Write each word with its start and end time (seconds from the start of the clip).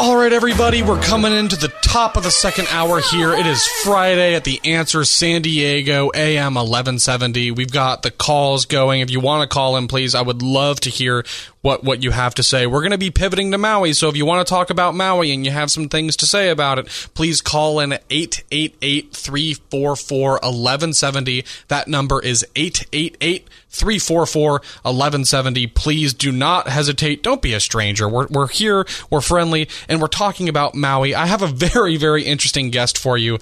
All 0.00 0.16
right, 0.16 0.32
everybody, 0.32 0.84
we're 0.84 1.02
coming 1.02 1.32
into 1.32 1.56
the 1.56 1.72
top 1.82 2.16
of 2.16 2.22
the 2.22 2.30
second 2.30 2.68
hour 2.70 3.00
here. 3.00 3.32
It 3.32 3.46
is 3.46 3.66
Friday 3.82 4.36
at 4.36 4.44
the 4.44 4.60
Answer 4.64 5.04
San 5.04 5.42
Diego, 5.42 6.12
AM 6.14 6.54
1170. 6.54 7.50
We've 7.50 7.72
got 7.72 8.02
the 8.02 8.12
calls 8.12 8.64
going. 8.66 9.00
If 9.00 9.10
you 9.10 9.18
want 9.18 9.42
to 9.42 9.52
call 9.52 9.76
in, 9.76 9.88
please, 9.88 10.14
I 10.14 10.22
would 10.22 10.40
love 10.40 10.78
to 10.82 10.90
hear 10.90 11.24
what, 11.62 11.84
what 11.84 12.02
you 12.02 12.10
have 12.10 12.34
to 12.34 12.42
say. 12.42 12.66
We're 12.66 12.80
going 12.80 12.92
to 12.92 12.98
be 12.98 13.10
pivoting 13.10 13.50
to 13.52 13.58
Maui, 13.58 13.92
so 13.92 14.08
if 14.08 14.16
you 14.16 14.24
want 14.24 14.46
to 14.46 14.50
talk 14.50 14.70
about 14.70 14.94
Maui 14.94 15.32
and 15.32 15.44
you 15.44 15.50
have 15.50 15.70
some 15.70 15.88
things 15.88 16.16
to 16.16 16.26
say 16.26 16.50
about 16.50 16.78
it, 16.78 16.86
please 17.14 17.40
call 17.40 17.80
in 17.80 17.92
at 17.92 18.04
888 18.10 19.12
344 19.12 20.30
1170. 20.32 21.44
That 21.68 21.88
number 21.88 22.20
is 22.20 22.46
888 22.54 23.48
344 23.70 24.50
1170. 24.50 25.66
Please 25.68 26.14
do 26.14 26.32
not 26.32 26.68
hesitate. 26.68 27.22
Don't 27.22 27.42
be 27.42 27.54
a 27.54 27.60
stranger. 27.60 28.08
We're, 28.08 28.26
we're 28.28 28.48
here, 28.48 28.86
we're 29.10 29.20
friendly, 29.20 29.68
and 29.88 30.00
we're 30.00 30.08
talking 30.08 30.48
about 30.48 30.74
Maui. 30.74 31.14
I 31.14 31.26
have 31.26 31.42
a 31.42 31.46
very, 31.46 31.96
very 31.96 32.24
interesting 32.24 32.70
guest 32.70 32.96
for 32.96 33.18
you. 33.18 33.38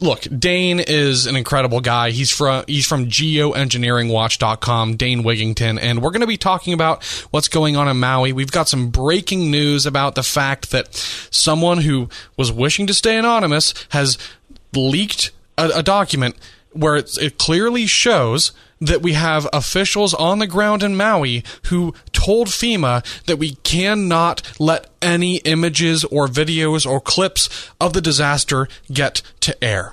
Look, 0.00 0.22
Dane 0.22 0.80
is 0.80 1.26
an 1.26 1.36
incredible 1.36 1.80
guy. 1.80 2.10
He's 2.10 2.30
from 2.30 2.64
he's 2.66 2.86
from 2.86 3.06
geoengineeringwatch.com, 3.06 4.96
Dane 4.96 5.22
Wigington, 5.22 5.78
and 5.80 6.02
we're 6.02 6.10
going 6.10 6.20
to 6.20 6.26
be 6.26 6.36
talking 6.36 6.72
about 6.72 7.04
what's 7.30 7.48
going 7.48 7.76
on 7.76 7.88
in 7.88 7.98
Maui. 7.98 8.32
We've 8.32 8.50
got 8.50 8.68
some 8.68 8.90
breaking 8.90 9.50
news 9.50 9.86
about 9.86 10.16
the 10.16 10.24
fact 10.24 10.72
that 10.72 10.94
someone 11.30 11.78
who 11.78 12.08
was 12.36 12.50
wishing 12.50 12.86
to 12.88 12.94
stay 12.94 13.16
anonymous 13.16 13.72
has 13.90 14.18
leaked 14.74 15.30
a, 15.56 15.70
a 15.76 15.82
document 15.82 16.36
where 16.72 16.96
it's, 16.96 17.16
it 17.16 17.38
clearly 17.38 17.86
shows 17.86 18.50
that 18.86 19.02
we 19.02 19.14
have 19.14 19.48
officials 19.52 20.14
on 20.14 20.38
the 20.38 20.46
ground 20.46 20.82
in 20.82 20.96
Maui 20.96 21.42
who 21.66 21.94
told 22.12 22.48
FEMA 22.48 23.04
that 23.26 23.38
we 23.38 23.56
cannot 23.56 24.42
let 24.58 24.88
any 25.00 25.36
images 25.38 26.04
or 26.04 26.26
videos 26.26 26.86
or 26.86 27.00
clips 27.00 27.70
of 27.80 27.92
the 27.92 28.00
disaster 28.00 28.68
get 28.90 29.22
to 29.40 29.64
air. 29.64 29.92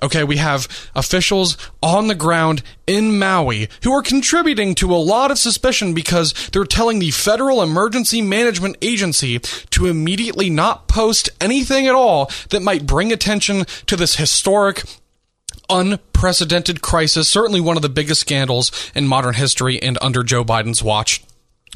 Okay, 0.00 0.22
we 0.22 0.36
have 0.36 0.68
officials 0.94 1.56
on 1.82 2.06
the 2.06 2.14
ground 2.14 2.62
in 2.86 3.18
Maui 3.18 3.68
who 3.82 3.92
are 3.92 4.02
contributing 4.02 4.76
to 4.76 4.94
a 4.94 4.96
lot 4.96 5.32
of 5.32 5.38
suspicion 5.38 5.92
because 5.92 6.32
they're 6.52 6.64
telling 6.64 7.00
the 7.00 7.10
Federal 7.10 7.62
Emergency 7.62 8.22
Management 8.22 8.76
Agency 8.80 9.40
to 9.70 9.86
immediately 9.86 10.50
not 10.50 10.86
post 10.86 11.30
anything 11.40 11.88
at 11.88 11.96
all 11.96 12.30
that 12.50 12.62
might 12.62 12.86
bring 12.86 13.12
attention 13.12 13.64
to 13.86 13.96
this 13.96 14.16
historic 14.16 14.84
unprecedented 15.70 16.82
crisis, 16.82 17.28
certainly 17.28 17.60
one 17.60 17.76
of 17.76 17.82
the 17.82 17.88
biggest 17.88 18.20
scandals 18.20 18.90
in 18.94 19.06
modern 19.06 19.34
history 19.34 19.80
and 19.82 19.98
under 20.00 20.22
Joe 20.22 20.44
Biden's 20.44 20.82
watch. 20.82 21.22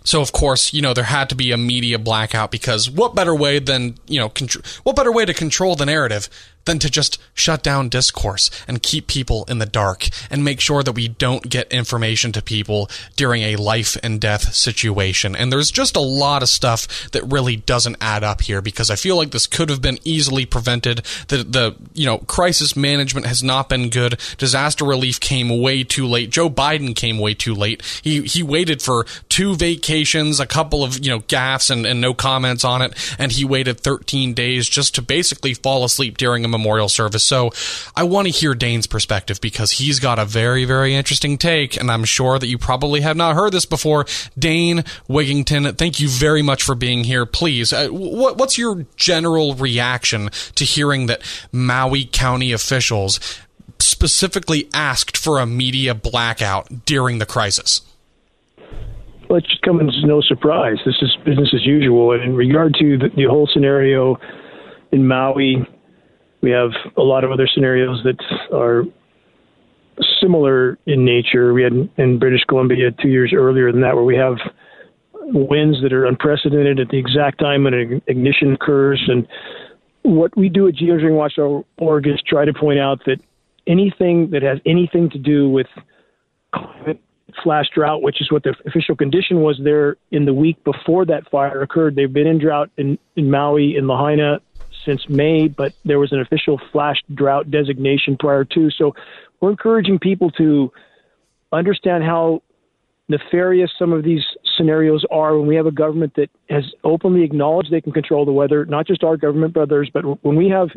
So 0.04 0.20
of 0.20 0.32
course, 0.32 0.72
you 0.72 0.82
know, 0.82 0.94
there 0.94 1.04
had 1.04 1.28
to 1.28 1.34
be 1.34 1.52
a 1.52 1.56
media 1.56 1.98
blackout 1.98 2.50
because 2.50 2.90
what 2.90 3.14
better 3.14 3.34
way 3.34 3.58
than, 3.58 3.96
you 4.06 4.18
know, 4.18 4.28
contr- 4.28 4.64
what 4.84 4.96
better 4.96 5.12
way 5.12 5.24
to 5.24 5.34
control 5.34 5.76
the 5.76 5.86
narrative 5.86 6.28
than 6.64 6.78
to 6.78 6.90
just 6.90 7.18
shut 7.34 7.62
down 7.62 7.88
discourse 7.88 8.50
and 8.68 8.82
keep 8.82 9.06
people 9.06 9.44
in 9.48 9.58
the 9.58 9.66
dark 9.66 10.08
and 10.30 10.44
make 10.44 10.60
sure 10.60 10.82
that 10.82 10.92
we 10.92 11.08
don't 11.08 11.48
get 11.48 11.72
information 11.72 12.32
to 12.32 12.42
people 12.42 12.88
during 13.16 13.42
a 13.42 13.56
life 13.56 13.96
and 14.02 14.20
death 14.20 14.54
situation. 14.54 15.34
And 15.34 15.52
there's 15.52 15.70
just 15.70 15.96
a 15.96 16.00
lot 16.00 16.42
of 16.42 16.48
stuff 16.48 17.10
that 17.12 17.24
really 17.24 17.56
doesn't 17.56 17.96
add 18.00 18.24
up 18.24 18.42
here 18.42 18.62
because 18.62 18.90
I 18.90 18.96
feel 18.96 19.16
like 19.16 19.30
this 19.30 19.46
could 19.46 19.68
have 19.70 19.82
been 19.82 19.98
easily 20.04 20.46
prevented. 20.46 21.02
The 21.28 21.38
the 21.38 21.76
you 21.94 22.06
know, 22.06 22.18
crisis 22.18 22.76
management 22.76 23.26
has 23.26 23.42
not 23.42 23.68
been 23.68 23.90
good. 23.90 24.18
Disaster 24.38 24.84
relief 24.84 25.20
came 25.20 25.60
way 25.60 25.82
too 25.84 26.06
late. 26.06 26.30
Joe 26.30 26.48
Biden 26.48 26.94
came 26.94 27.18
way 27.18 27.34
too 27.34 27.54
late. 27.54 27.82
He 28.02 28.22
he 28.22 28.42
waited 28.42 28.82
for 28.82 29.04
two 29.28 29.56
vacations, 29.56 30.40
a 30.40 30.46
couple 30.46 30.84
of, 30.84 31.04
you 31.04 31.10
know, 31.10 31.20
gaffes 31.20 31.70
and, 31.70 31.86
and 31.86 32.00
no 32.00 32.14
comments 32.14 32.64
on 32.64 32.82
it, 32.82 32.94
and 33.18 33.32
he 33.32 33.44
waited 33.44 33.80
13 33.80 34.34
days 34.34 34.68
just 34.68 34.94
to 34.94 35.02
basically 35.02 35.54
fall 35.54 35.84
asleep 35.84 36.18
during 36.18 36.44
a 36.44 36.48
memorial 36.52 36.88
service. 36.88 37.24
So 37.24 37.50
I 37.96 38.04
want 38.04 38.28
to 38.28 38.32
hear 38.32 38.54
Dane's 38.54 38.86
perspective 38.86 39.40
because 39.40 39.72
he's 39.72 39.98
got 39.98 40.20
a 40.20 40.24
very, 40.24 40.64
very 40.64 40.94
interesting 40.94 41.36
take, 41.38 41.76
and 41.76 41.90
I'm 41.90 42.04
sure 42.04 42.38
that 42.38 42.46
you 42.46 42.58
probably 42.58 43.00
have 43.00 43.16
not 43.16 43.34
heard 43.34 43.52
this 43.52 43.66
before. 43.66 44.06
Dane 44.38 44.84
Wigington, 45.08 45.76
thank 45.76 45.98
you 45.98 46.08
very 46.08 46.42
much 46.42 46.62
for 46.62 46.76
being 46.76 47.02
here. 47.02 47.26
Please, 47.26 47.72
uh, 47.72 47.88
what, 47.88 48.36
what's 48.36 48.56
your 48.56 48.86
general 48.94 49.56
reaction 49.56 50.30
to 50.54 50.64
hearing 50.64 51.06
that 51.06 51.22
Maui 51.50 52.04
County 52.04 52.52
officials 52.52 53.18
specifically 53.80 54.68
asked 54.72 55.16
for 55.16 55.38
a 55.38 55.46
media 55.46 55.94
blackout 55.94 56.84
during 56.84 57.18
the 57.18 57.26
crisis? 57.26 57.82
Well, 59.28 59.38
it 59.38 59.46
should 59.48 59.62
come 59.62 59.80
as 59.80 59.94
no 60.04 60.20
surprise. 60.20 60.76
This 60.84 60.96
is 61.00 61.16
business 61.24 61.54
as 61.54 61.64
usual. 61.64 62.12
And 62.12 62.22
in 62.22 62.36
regard 62.36 62.74
to 62.74 62.98
the, 62.98 63.08
the 63.16 63.24
whole 63.24 63.48
scenario 63.50 64.18
in 64.92 65.06
Maui, 65.06 65.66
we 66.42 66.50
have 66.50 66.70
a 66.96 67.02
lot 67.02 67.24
of 67.24 67.30
other 67.30 67.46
scenarios 67.46 68.02
that 68.04 68.20
are 68.52 68.84
similar 70.20 70.78
in 70.86 71.04
nature. 71.04 71.52
We 71.52 71.62
had 71.62 71.72
in 71.96 72.18
British 72.18 72.42
Columbia 72.48 72.90
two 73.00 73.08
years 73.08 73.32
earlier 73.34 73.70
than 73.70 73.80
that, 73.82 73.94
where 73.94 74.04
we 74.04 74.16
have 74.16 74.36
winds 75.14 75.80
that 75.82 75.92
are 75.92 76.06
unprecedented 76.06 76.80
at 76.80 76.88
the 76.88 76.98
exact 76.98 77.38
time 77.38 77.64
when 77.64 77.74
an 77.74 78.02
ignition 78.06 78.52
occurs. 78.52 79.02
And 79.06 79.26
what 80.02 80.36
we 80.36 80.48
do 80.48 80.66
at 80.68 80.74
geoengineeringwatch.org 80.74 82.06
is 82.06 82.20
try 82.26 82.44
to 82.44 82.52
point 82.52 82.80
out 82.80 83.00
that 83.06 83.18
anything 83.66 84.30
that 84.30 84.42
has 84.42 84.58
anything 84.66 85.08
to 85.10 85.18
do 85.18 85.48
with 85.48 85.68
climate 86.52 87.00
flash 87.42 87.66
drought, 87.74 88.02
which 88.02 88.20
is 88.20 88.30
what 88.30 88.42
the 88.42 88.54
official 88.66 88.94
condition 88.94 89.40
was 89.40 89.58
there 89.62 89.96
in 90.10 90.24
the 90.24 90.34
week 90.34 90.62
before 90.64 91.06
that 91.06 91.30
fire 91.30 91.62
occurred. 91.62 91.96
They've 91.96 92.12
been 92.12 92.26
in 92.26 92.38
drought 92.38 92.70
in, 92.76 92.98
in 93.16 93.30
Maui, 93.30 93.76
in 93.76 93.86
Lahaina, 93.86 94.40
since 94.84 95.08
May, 95.08 95.48
but 95.48 95.72
there 95.84 95.98
was 95.98 96.12
an 96.12 96.20
official 96.20 96.60
flash 96.72 96.96
drought 97.14 97.50
designation 97.50 98.16
prior 98.18 98.44
to. 98.44 98.70
So 98.70 98.94
we're 99.40 99.50
encouraging 99.50 99.98
people 99.98 100.30
to 100.32 100.72
understand 101.52 102.04
how 102.04 102.42
nefarious 103.08 103.70
some 103.78 103.92
of 103.92 104.04
these 104.04 104.24
scenarios 104.56 105.04
are 105.10 105.36
when 105.36 105.46
we 105.46 105.56
have 105.56 105.66
a 105.66 105.72
government 105.72 106.14
that 106.16 106.30
has 106.48 106.64
openly 106.84 107.22
acknowledged 107.22 107.70
they 107.70 107.80
can 107.80 107.92
control 107.92 108.24
the 108.24 108.32
weather, 108.32 108.64
not 108.66 108.86
just 108.86 109.04
our 109.04 109.16
government, 109.16 109.54
but 109.54 109.62
others, 109.62 109.90
but 109.92 110.02
when 110.24 110.36
we 110.36 110.48
have 110.48 110.68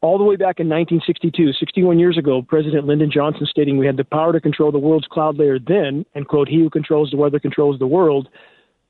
all 0.00 0.16
the 0.16 0.24
way 0.24 0.36
back 0.36 0.60
in 0.60 0.68
1962, 0.68 1.52
61 1.54 1.98
years 1.98 2.16
ago, 2.16 2.40
President 2.40 2.86
Lyndon 2.86 3.10
Johnson 3.10 3.46
stating 3.50 3.78
we 3.78 3.86
had 3.86 3.96
the 3.96 4.04
power 4.04 4.32
to 4.32 4.40
control 4.40 4.70
the 4.70 4.78
world's 4.78 5.08
cloud 5.08 5.36
layer 5.38 5.58
then, 5.58 6.06
and 6.14 6.28
quote, 6.28 6.48
he 6.48 6.58
who 6.58 6.70
controls 6.70 7.10
the 7.10 7.16
weather 7.16 7.40
controls 7.40 7.78
the 7.78 7.86
world. 7.86 8.28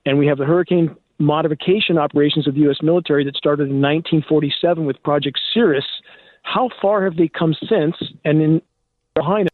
And 0.04 0.18
we 0.18 0.26
have 0.26 0.38
the 0.38 0.44
hurricane 0.44 0.94
modification 1.18 1.98
operations 1.98 2.46
of 2.46 2.54
the 2.54 2.60
U.S. 2.60 2.78
military 2.82 3.24
that 3.24 3.36
started 3.36 3.64
in 3.64 3.80
1947 3.80 4.84
with 4.84 5.02
Project 5.02 5.40
Cirrus. 5.52 5.84
How 6.42 6.70
far 6.80 7.04
have 7.04 7.16
they 7.16 7.28
come 7.28 7.54
since? 7.68 7.96
And 8.24 8.40
in 8.40 8.62
Lahaina, 9.16 9.50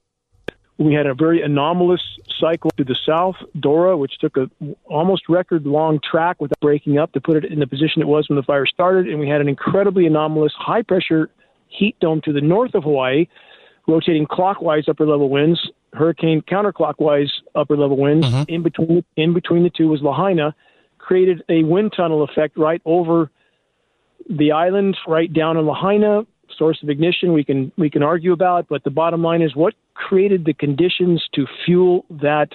we 0.78 0.92
had 0.92 1.06
a 1.06 1.14
very 1.14 1.40
anomalous 1.40 2.02
cycle 2.38 2.70
to 2.76 2.84
the 2.84 2.96
south, 3.06 3.36
Dora, 3.58 3.96
which 3.96 4.18
took 4.18 4.36
a 4.36 4.50
almost 4.84 5.28
record 5.28 5.66
long 5.66 6.00
track 6.00 6.40
without 6.40 6.60
breaking 6.60 6.98
up 6.98 7.12
to 7.12 7.20
put 7.20 7.36
it 7.36 7.50
in 7.50 7.60
the 7.60 7.66
position 7.66 8.02
it 8.02 8.08
was 8.08 8.28
when 8.28 8.36
the 8.36 8.42
fire 8.42 8.66
started. 8.66 9.08
And 9.08 9.18
we 9.18 9.28
had 9.28 9.40
an 9.40 9.48
incredibly 9.48 10.06
anomalous 10.06 10.52
high 10.56 10.82
pressure 10.82 11.30
heat 11.68 11.96
dome 12.00 12.20
to 12.22 12.32
the 12.32 12.40
north 12.40 12.74
of 12.74 12.84
Hawaii, 12.84 13.26
rotating 13.86 14.26
clockwise 14.26 14.88
upper 14.88 15.06
level 15.06 15.28
winds, 15.28 15.70
hurricane 15.92 16.42
counterclockwise 16.42 17.30
upper 17.54 17.76
level 17.76 17.96
winds. 17.96 18.26
Mhm. 18.26 18.48
In 18.48 18.62
between 18.62 19.04
in 19.16 19.32
between 19.32 19.62
the 19.62 19.70
two 19.70 19.88
was 19.88 20.02
Lahaina, 20.02 20.54
created 21.04 21.42
a 21.48 21.62
wind 21.62 21.92
tunnel 21.96 22.24
effect 22.24 22.56
right 22.56 22.80
over 22.84 23.30
the 24.28 24.52
island, 24.52 24.96
right 25.06 25.32
down 25.32 25.56
in 25.56 25.66
Lahaina, 25.66 26.22
source 26.56 26.82
of 26.82 26.88
ignition 26.88 27.32
we 27.32 27.44
can 27.44 27.72
we 27.76 27.90
can 27.90 28.02
argue 28.02 28.32
about, 28.32 28.66
but 28.68 28.82
the 28.84 28.90
bottom 28.90 29.22
line 29.22 29.42
is 29.42 29.54
what 29.54 29.74
created 29.94 30.44
the 30.44 30.54
conditions 30.54 31.22
to 31.34 31.46
fuel 31.64 32.04
that 32.10 32.48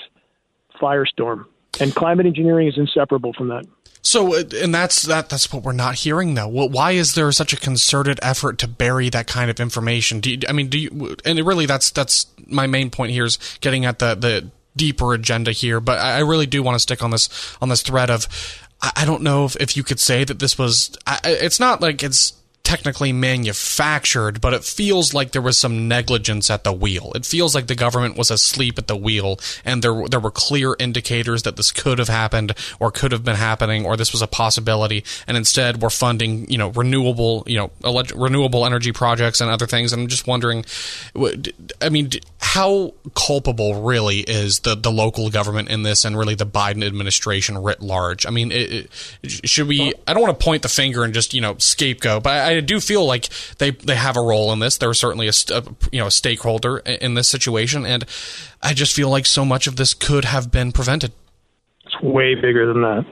firestorm. 0.82 1.46
And 1.80 1.94
climate 1.94 2.26
engineering 2.26 2.68
is 2.68 2.78
inseparable 2.78 3.34
from 3.34 3.50
that. 3.50 3.66
So, 4.02 4.36
uh, 4.36 4.44
and 4.62 4.74
that's 4.74 5.04
that. 5.04 5.30
That's 5.30 5.52
what 5.54 5.64
we're 5.64 5.74
not 5.74 5.96
hearing, 5.96 6.34
though. 6.34 6.48
Why 6.48 6.92
is 6.92 7.14
there 7.14 7.32
such 7.32 7.54
a 7.54 7.58
concerted 7.58 8.20
effort 8.22 8.58
to 8.60 8.68
bury 8.68 9.10
that 9.10 9.28
kind 9.28 9.52
of 9.52 9.60
information? 9.60 10.22
You, 10.24 10.40
I 10.48 10.54
mean, 10.54 10.68
do 10.68 10.80
you? 10.80 11.16
And 11.26 11.40
really, 11.46 11.66
that's 11.66 11.92
that's 11.92 12.26
my 12.48 12.66
main 12.66 12.90
point 12.90 13.12
here 13.12 13.26
is 13.26 13.38
getting 13.62 13.86
at 13.86 14.00
the 14.00 14.16
the 14.16 14.52
deeper 14.80 15.14
agenda 15.14 15.52
here. 15.52 15.80
But 15.80 16.00
I 16.00 16.20
really 16.20 16.48
do 16.48 16.64
want 16.64 16.76
to 16.76 16.80
stick 16.80 17.04
on 17.04 17.12
this 17.12 17.30
on 17.62 17.70
this 17.70 17.84
thread 17.84 18.10
of. 18.10 18.28
I 18.82 19.04
don't 19.04 19.24
know 19.24 19.44
if, 19.44 19.58
if 19.58 19.76
you 19.76 19.84
could 19.84 20.00
say 20.00 20.24
that 20.24 20.40
this 20.40 20.58
was. 20.58 20.96
It's 21.26 21.60
not 21.60 21.82
like 21.82 22.02
it's 22.02 22.32
technically 22.70 23.12
manufactured, 23.12 24.40
but 24.40 24.54
it 24.54 24.64
feels 24.64 25.12
like 25.12 25.32
there 25.32 25.42
was 25.42 25.58
some 25.58 25.88
negligence 25.88 26.52
at 26.52 26.64
the 26.64 26.72
wheel. 26.72 27.12
It 27.16 27.26
feels 27.26 27.56
like 27.56 27.66
the 27.66 27.74
government 27.74 28.16
was 28.16 28.30
asleep 28.30 28.78
at 28.78 28.86
the 28.86 28.96
wheel, 28.96 29.40
and 29.66 29.82
there 29.82 30.08
there 30.08 30.20
were 30.20 30.30
clear 30.30 30.76
indicators 30.78 31.42
that 31.44 31.56
this 31.56 31.72
could 31.72 31.98
have 31.98 32.10
happened, 32.10 32.54
or 32.80 32.92
could 32.92 33.12
have 33.12 33.24
been 33.24 33.38
happening, 33.38 33.88
or 33.88 33.98
this 33.98 34.12
was 34.12 34.22
a 34.22 34.28
possibility. 34.28 35.04
And 35.28 35.36
instead, 35.36 35.82
we're 35.82 35.90
funding 35.90 36.48
you 36.48 36.60
know 36.60 36.70
renewable 36.70 37.44
you 37.48 37.58
know 37.58 37.72
renewable 38.14 38.68
energy 38.68 38.92
projects 38.92 39.42
and 39.42 39.50
other 39.50 39.66
things. 39.66 39.92
And 39.92 40.04
I'm 40.04 40.08
just 40.08 40.28
wondering, 40.28 40.64
I 41.82 41.90
mean, 41.90 42.12
how 42.40 42.94
culpable 43.16 43.82
really 43.82 44.20
is 44.20 44.60
the 44.60 44.76
the 44.76 44.92
local 44.92 45.32
government 45.32 45.70
in 45.70 45.82
this, 45.82 46.06
and 46.06 46.16
really 46.16 46.36
the 46.36 46.46
Biden 46.46 46.86
administration 46.86 47.58
writ 47.58 47.82
large? 47.82 48.28
I 48.28 48.30
mean, 48.30 48.52
it, 48.52 48.92
it, 49.24 49.50
should 49.50 49.68
we? 49.68 49.92
I 50.08 50.14
don't 50.14 50.22
want 50.22 50.40
to 50.40 50.44
point 50.44 50.62
the 50.62 50.70
finger 50.70 51.04
and 51.04 51.16
just 51.16 51.34
you 51.34 51.42
know 51.42 51.58
scapegoat, 51.58 52.22
but 52.22 52.34
I, 52.34 52.59
I 52.60 52.62
do 52.62 52.82
feel 52.82 53.06
like 53.06 53.30
they 53.58 53.72
they 53.72 53.96
have 53.96 54.18
a 54.18 54.22
role 54.22 54.52
in 54.52 54.60
this. 54.60 54.78
They're 54.78 54.94
certainly 54.94 55.28
a, 55.28 55.34
a 55.52 55.56
uh, 55.56 55.62
you 55.92 56.00
know 56.02 56.08
a 56.08 56.12
stakeholder 56.12 56.80
in 56.80 57.14
this 57.14 57.30
situation, 57.30 57.86
and 57.86 58.06
I 58.62 58.74
just 58.74 58.94
feel 58.94 59.10
like 59.10 59.26
so 59.26 59.46
much 59.46 59.66
of 59.66 59.78
this 59.78 59.94
could 59.94 60.26
have 60.26 60.52
been 60.52 60.74
prevented. 60.74 61.14
It's 61.86 62.02
way 62.04 62.36
bigger 62.36 62.72
than 62.72 62.82
that. 62.82 63.06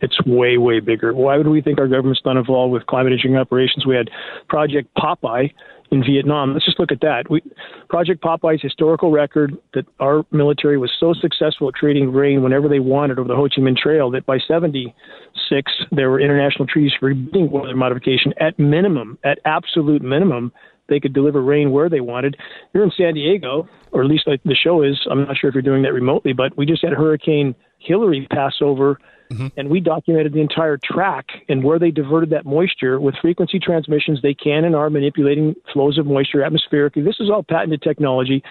It's 0.00 0.20
way 0.26 0.58
way 0.58 0.80
bigger. 0.80 1.14
Why 1.14 1.36
would 1.38 1.46
we 1.46 1.60
think 1.60 1.78
our 1.78 1.86
government's 1.86 2.20
not 2.24 2.36
involved 2.36 2.72
with 2.72 2.86
climate 2.86 3.12
engineering 3.12 3.40
operations? 3.40 3.86
We 3.86 3.94
had 3.94 4.10
Project 4.48 4.88
Popeye 4.96 5.52
in 5.90 6.02
Vietnam. 6.04 6.52
Let's 6.52 6.64
just 6.64 6.78
look 6.78 6.92
at 6.92 7.00
that. 7.00 7.24
We, 7.30 7.42
Project 7.88 8.22
Popeye's 8.22 8.62
historical 8.62 9.10
record 9.10 9.56
that 9.74 9.86
our 10.00 10.24
military 10.30 10.78
was 10.78 10.92
so 10.98 11.14
successful 11.14 11.68
at 11.68 11.74
creating 11.74 12.12
rain 12.12 12.42
whenever 12.42 12.68
they 12.68 12.80
wanted 12.80 13.18
over 13.18 13.28
the 13.28 13.36
Ho 13.36 13.48
Chi 13.48 13.62
Minh 13.62 13.76
Trail 13.76 14.10
that 14.10 14.26
by 14.26 14.38
76 14.38 15.72
there 15.92 16.10
were 16.10 16.20
international 16.20 16.66
treaties 16.66 16.92
forbidding 16.98 17.50
weather 17.50 17.76
modification 17.76 18.34
at 18.40 18.58
minimum, 18.58 19.18
at 19.24 19.38
absolute 19.44 20.02
minimum. 20.02 20.52
They 20.88 21.00
could 21.00 21.12
deliver 21.12 21.42
rain 21.42 21.70
where 21.70 21.88
they 21.88 22.00
wanted. 22.00 22.36
Here 22.72 22.82
in 22.82 22.90
San 22.96 23.14
Diego, 23.14 23.68
or 23.92 24.02
at 24.02 24.08
least 24.08 24.24
the 24.26 24.54
show 24.54 24.82
is, 24.82 24.98
I'm 25.10 25.24
not 25.24 25.36
sure 25.36 25.48
if 25.48 25.54
you're 25.54 25.62
doing 25.62 25.82
that 25.82 25.92
remotely, 25.92 26.32
but 26.32 26.56
we 26.56 26.64
just 26.64 26.82
had 26.82 26.92
Hurricane 26.92 27.54
Hilary 27.78 28.26
pass 28.30 28.54
over 28.62 28.98
Mm-hmm. 29.30 29.46
And 29.56 29.68
we 29.68 29.80
documented 29.80 30.32
the 30.32 30.40
entire 30.40 30.78
track 30.82 31.26
and 31.48 31.62
where 31.62 31.78
they 31.78 31.90
diverted 31.90 32.30
that 32.30 32.46
moisture 32.46 32.98
with 32.98 33.14
frequency 33.20 33.58
transmissions. 33.58 34.20
They 34.22 34.34
can 34.34 34.64
and 34.64 34.74
are 34.74 34.88
manipulating 34.90 35.54
flows 35.72 35.98
of 35.98 36.06
moisture 36.06 36.42
atmospherically. 36.42 37.02
This 37.02 37.16
is 37.20 37.30
all 37.30 37.42
patented 37.42 37.82
technology. 37.82 38.42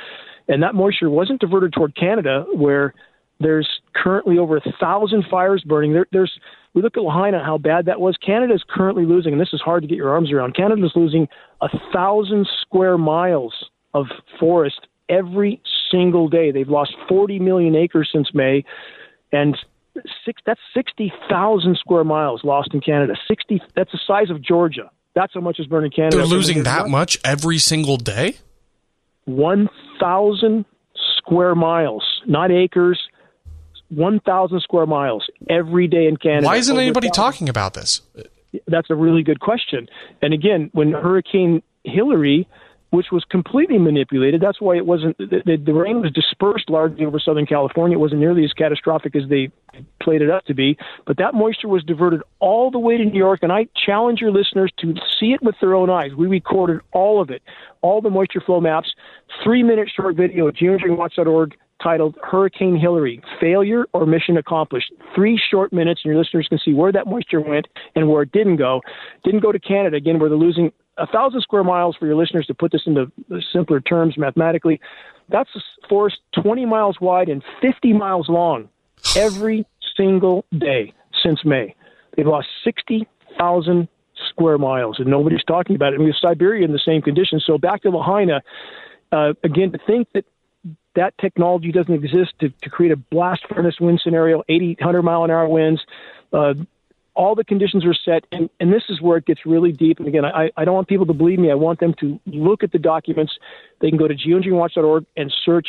And 0.48 0.62
that 0.64 0.76
moisture 0.76 1.10
wasn't 1.10 1.42
diverted 1.42 1.74
toward 1.74 1.96
Canada, 1.96 2.46
where 2.54 2.94
there's 3.40 3.68
currently 3.96 4.38
over 4.38 4.58
a 4.58 4.74
thousand 4.80 5.26
fires 5.30 5.64
burning. 5.66 5.94
There, 5.94 6.08
there's 6.12 6.32
we 6.74 6.82
look 6.82 6.96
at 6.96 7.04
Lahaina, 7.04 7.44
how 7.44 7.58
bad 7.58 7.86
that 7.86 8.00
was. 8.00 8.16
Canada 8.24 8.54
is 8.54 8.64
currently 8.70 9.06
losing, 9.06 9.32
and 9.32 9.42
this 9.42 9.54
is 9.54 9.62
hard 9.62 9.82
to 9.82 9.88
get 9.88 9.96
your 9.96 10.12
arms 10.12 10.32
around. 10.32 10.56
Canada 10.56 10.86
is 10.86 10.92
losing 10.96 11.28
a 11.62 11.70
thousand 11.92 12.48
square 12.62 12.98
miles 12.98 13.54
of 13.94 14.06
forest 14.40 14.88
every 15.10 15.62
single 15.92 16.28
day. 16.28 16.52
They've 16.52 16.70
lost 16.70 16.94
40 17.10 17.40
million 17.40 17.76
acres 17.76 18.10
since 18.14 18.30
May, 18.34 18.64
and 19.32 19.58
six 20.26 20.42
that's 20.46 20.60
60,000 20.74 21.78
square 21.78 22.04
miles 22.04 22.44
lost 22.44 22.74
in 22.74 22.82
Canada. 22.82 23.14
60 23.28 23.62
that's 23.76 23.92
the 23.92 24.00
size 24.06 24.30
of 24.30 24.42
Georgia. 24.42 24.92
That's 25.16 25.34
how 25.34 25.42
much 25.42 25.60
is 25.60 25.66
burned 25.66 25.86
in 25.86 25.92
Canada. 25.92 26.18
They're 26.18 26.26
losing 26.26 26.64
that 26.64 26.90
much 26.90 27.18
every 27.26 27.58
single 27.58 27.98
day? 27.98 28.36
1,000 29.26 30.66
square 31.18 31.56
miles, 31.56 32.04
not 32.28 32.52
acres. 32.52 33.02
1,000 33.90 34.60
square 34.62 34.86
miles 34.86 35.26
every 35.50 35.88
day 35.88 36.08
in 36.08 36.18
Canada. 36.18 36.46
Why 36.46 36.58
isn't 36.58 36.78
anybody 36.78 37.10
talking 37.10 37.50
about 37.50 37.74
this? 37.74 38.02
That's 38.68 38.90
a 38.90 38.96
really 38.96 39.24
good 39.24 39.40
question. 39.40 39.88
And 40.22 40.34
again, 40.34 40.70
when 40.74 40.92
Hurricane 40.92 41.64
Hilary 41.84 42.48
which 42.92 43.08
was 43.12 43.24
completely 43.30 43.78
manipulated. 43.78 44.42
That's 44.42 44.62
why 44.62 44.78
it 44.78 44.86
wasn't 44.86 45.18
the, 45.18 45.58
the, 45.64 45.74
rain 45.74 46.02
was 46.02 46.12
dispersed 46.12 46.70
largely 46.70 47.06
over 47.06 47.20
Southern 47.20 47.46
California. 47.46 47.98
It 47.98 48.00
wasn't 48.00 48.22
nearly 48.22 48.46
as 48.46 48.54
catastrophic 48.54 49.16
as 49.16 49.24
they 49.30 49.52
played 50.02 50.22
it 50.22 50.30
up 50.30 50.46
to 50.46 50.54
be. 50.54 50.78
But 51.06 51.18
that 51.18 51.34
moisture 51.34 51.68
was 51.68 51.84
diverted 51.84 52.22
all 52.40 52.72
the 52.72 52.80
way 52.80 52.98
to 52.98 53.04
New 53.04 53.18
York, 53.18 53.40
and 53.42 53.52
I 53.52 53.68
challenge 53.86 54.22
your 54.22 54.32
listeners 54.32 54.72
to 54.80 54.94
see 55.20 55.34
it 55.34 55.44
with 55.44 55.56
their 55.60 55.76
own 55.76 55.90
eyes. 55.90 56.12
We 56.18 56.28
recorded 56.28 56.80
all 56.94 57.22
of 57.22 57.30
it, 57.30 57.42
all 57.82 58.02
the 58.02 58.10
moisture 58.10 58.42
flow 58.46 58.62
maps, 58.62 58.94
three 59.44 59.64
minute 59.64 59.90
short 59.94 60.16
video 60.16 60.48
at 60.48 60.56
geoengineeringwatch.org 60.56 61.56
titled 61.84 62.18
Hurricane 62.24 62.80
Hilary 62.80 63.22
Failure 63.40 63.86
or 63.94 64.06
Mission 64.06 64.38
Accomplished. 64.38 64.92
Three 65.14 65.40
short 65.52 65.72
minutes, 65.74 66.02
and 66.04 66.12
your 66.12 66.20
listeners 66.20 66.48
can 66.48 66.60
see 66.64 66.74
where 66.74 66.92
that 66.92 67.06
moisture 67.06 67.42
went 67.42 67.68
and 67.96 68.10
where 68.10 68.24
it 68.24 68.32
didn't 68.32 68.58
go. 68.58 68.82
Didn't 69.24 69.42
go 69.42 69.52
to 69.52 69.60
Canada, 69.60 69.98
again, 69.98 70.20
where 70.20 70.30
they're 70.30 70.38
losing 70.38 70.72
a 70.98 71.08
thousand 71.08 71.42
square 71.42 71.64
miles 71.64 71.96
for 71.96 72.06
your 72.06 72.16
listeners 72.16 72.46
to 72.48 72.54
put 72.54 72.72
this 72.72 72.84
into 72.86 73.12
simpler 73.54 73.80
terms 73.80 74.18
mathematically. 74.18 74.80
That's 75.30 75.50
a 75.56 75.88
forest 75.88 76.18
20 76.42 76.66
miles 76.66 77.00
wide 77.02 77.30
and 77.30 77.44
50 77.62 77.94
miles 77.94 78.30
long 78.30 78.70
every 79.16 79.66
single 79.96 80.46
day 80.58 80.94
since 81.24 81.44
May. 81.46 81.76
They've 82.16 82.28
lost 82.28 82.48
60,000 82.64 83.88
square 84.30 84.58
miles, 84.58 85.00
and 85.00 85.08
nobody's 85.08 85.44
talking 85.44 85.76
about 85.76 85.94
it. 85.94 86.00
I 86.00 86.04
mean, 86.04 86.14
Siberia 86.20 86.66
in 86.66 86.72
the 86.72 86.82
same 86.84 87.02
condition. 87.02 87.40
So 87.46 87.58
back 87.58 87.84
to 87.84 87.90
Lahaina, 87.90 88.42
uh, 89.12 89.34
again, 89.44 89.72
to 89.72 89.80
think 89.86 90.08
that 90.14 90.26
that 90.96 91.14
technology 91.20 91.72
doesn't 91.72 91.94
exist 91.94 92.34
to, 92.40 92.50
to 92.50 92.70
create 92.70 92.92
a 92.92 92.96
blast 92.96 93.42
furnace 93.48 93.80
wind 93.80 94.02
scenario, 94.04 94.44
80, 94.50 94.78
100 94.80 95.04
mile 95.04 95.24
an 95.24 95.32
hour 95.32 95.48
winds, 95.48 95.82
uh, 96.34 96.56
all 97.18 97.34
the 97.34 97.44
conditions 97.44 97.84
are 97.84 97.96
set, 97.96 98.26
and, 98.32 98.50
and 98.60 98.72
this 98.72 98.84
is 98.90 99.02
where 99.02 99.18
it 99.18 99.26
gets 99.26 99.46
really 99.46 99.72
deep. 99.72 99.98
And 99.98 100.08
again, 100.08 100.24
I, 100.24 100.52
I 100.56 100.64
don't 100.64 100.76
want 100.76 100.88
people 100.88 101.08
to 101.08 101.14
believe 101.14 101.40
me. 101.40 101.50
I 101.50 101.56
want 101.56 101.80
them 101.80 101.96
to 102.00 102.20
look 102.28 102.64
at 102.64 102.72
the 102.72 102.78
documents. 102.78 103.34
They 103.82 103.90
can 103.90 103.98
go 103.98 104.08
to 104.08 104.14
geoengineeringwatch.org 104.14 105.06
and 105.18 105.34
search 105.44 105.68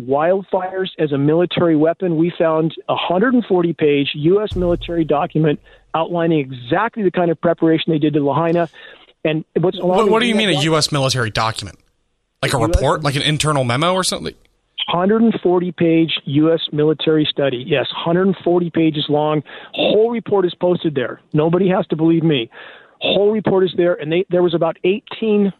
wildfires 0.00 0.90
as 0.98 1.10
a 1.12 1.18
military 1.18 1.76
weapon. 1.76 2.16
We 2.16 2.32
found 2.38 2.74
a 2.88 2.94
140 2.94 3.72
page 3.72 4.10
U.S. 4.14 4.54
military 4.54 5.04
document 5.04 5.60
outlining 5.92 6.38
exactly 6.38 7.02
the 7.02 7.10
kind 7.10 7.32
of 7.32 7.40
preparation 7.40 7.92
they 7.92 7.98
did 7.98 8.14
to 8.14 8.24
Lahaina. 8.24 8.70
And 9.24 9.44
what's 9.56 9.82
what, 9.82 10.08
what 10.08 10.20
do 10.20 10.28
you 10.28 10.36
mean 10.36 10.50
a 10.50 10.62
U.S. 10.62 10.92
military 10.92 11.30
document? 11.30 11.78
Like 12.42 12.54
a 12.54 12.58
US 12.58 12.68
report, 12.68 13.02
like 13.02 13.16
an 13.16 13.22
internal 13.22 13.64
memo 13.64 13.92
or 13.92 14.04
something? 14.04 14.34
140 14.92 15.72
page 15.72 16.12
U.S. 16.24 16.60
military 16.72 17.26
study. 17.30 17.64
Yes, 17.66 17.86
140 17.92 18.70
pages 18.70 19.06
long. 19.08 19.42
Whole 19.72 20.10
report 20.10 20.44
is 20.44 20.54
posted 20.54 20.94
there. 20.96 21.20
Nobody 21.32 21.68
has 21.68 21.86
to 21.88 21.96
believe 21.96 22.24
me. 22.24 22.50
Whole 23.00 23.30
report 23.30 23.64
is 23.64 23.72
there, 23.76 23.94
and 23.94 24.10
they, 24.10 24.24
there 24.30 24.42
was 24.42 24.54
about 24.54 24.76
18 24.84 25.52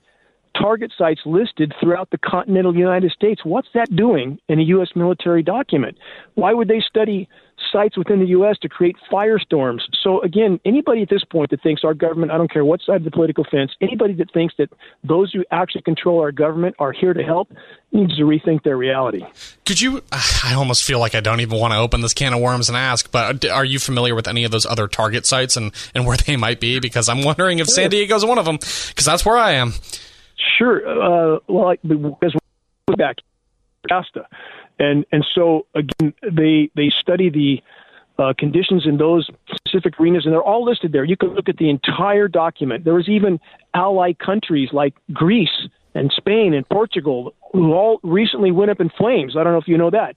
target 0.61 0.93
sites 0.99 1.21
listed 1.25 1.73
throughout 1.81 2.11
the 2.11 2.19
continental 2.19 2.77
United 2.77 3.13
States. 3.13 3.43
What's 3.45 3.69
that 3.75 3.95
doing 3.95 4.39
in 4.49 4.59
a 4.59 4.63
U.S. 4.63 4.89
military 4.97 5.43
document? 5.45 5.97
Why 6.35 6.53
would 6.53 6.69
they 6.69 6.83
study 6.87 7.29
sites 7.73 7.97
within 7.97 8.21
the 8.21 8.27
U.S. 8.27 8.57
to 8.63 8.69
create 8.69 8.97
firestorms? 9.11 9.81
So, 10.03 10.21
again, 10.23 10.61
anybody 10.65 11.03
at 11.03 11.09
this 11.09 11.25
point 11.25 11.51
that 11.51 11.63
thinks 11.63 11.85
our 11.85 11.95
government, 11.95 12.33
I 12.33 12.39
don't 12.39 12.51
care 12.51 12.65
what 12.65 12.81
side 12.83 12.97
of 12.97 13.05
the 13.05 13.11
political 13.11 13.45
fence, 13.51 13.73
anybody 13.81 14.15
that 14.15 14.33
thinks 14.33 14.55
that 14.59 14.71
those 15.05 15.33
who 15.33 15.45
actually 15.51 15.83
control 15.83 16.21
our 16.21 16.33
government 16.33 16.77
are 16.79 16.93
here 16.93 17.13
to 17.13 17.23
help 17.23 17.53
needs 17.93 18.17
to 18.17 18.23
rethink 18.23 18.63
their 18.63 18.77
reality. 18.77 19.25
Could 19.67 19.81
you? 19.81 20.03
I 20.13 20.55
almost 20.55 20.85
feel 20.85 20.99
like 20.99 21.15
I 21.15 21.21
don't 21.21 21.41
even 21.41 21.59
want 21.59 21.73
to 21.73 21.79
open 21.79 22.01
this 22.01 22.15
can 22.15 22.33
of 22.33 22.41
worms 22.41 22.69
and 22.69 22.77
ask, 22.77 23.11
but 23.11 23.45
are 23.45 23.65
you 23.65 23.79
familiar 23.79 24.15
with 24.15 24.29
any 24.29 24.45
of 24.45 24.51
those 24.51 24.67
other 24.67 24.89
target 24.89 25.27
sites 25.27 25.57
and, 25.57 25.73
and 25.95 26.07
where 26.07 26.17
they 26.27 26.37
might 26.37 26.61
be? 26.61 26.81
Because 26.81 27.09
I'm 27.09 27.23
wondering 27.23 27.59
if 27.59 27.69
San 27.69 27.91
Diego 27.91 28.17
is 28.17 28.25
one 28.25 28.39
of 28.39 28.45
them, 28.45 28.57
because 28.57 29.05
that's 29.05 29.25
where 29.25 29.37
I 29.37 29.53
am. 29.53 29.73
Sure. 30.59 30.87
Uh, 30.87 31.39
well, 31.49 31.75
because 31.83 32.35
we're 32.89 32.97
back 32.97 33.17
Shasta, 33.89 34.27
and 34.81 35.07
and 35.13 35.25
so 35.35 35.67
again, 35.75 36.15
they 36.23 36.71
they 36.75 36.91
study 36.91 37.31
the 37.31 37.63
uh, 38.19 38.35
conditions 38.37 38.87
in 38.87 38.97
those 38.97 39.31
specific 39.55 39.99
arenas, 40.01 40.25
and 40.25 40.33
they're 40.33 40.43
all 40.43 40.65
listed 40.65 40.93
there. 40.93 41.05
You 41.05 41.17
can 41.17 41.31
look 41.35 41.49
at 41.49 41.57
the 41.57 41.71
entire 41.71 42.29
document. 42.29 42.85
There 42.85 42.95
was 42.95 43.09
even 43.09 43.39
allied 43.75 44.19
countries 44.19 44.71
like 44.73 44.95
Greece 45.13 45.69
and 45.95 46.13
Spain 46.17 46.55
and 46.55 46.69
Portugal, 46.69 47.35
who 47.53 47.73
all 47.73 48.01
recently 48.03 48.51
went 48.51 48.71
up 48.71 48.81
in 48.81 48.91
flames. 48.91 49.37
I 49.37 49.45
don't 49.45 49.53
know 49.53 49.59
if 49.59 49.69
you 49.69 49.79
know 49.79 49.91
that. 49.91 50.17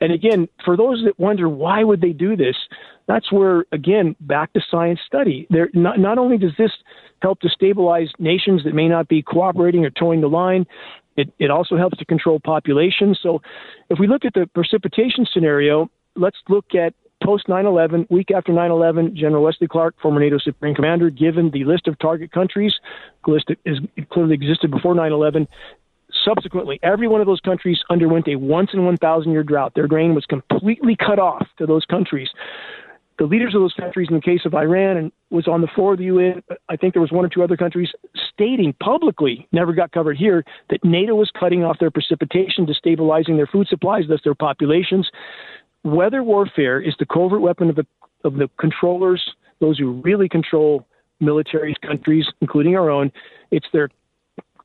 And 0.00 0.12
again, 0.12 0.48
for 0.64 0.76
those 0.76 1.02
that 1.04 1.18
wonder 1.18 1.48
why 1.48 1.84
would 1.84 2.00
they 2.00 2.12
do 2.12 2.36
this, 2.36 2.56
that's 3.06 3.30
where 3.30 3.66
again 3.72 4.16
back 4.20 4.52
to 4.54 4.60
science 4.70 5.00
study. 5.06 5.46
There 5.50 5.68
not, 5.74 5.98
not 5.98 6.18
only 6.18 6.38
does 6.38 6.52
this 6.58 6.72
help 7.20 7.40
to 7.40 7.48
stabilize 7.48 8.08
nations 8.18 8.64
that 8.64 8.74
may 8.74 8.88
not 8.88 9.08
be 9.08 9.22
cooperating 9.22 9.84
or 9.84 9.90
toeing 9.90 10.20
the 10.20 10.28
line, 10.28 10.66
it, 11.16 11.32
it 11.38 11.50
also 11.50 11.76
helps 11.76 11.98
to 11.98 12.04
control 12.04 12.40
populations. 12.40 13.18
So 13.22 13.42
if 13.90 13.98
we 13.98 14.06
look 14.06 14.24
at 14.24 14.34
the 14.34 14.48
precipitation 14.54 15.26
scenario, 15.32 15.90
let's 16.16 16.38
look 16.48 16.74
at 16.74 16.94
post 17.22 17.48
9 17.48 17.66
11, 17.66 18.06
week 18.10 18.30
after 18.34 18.52
9 18.52 18.70
11, 18.70 19.16
General 19.16 19.42
Wesley 19.44 19.68
Clark, 19.68 19.94
former 20.02 20.20
NATO 20.20 20.38
Supreme 20.38 20.74
Commander, 20.74 21.10
given 21.10 21.50
the 21.50 21.64
list 21.64 21.86
of 21.86 21.98
target 21.98 22.32
countries, 22.32 22.74
list 23.26 23.50
is 23.64 23.78
clearly 24.10 24.34
existed 24.34 24.70
before 24.70 24.94
9 24.94 25.12
11. 25.12 25.46
Subsequently, 26.24 26.78
every 26.82 27.08
one 27.08 27.20
of 27.20 27.26
those 27.26 27.40
countries 27.40 27.78
underwent 27.90 28.28
a 28.28 28.36
once 28.36 28.70
in 28.74 28.84
1,000 28.84 29.32
year 29.32 29.42
drought. 29.42 29.72
Their 29.74 29.88
grain 29.88 30.14
was 30.14 30.26
completely 30.26 30.96
cut 30.96 31.18
off 31.18 31.46
to 31.58 31.66
those 31.66 31.84
countries. 31.86 32.28
The 33.22 33.28
leaders 33.28 33.54
of 33.54 33.60
those 33.60 33.72
countries, 33.74 34.08
in 34.10 34.16
the 34.16 34.20
case 34.20 34.40
of 34.46 34.52
Iran, 34.52 34.96
and 34.96 35.12
was 35.30 35.46
on 35.46 35.60
the 35.60 35.68
floor 35.68 35.92
of 35.92 35.98
the 35.98 36.06
UN. 36.06 36.42
I 36.68 36.74
think 36.74 36.92
there 36.92 37.00
was 37.00 37.12
one 37.12 37.24
or 37.24 37.28
two 37.28 37.44
other 37.44 37.56
countries 37.56 37.88
stating 38.32 38.74
publicly, 38.82 39.46
never 39.52 39.72
got 39.72 39.92
covered 39.92 40.16
here, 40.16 40.44
that 40.70 40.82
NATO 40.82 41.14
was 41.14 41.30
cutting 41.38 41.62
off 41.62 41.78
their 41.78 41.92
precipitation, 41.92 42.66
destabilizing 42.66 43.36
their 43.36 43.46
food 43.46 43.68
supplies, 43.68 44.06
thus 44.08 44.18
their 44.24 44.34
populations 44.34 45.08
weather 45.84 46.24
warfare 46.24 46.80
is 46.80 46.94
the 46.98 47.06
covert 47.06 47.40
weapon 47.40 47.68
of 47.70 47.76
the 47.76 47.86
of 48.24 48.34
the 48.34 48.48
controllers, 48.58 49.22
those 49.60 49.78
who 49.78 50.00
really 50.04 50.28
control 50.28 50.84
military 51.20 51.76
countries, 51.86 52.26
including 52.40 52.76
our 52.76 52.90
own. 52.90 53.12
It's 53.52 53.66
their 53.72 53.88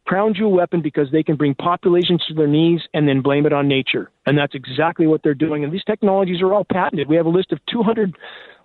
crown 0.08 0.34
jewel 0.34 0.52
weapon 0.52 0.82
because 0.82 1.12
they 1.12 1.22
can 1.22 1.36
bring 1.36 1.54
populations 1.54 2.24
to 2.28 2.34
their 2.34 2.48
knees 2.48 2.82
and 2.94 3.08
then 3.08 3.22
blame 3.22 3.46
it 3.46 3.54
on 3.54 3.68
nature. 3.68 4.10
And 4.26 4.38
that's 4.38 4.56
exactly 4.56 5.06
what 5.06 5.22
they're 5.22 5.36
doing. 5.36 5.64
And 5.64 5.72
these 5.72 5.84
technologies 5.84 6.42
are 6.42 6.54
all 6.54 6.64
patented. 6.64 7.10
We 7.10 7.18
have 7.18 7.26
a 7.26 7.30
list 7.30 7.52
of 7.52 7.60
200, 7.72 8.16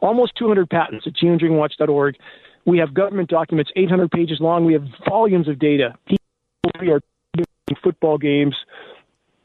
almost 0.00 0.32
200 0.38 0.70
patents 0.70 1.06
at 1.06 1.14
geoengineeringwatch.org. 1.14 2.16
We 2.64 2.78
have 2.78 2.94
government 2.94 3.28
documents, 3.28 3.72
800 3.74 4.10
pages 4.10 4.38
long. 4.40 4.64
We 4.64 4.72
have 4.74 4.84
volumes 5.08 5.48
of 5.48 5.58
data. 5.58 5.94
People 6.06 6.92
are 6.92 7.00
football 7.82 8.18
games 8.18 8.54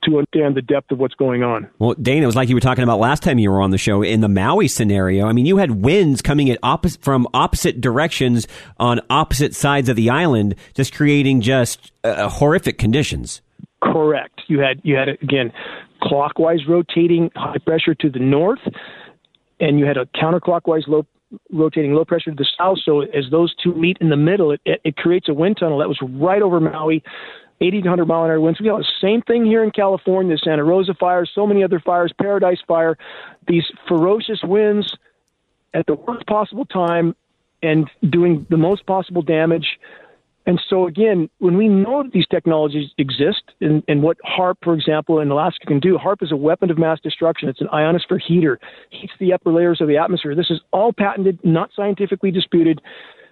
to 0.08 0.18
understand 0.18 0.56
the 0.56 0.62
depth 0.62 0.92
of 0.92 1.00
what's 1.00 1.16
going 1.16 1.44
on. 1.44 1.70
Well, 1.80 1.94
Dana, 1.94 2.24
it 2.24 2.26
was 2.26 2.36
like 2.36 2.50
you 2.50 2.56
were 2.56 2.62
talking 2.62 2.84
about 2.84 3.00
last 3.00 3.24
time 3.24 3.40
you 3.40 3.52
were 3.52 3.62
on 3.62 3.72
the 3.72 3.78
show 3.78 4.02
in 4.02 4.22
the 4.22 4.30
Maui 4.30 4.68
scenario. 4.68 5.28
I 5.28 5.34
mean, 5.34 5.46
you 5.46 5.58
had 5.58 5.72
winds 5.72 6.22
coming 6.22 6.50
at 6.50 6.58
opposite 6.64 7.02
from 7.02 7.28
opposite 7.34 7.82
directions 7.82 8.48
on 8.78 9.02
opposite 9.10 9.54
sides 9.54 9.90
of 9.90 9.96
the 9.96 10.10
island, 10.10 10.56
just 10.74 10.94
creating 10.94 11.42
just 11.42 11.92
uh, 12.04 12.30
horrific 12.30 12.78
conditions. 12.78 13.42
Correct. 13.82 14.42
You 14.48 14.60
had 14.60 14.82
you 14.84 14.96
had 14.96 15.10
again 15.10 15.52
clockwise 16.02 16.68
rotating 16.68 17.30
high 17.36 17.58
pressure 17.60 17.94
to 17.96 18.10
the 18.10 18.20
north, 18.20 18.62
and 19.60 19.80
you 19.80 19.86
had 19.86 19.98
a 19.98 20.06
counterclockwise 20.06 20.88
low 20.88 21.06
rotating 21.52 21.94
low 21.94 22.06
pressure 22.06 22.32
to 22.32 22.36
the 22.36 22.48
south. 22.58 22.80
So 22.84 23.02
as 23.02 23.26
those 23.32 23.54
two 23.56 23.74
meet 23.74 23.98
in 24.00 24.10
the 24.10 24.18
middle, 24.18 24.52
it, 24.52 24.62
it, 24.66 24.82
it 24.84 24.96
creates 24.98 25.30
a 25.30 25.34
wind 25.34 25.58
tunnel 25.60 25.80
that 25.80 25.90
was 25.90 26.00
right 26.02 26.42
over 26.42 26.60
Maui 26.60 27.04
80 27.60 27.82
to 27.82 27.90
100 27.90 28.06
mile 28.06 28.24
an 28.24 28.30
hour 28.30 28.40
winds. 28.40 28.60
We 28.60 28.68
got 28.68 28.78
the 28.78 28.86
same 29.02 29.22
thing 29.24 29.46
here 29.46 29.64
in 29.64 29.72
California, 29.72 30.36
the 30.36 30.42
Santa 30.44 30.64
Rosa 30.64 30.94
fires, 30.94 31.32
so 31.34 31.48
many 31.48 31.64
other 31.64 31.80
fires, 31.80 32.14
Paradise 32.20 32.60
Fire, 32.68 32.98
these 33.48 33.66
ferocious 33.88 34.40
winds 34.44 34.96
at 35.74 35.86
the 35.88 35.96
worst 35.96 36.26
possible 36.28 36.66
time 36.66 37.16
and 37.64 37.90
doing 38.10 38.46
the 38.50 38.58
most 38.58 38.86
possible 38.86 39.22
damage. 39.22 39.80
And 40.48 40.62
so, 40.70 40.88
again, 40.88 41.30
when 41.40 41.58
we 41.58 41.68
know 41.68 42.04
that 42.04 42.14
these 42.14 42.26
technologies 42.32 42.90
exist 42.98 43.44
and, 43.60 43.84
and 43.90 44.02
what 44.02 44.18
HAARP, 44.26 44.56
for 44.64 44.74
example, 44.74 45.20
in 45.20 45.30
Alaska 45.30 45.66
can 45.68 45.82
do, 45.82 45.98
HAARP 45.98 46.24
is 46.24 46.32
a 46.32 46.38
weapon 46.38 46.72
of 46.72 46.78
mass 46.78 47.02
destruction. 47.02 47.50
It's 47.50 47.60
an 47.60 47.68
ionosphere 47.74 48.18
heater, 48.18 48.58
heats 48.90 49.12
the 49.20 49.34
upper 49.34 49.52
layers 49.52 49.82
of 49.82 49.90
the 49.90 49.98
atmosphere. 49.98 50.36
This 50.36 50.50
is 50.50 50.62
all 50.72 50.94
patented, 50.94 51.38
not 51.44 51.72
scientifically 51.76 52.32
disputed 52.32 52.82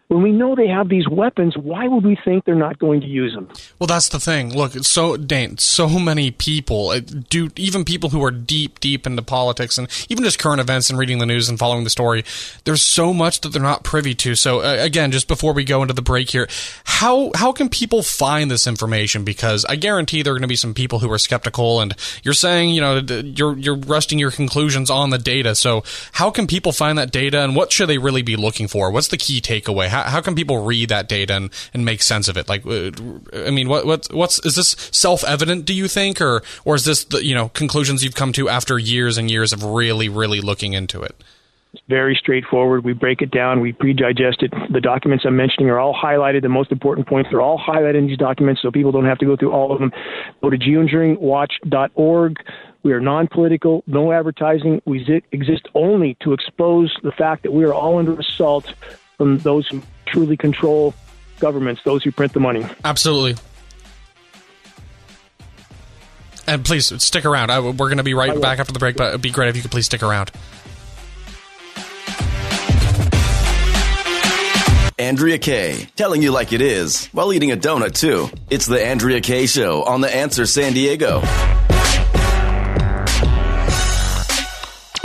when 0.08 0.22
we 0.22 0.32
know 0.32 0.54
they 0.54 0.68
have 0.68 0.88
these 0.88 1.08
weapons, 1.10 1.58
why 1.58 1.88
would 1.88 2.04
we 2.04 2.16
think 2.24 2.46
they're 2.46 2.54
not 2.54 2.78
going 2.78 3.02
to 3.02 3.08
use 3.08 3.34
them? 3.34 3.50
Well, 3.80 3.88
that's 3.88 4.10
the 4.10 4.20
thing. 4.20 4.54
Look, 4.54 4.74
so 4.74 5.18
Dane, 5.18 5.58
so 5.58 5.90
many 5.90 6.30
people 6.30 6.90
uh, 6.90 7.00
do, 7.00 7.50
even 7.56 7.84
people 7.84 8.10
who 8.10 8.24
are 8.24 8.30
deep, 8.30 8.80
deep 8.80 9.08
into 9.08 9.24
politics 9.24 9.80
and 9.80 9.88
even 10.08 10.24
just 10.24 10.38
current 10.38 10.62
events 10.62 10.92
and 10.92 11.00
reading 11.00 11.18
the 11.18 11.26
news 11.26 11.50
and 11.50 11.58
following 11.58 11.84
the 11.86 11.90
story. 11.90 12.24
There's 12.66 12.84
so 12.84 13.14
much 13.14 13.42
that 13.42 13.50
they're 13.50 13.62
not 13.62 13.84
privy 13.84 14.14
to. 14.16 14.36
So 14.36 14.60
uh, 14.60 14.78
again, 14.80 15.12
just 15.12 15.28
before 15.28 15.54
we 15.54 15.64
go 15.64 15.82
into 15.82 15.96
the 15.96 16.04
break 16.04 16.30
here, 16.30 16.48
how 16.84 17.32
how 17.36 17.52
can 17.52 17.70
people 17.70 18.04
find 18.04 18.52
this 18.52 18.68
information? 18.68 19.24
Because 19.24 19.66
I 19.66 19.76
guarantee 19.76 20.22
there 20.22 20.34
are 20.34 20.36
going 20.36 20.44
to 20.44 20.48
be 20.48 20.56
some 20.56 20.76
people 20.76 21.00
who 21.00 21.12
are 21.12 21.18
skeptical, 21.18 21.82
and 21.82 21.96
you're 22.24 22.34
saying 22.36 22.70
you 22.70 22.82
know 22.82 22.98
you're 22.98 23.58
you're 23.58 23.76
resting 23.76 24.20
your 24.20 24.32
conclusions 24.32 24.92
on 24.92 25.10
the 25.10 25.18
data. 25.18 25.56
So 25.56 25.84
how 26.14 26.30
can 26.30 26.46
people 26.46 26.72
find 26.72 26.98
that 26.98 27.12
data, 27.12 27.44
and 27.44 27.56
what 27.56 27.72
should 27.72 27.90
they 27.90 27.98
really 27.98 28.22
be 28.22 28.36
looking 28.36 28.68
for? 28.68 28.92
What's 28.92 29.08
the 29.08 29.18
key 29.18 29.42
takeaway? 29.42 29.95
How, 29.96 30.04
how 30.04 30.22
can 30.22 30.36
people 30.36 30.58
read 30.66 30.90
that 30.90 31.08
data 31.08 31.34
and, 31.36 31.50
and 31.74 31.86
make 31.86 32.02
sense 32.02 32.28
of 32.28 32.36
it? 32.36 32.50
Like, 32.50 32.66
uh, 32.66 32.92
I 33.34 33.50
mean, 33.50 33.70
what 33.70 33.86
what 33.86 34.12
what's 34.12 34.44
is 34.46 34.56
this 34.56 34.76
self 34.92 35.24
evident? 35.24 35.64
Do 35.64 35.74
you 35.74 35.88
think, 35.88 36.20
or 36.20 36.44
or 36.66 36.76
is 36.76 36.84
this 36.84 37.06
the 37.06 37.24
you 37.24 37.34
know 37.34 37.48
conclusions 37.50 38.04
you've 38.04 38.16
come 38.16 38.34
to 38.34 38.50
after 38.50 38.78
years 38.78 39.18
and 39.18 39.32
years 39.32 39.54
of 39.54 39.64
really 39.64 40.10
really 40.10 40.42
looking 40.42 40.74
into 40.74 41.02
it? 41.02 41.16
It's 41.74 41.84
very 41.88 42.18
straightforward. 42.20 42.84
We 42.84 42.92
break 42.92 43.22
it 43.22 43.32
down. 43.32 43.62
We 43.62 43.72
pre-digest 43.72 44.44
it. 44.44 44.54
The 44.70 44.82
documents 44.82 45.24
I'm 45.26 45.38
mentioning 45.38 45.70
are 45.70 45.80
all 45.80 45.94
highlighted. 45.94 46.42
The 46.42 46.50
most 46.50 46.72
important 46.74 47.08
points 47.08 47.32
are 47.32 47.42
all 47.42 47.58
highlighted 47.58 48.00
in 48.00 48.08
these 48.08 48.18
documents, 48.18 48.62
so 48.62 48.72
people 48.72 48.92
don't 48.92 49.06
have 49.06 49.18
to 49.20 49.26
go 49.26 49.38
through 49.38 49.52
all 49.52 49.72
of 49.72 49.80
them. 49.80 49.94
Go 50.42 50.50
to 50.50 50.58
geoengineeringwatch.org. 50.58 52.38
We 52.84 52.94
are 52.94 53.00
non-political, 53.00 53.84
no 53.88 54.12
advertising. 54.12 54.82
We 54.86 55.22
exist 55.32 55.68
only 55.74 56.16
to 56.22 56.34
expose 56.34 56.96
the 57.02 57.12
fact 57.12 57.44
that 57.44 57.52
we 57.52 57.64
are 57.64 57.74
all 57.74 57.98
under 57.98 58.20
assault 58.20 58.74
from 59.18 59.38
those 59.40 59.68
who 59.68 59.82
truly 60.06 60.38
control 60.38 60.94
governments, 61.40 61.82
those 61.84 62.04
who 62.04 62.12
print 62.12 62.34
the 62.34 62.40
money. 62.40 62.66
Absolutely. 62.84 63.36
And 66.48 66.64
please 66.64 67.02
stick 67.04 67.26
around. 67.26 67.50
I, 67.50 67.60
we're 67.60 67.74
going 67.74 67.98
to 67.98 68.04
be 68.04 68.14
right 68.14 68.40
back 68.40 68.60
after 68.60 68.72
the 68.72 68.80
break, 68.80 68.96
but 68.98 69.10
it'd 69.10 69.22
be 69.22 69.32
great 69.32 69.50
if 69.50 69.56
you 69.56 69.62
could 69.62 69.72
please 69.72 69.86
stick 69.86 70.04
around. 70.04 70.32
Andrea 74.98 75.38
Kaye, 75.38 75.88
telling 75.98 76.22
you 76.22 76.32
like 76.32 76.54
it 76.54 76.62
is 76.62 77.08
while 77.08 77.34
eating 77.34 77.52
a 77.52 77.58
donut 77.58 77.94
too. 77.94 78.30
It's 78.50 78.66
the 78.66 78.82
Andrea 78.82 79.20
Kaye 79.20 79.46
Show 79.46 79.84
on 79.84 80.00
the 80.02 80.14
Answer 80.14 80.46
San 80.46 80.74
Diego. 80.74 81.22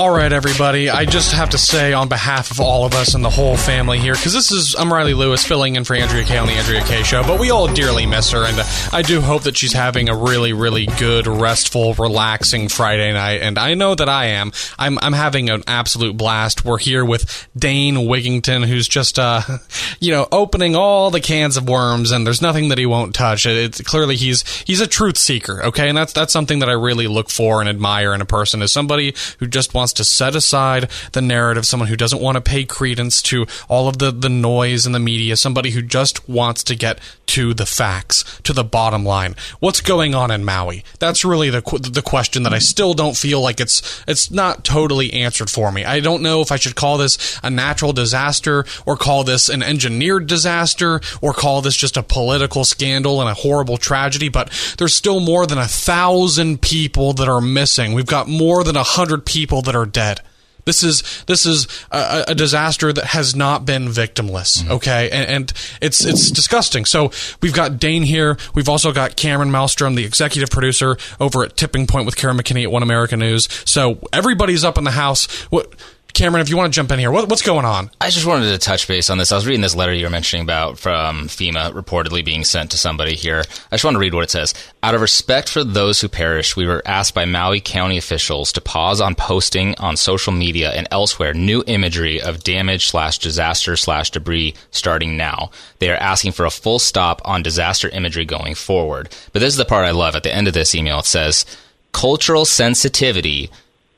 All 0.00 0.08
right, 0.08 0.32
everybody. 0.32 0.88
I 0.88 1.04
just 1.04 1.32
have 1.32 1.50
to 1.50 1.58
say, 1.58 1.92
on 1.92 2.08
behalf 2.08 2.50
of 2.50 2.58
all 2.58 2.86
of 2.86 2.94
us 2.94 3.14
and 3.14 3.22
the 3.22 3.28
whole 3.28 3.54
family 3.54 3.98
here, 3.98 4.14
because 4.14 4.32
this 4.32 4.50
is 4.50 4.74
I'm 4.74 4.90
Riley 4.90 5.12
Lewis 5.12 5.44
filling 5.44 5.76
in 5.76 5.84
for 5.84 5.94
Andrea 5.94 6.24
Kaye 6.24 6.38
on 6.38 6.46
the 6.46 6.54
Andrea 6.54 6.82
Kaye 6.82 7.02
Show, 7.02 7.22
but 7.22 7.38
we 7.38 7.50
all 7.50 7.70
dearly 7.70 8.06
miss 8.06 8.30
her, 8.30 8.46
and 8.46 8.58
I 8.94 9.02
do 9.02 9.20
hope 9.20 9.42
that 9.42 9.58
she's 9.58 9.74
having 9.74 10.08
a 10.08 10.16
really, 10.16 10.54
really 10.54 10.86
good, 10.86 11.26
restful, 11.26 11.92
relaxing 11.92 12.70
Friday 12.70 13.12
night. 13.12 13.42
And 13.42 13.58
I 13.58 13.74
know 13.74 13.94
that 13.94 14.08
I 14.08 14.28
am. 14.28 14.52
I'm 14.78 14.98
I'm 15.00 15.12
having 15.12 15.50
an 15.50 15.64
absolute 15.66 16.16
blast. 16.16 16.64
We're 16.64 16.78
here 16.78 17.04
with 17.04 17.46
Dane 17.54 17.96
Wigington, 17.96 18.64
who's 18.64 18.88
just 18.88 19.18
uh, 19.18 19.42
you 20.00 20.12
know, 20.12 20.26
opening 20.32 20.76
all 20.76 21.10
the 21.10 21.20
cans 21.20 21.58
of 21.58 21.68
worms, 21.68 22.10
and 22.10 22.26
there's 22.26 22.40
nothing 22.40 22.70
that 22.70 22.78
he 22.78 22.86
won't 22.86 23.14
touch. 23.14 23.44
It's 23.44 23.82
clearly 23.82 24.16
he's 24.16 24.48
he's 24.62 24.80
a 24.80 24.86
truth 24.86 25.18
seeker, 25.18 25.62
okay, 25.64 25.90
and 25.90 25.98
that's 25.98 26.14
that's 26.14 26.32
something 26.32 26.60
that 26.60 26.70
I 26.70 26.72
really 26.72 27.06
look 27.06 27.28
for 27.28 27.60
and 27.60 27.68
admire 27.68 28.14
in 28.14 28.22
a 28.22 28.24
person 28.24 28.62
is 28.62 28.72
somebody 28.72 29.14
who 29.40 29.46
just 29.46 29.74
wants 29.74 29.89
to 29.94 30.04
set 30.04 30.34
aside 30.34 30.90
the 31.12 31.22
narrative, 31.22 31.66
someone 31.66 31.88
who 31.88 31.96
doesn't 31.96 32.22
want 32.22 32.36
to 32.36 32.40
pay 32.40 32.64
credence 32.64 33.22
to 33.22 33.46
all 33.68 33.88
of 33.88 33.98
the, 33.98 34.10
the 34.10 34.28
noise 34.28 34.86
in 34.86 34.92
the 34.92 34.98
media, 34.98 35.36
somebody 35.36 35.70
who 35.70 35.82
just 35.82 36.28
wants 36.28 36.62
to 36.64 36.74
get 36.74 36.98
to 37.26 37.54
the 37.54 37.66
facts, 37.66 38.40
to 38.42 38.52
the 38.52 38.64
bottom 38.64 39.04
line. 39.04 39.36
What's 39.60 39.80
going 39.80 40.14
on 40.14 40.30
in 40.30 40.44
Maui? 40.44 40.84
That's 40.98 41.24
really 41.24 41.50
the 41.50 41.60
the 41.60 42.02
question 42.02 42.42
that 42.42 42.52
I 42.52 42.58
still 42.58 42.92
don't 42.94 43.16
feel 43.16 43.40
like 43.40 43.60
it's 43.60 44.02
it's 44.08 44.30
not 44.30 44.64
totally 44.64 45.12
answered 45.12 45.48
for 45.48 45.70
me. 45.70 45.84
I 45.84 46.00
don't 46.00 46.22
know 46.22 46.40
if 46.40 46.50
I 46.50 46.56
should 46.56 46.74
call 46.74 46.98
this 46.98 47.38
a 47.42 47.50
natural 47.50 47.92
disaster 47.92 48.64
or 48.84 48.96
call 48.96 49.22
this 49.24 49.48
an 49.48 49.62
engineered 49.62 50.26
disaster 50.26 51.00
or 51.20 51.32
call 51.32 51.62
this 51.62 51.76
just 51.76 51.96
a 51.96 52.02
political 52.02 52.64
scandal 52.64 53.20
and 53.20 53.30
a 53.30 53.34
horrible 53.34 53.76
tragedy, 53.76 54.28
but 54.28 54.50
there's 54.78 54.94
still 54.94 55.20
more 55.20 55.46
than 55.46 55.58
a 55.58 55.68
thousand 55.68 56.60
people 56.60 57.12
that 57.12 57.28
are 57.28 57.40
missing. 57.40 57.92
We've 57.92 58.06
got 58.06 58.28
more 58.28 58.64
than 58.64 58.76
a 58.76 58.82
hundred 58.82 59.24
people 59.24 59.62
that 59.62 59.76
are 59.76 59.79
are 59.80 59.86
dead. 59.86 60.20
This 60.64 60.82
is 60.82 61.24
this 61.26 61.46
is 61.46 61.66
a, 61.90 62.24
a, 62.28 62.34
disaster 62.34 62.92
that 62.92 63.06
has 63.06 63.34
not 63.34 63.64
been 63.64 63.86
victimless. 63.86 64.62
Mm-hmm. 64.62 64.72
Okay, 64.72 65.10
and, 65.10 65.28
and, 65.28 65.52
it's 65.80 66.04
it's 66.04 66.30
disgusting. 66.30 66.84
So 66.84 67.10
we've 67.40 67.54
got 67.54 67.78
Dane 67.78 68.02
here. 68.02 68.36
We've 68.54 68.68
also 68.68 68.92
got 68.92 69.16
Cameron 69.16 69.50
Malmstrom, 69.50 69.96
the 69.96 70.04
executive 70.04 70.50
producer 70.50 70.96
over 71.18 71.42
at 71.44 71.56
Tipping 71.56 71.86
Point 71.86 72.06
with 72.06 72.16
Kara 72.16 72.34
McKinney 72.34 72.62
at 72.62 72.70
One 72.70 72.82
America 72.82 73.16
News. 73.16 73.48
So 73.64 73.98
everybody's 74.12 74.64
up 74.64 74.78
in 74.78 74.84
the 74.84 74.92
house. 74.92 75.26
What 75.50 75.74
Cameron, 76.12 76.42
if 76.42 76.48
you 76.48 76.56
want 76.56 76.72
to 76.72 76.76
jump 76.76 76.90
in 76.90 76.98
here, 76.98 77.10
what, 77.10 77.28
what's 77.28 77.42
going 77.42 77.64
on? 77.64 77.90
I 78.00 78.10
just 78.10 78.26
wanted 78.26 78.50
to 78.50 78.58
touch 78.58 78.88
base 78.88 79.10
on 79.10 79.18
this. 79.18 79.32
I 79.32 79.36
was 79.36 79.46
reading 79.46 79.60
this 79.60 79.74
letter 79.74 79.92
you 79.92 80.04
were 80.04 80.10
mentioning 80.10 80.42
about 80.42 80.78
from 80.78 81.28
FEMA 81.28 81.72
reportedly 81.72 82.24
being 82.24 82.44
sent 82.44 82.70
to 82.72 82.78
somebody 82.78 83.14
here. 83.14 83.44
I 83.70 83.74
just 83.76 83.84
want 83.84 83.94
to 83.94 84.00
read 84.00 84.14
what 84.14 84.24
it 84.24 84.30
says. 84.30 84.54
Out 84.82 84.94
of 84.94 85.00
respect 85.00 85.48
for 85.48 85.64
those 85.64 86.00
who 86.00 86.08
perished, 86.08 86.56
we 86.56 86.66
were 86.66 86.82
asked 86.84 87.14
by 87.14 87.24
Maui 87.24 87.60
County 87.60 87.98
officials 87.98 88.52
to 88.52 88.60
pause 88.60 89.00
on 89.00 89.14
posting 89.14 89.74
on 89.78 89.96
social 89.96 90.32
media 90.32 90.70
and 90.70 90.88
elsewhere 90.90 91.34
new 91.34 91.62
imagery 91.66 92.20
of 92.20 92.42
damage 92.42 92.88
slash 92.88 93.18
disaster 93.18 93.76
slash 93.76 94.10
debris 94.10 94.54
starting 94.70 95.16
now. 95.16 95.50
They 95.78 95.90
are 95.90 95.96
asking 95.96 96.32
for 96.32 96.44
a 96.44 96.50
full 96.50 96.78
stop 96.78 97.22
on 97.24 97.42
disaster 97.42 97.88
imagery 97.88 98.24
going 98.24 98.54
forward. 98.54 99.14
But 99.32 99.40
this 99.40 99.52
is 99.52 99.58
the 99.58 99.64
part 99.64 99.86
I 99.86 99.92
love. 99.92 100.16
At 100.16 100.22
the 100.22 100.34
end 100.34 100.48
of 100.48 100.54
this 100.54 100.74
email, 100.74 101.00
it 101.00 101.06
says, 101.06 101.44
cultural 101.92 102.44
sensitivity 102.44 103.50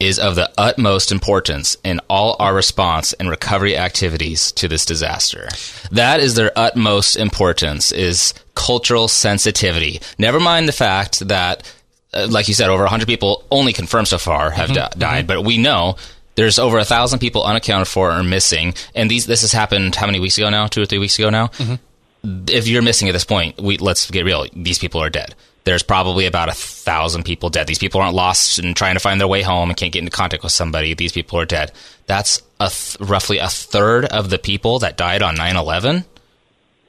is 0.03 0.19
of 0.19 0.35
the 0.35 0.51
utmost 0.59 1.13
importance 1.13 1.77
in 1.85 2.01
all 2.11 2.35
our 2.41 2.53
response 2.55 3.13
and 3.15 3.31
recovery 3.31 3.77
activities 3.77 4.51
to 4.53 4.67
this 4.67 4.85
disaster. 4.85 5.49
That 5.93 6.19
is 6.19 6.35
their 6.35 6.51
utmost 6.57 7.17
importance 7.17 7.93
is 7.93 8.35
cultural 8.55 9.07
sensitivity. 9.07 10.01
Never 10.19 10.41
mind 10.41 10.69
the 10.69 10.73
fact 10.73 11.21
that 11.29 11.73
uh, 12.13 12.27
like 12.29 12.49
you 12.49 12.55
said 12.55 12.69
over 12.69 12.83
100 12.83 13.07
people 13.07 13.45
only 13.51 13.73
confirmed 13.73 14.09
so 14.09 14.19
far 14.19 14.51
have 14.51 14.71
mm-hmm. 14.71 14.99
di- 14.99 14.99
died, 14.99 15.19
mm-hmm. 15.27 15.27
but 15.29 15.45
we 15.45 15.57
know 15.57 15.97
there's 16.35 16.59
over 16.59 16.79
a 16.79 16.85
thousand 16.85 17.21
people 17.21 17.45
unaccounted 17.45 17.89
for 17.89 18.11
or 18.11 18.23
missing, 18.23 18.75
and 18.95 19.11
these 19.11 19.27
this 19.27 19.43
has 19.43 19.53
happened 19.53 19.95
how 19.95 20.07
many 20.07 20.19
weeks 20.19 20.37
ago 20.37 20.51
now? 20.51 20.67
Two 20.67 20.83
or 20.83 20.87
three 20.87 20.99
weeks 20.99 21.19
ago 21.19 21.31
now. 21.31 21.47
Mm-hmm. 21.49 22.45
If 22.49 22.69
you're 22.69 22.83
missing 22.83 23.09
at 23.09 23.13
this 23.13 23.25
point, 23.25 23.61
we 23.61 23.79
let's 23.79 24.11
get 24.11 24.25
real. 24.25 24.47
These 24.55 24.79
people 24.79 25.03
are 25.03 25.11
dead 25.11 25.35
there's 25.65 25.83
probably 25.83 26.27
about 26.27 26.49
a 26.49 26.55
thousand 26.55 27.25
people 27.25 27.49
dead. 27.51 27.67
These 27.67 27.79
people 27.79 28.01
aren't 28.01 28.15
lost 28.15 28.59
and 28.59 28.75
trying 28.75 28.95
to 28.95 29.01
find 29.01 29.21
their 29.21 29.29
way 29.29 29.43
home 29.43 29.71
and 29.71 29.77
can't 29.77 29.93
get 29.93 30.01
into 30.01 30.11
contact 30.11 30.43
with 30.43 30.53
somebody. 30.53 30.95
These 30.95 31.13
people 31.13 31.39
are 31.39 31.45
dead. 31.45 31.73
That's 32.07 32.43
a 32.59 32.69
th- 32.69 32.97
roughly 33.01 33.39
a 33.39 33.49
third 33.49 34.05
of 34.07 34.31
the 34.31 34.39
people 34.39 34.81
that 34.81 34.97
died 34.97 35.23
on 35.23 35.37
9 35.37 35.57
11. 35.57 36.05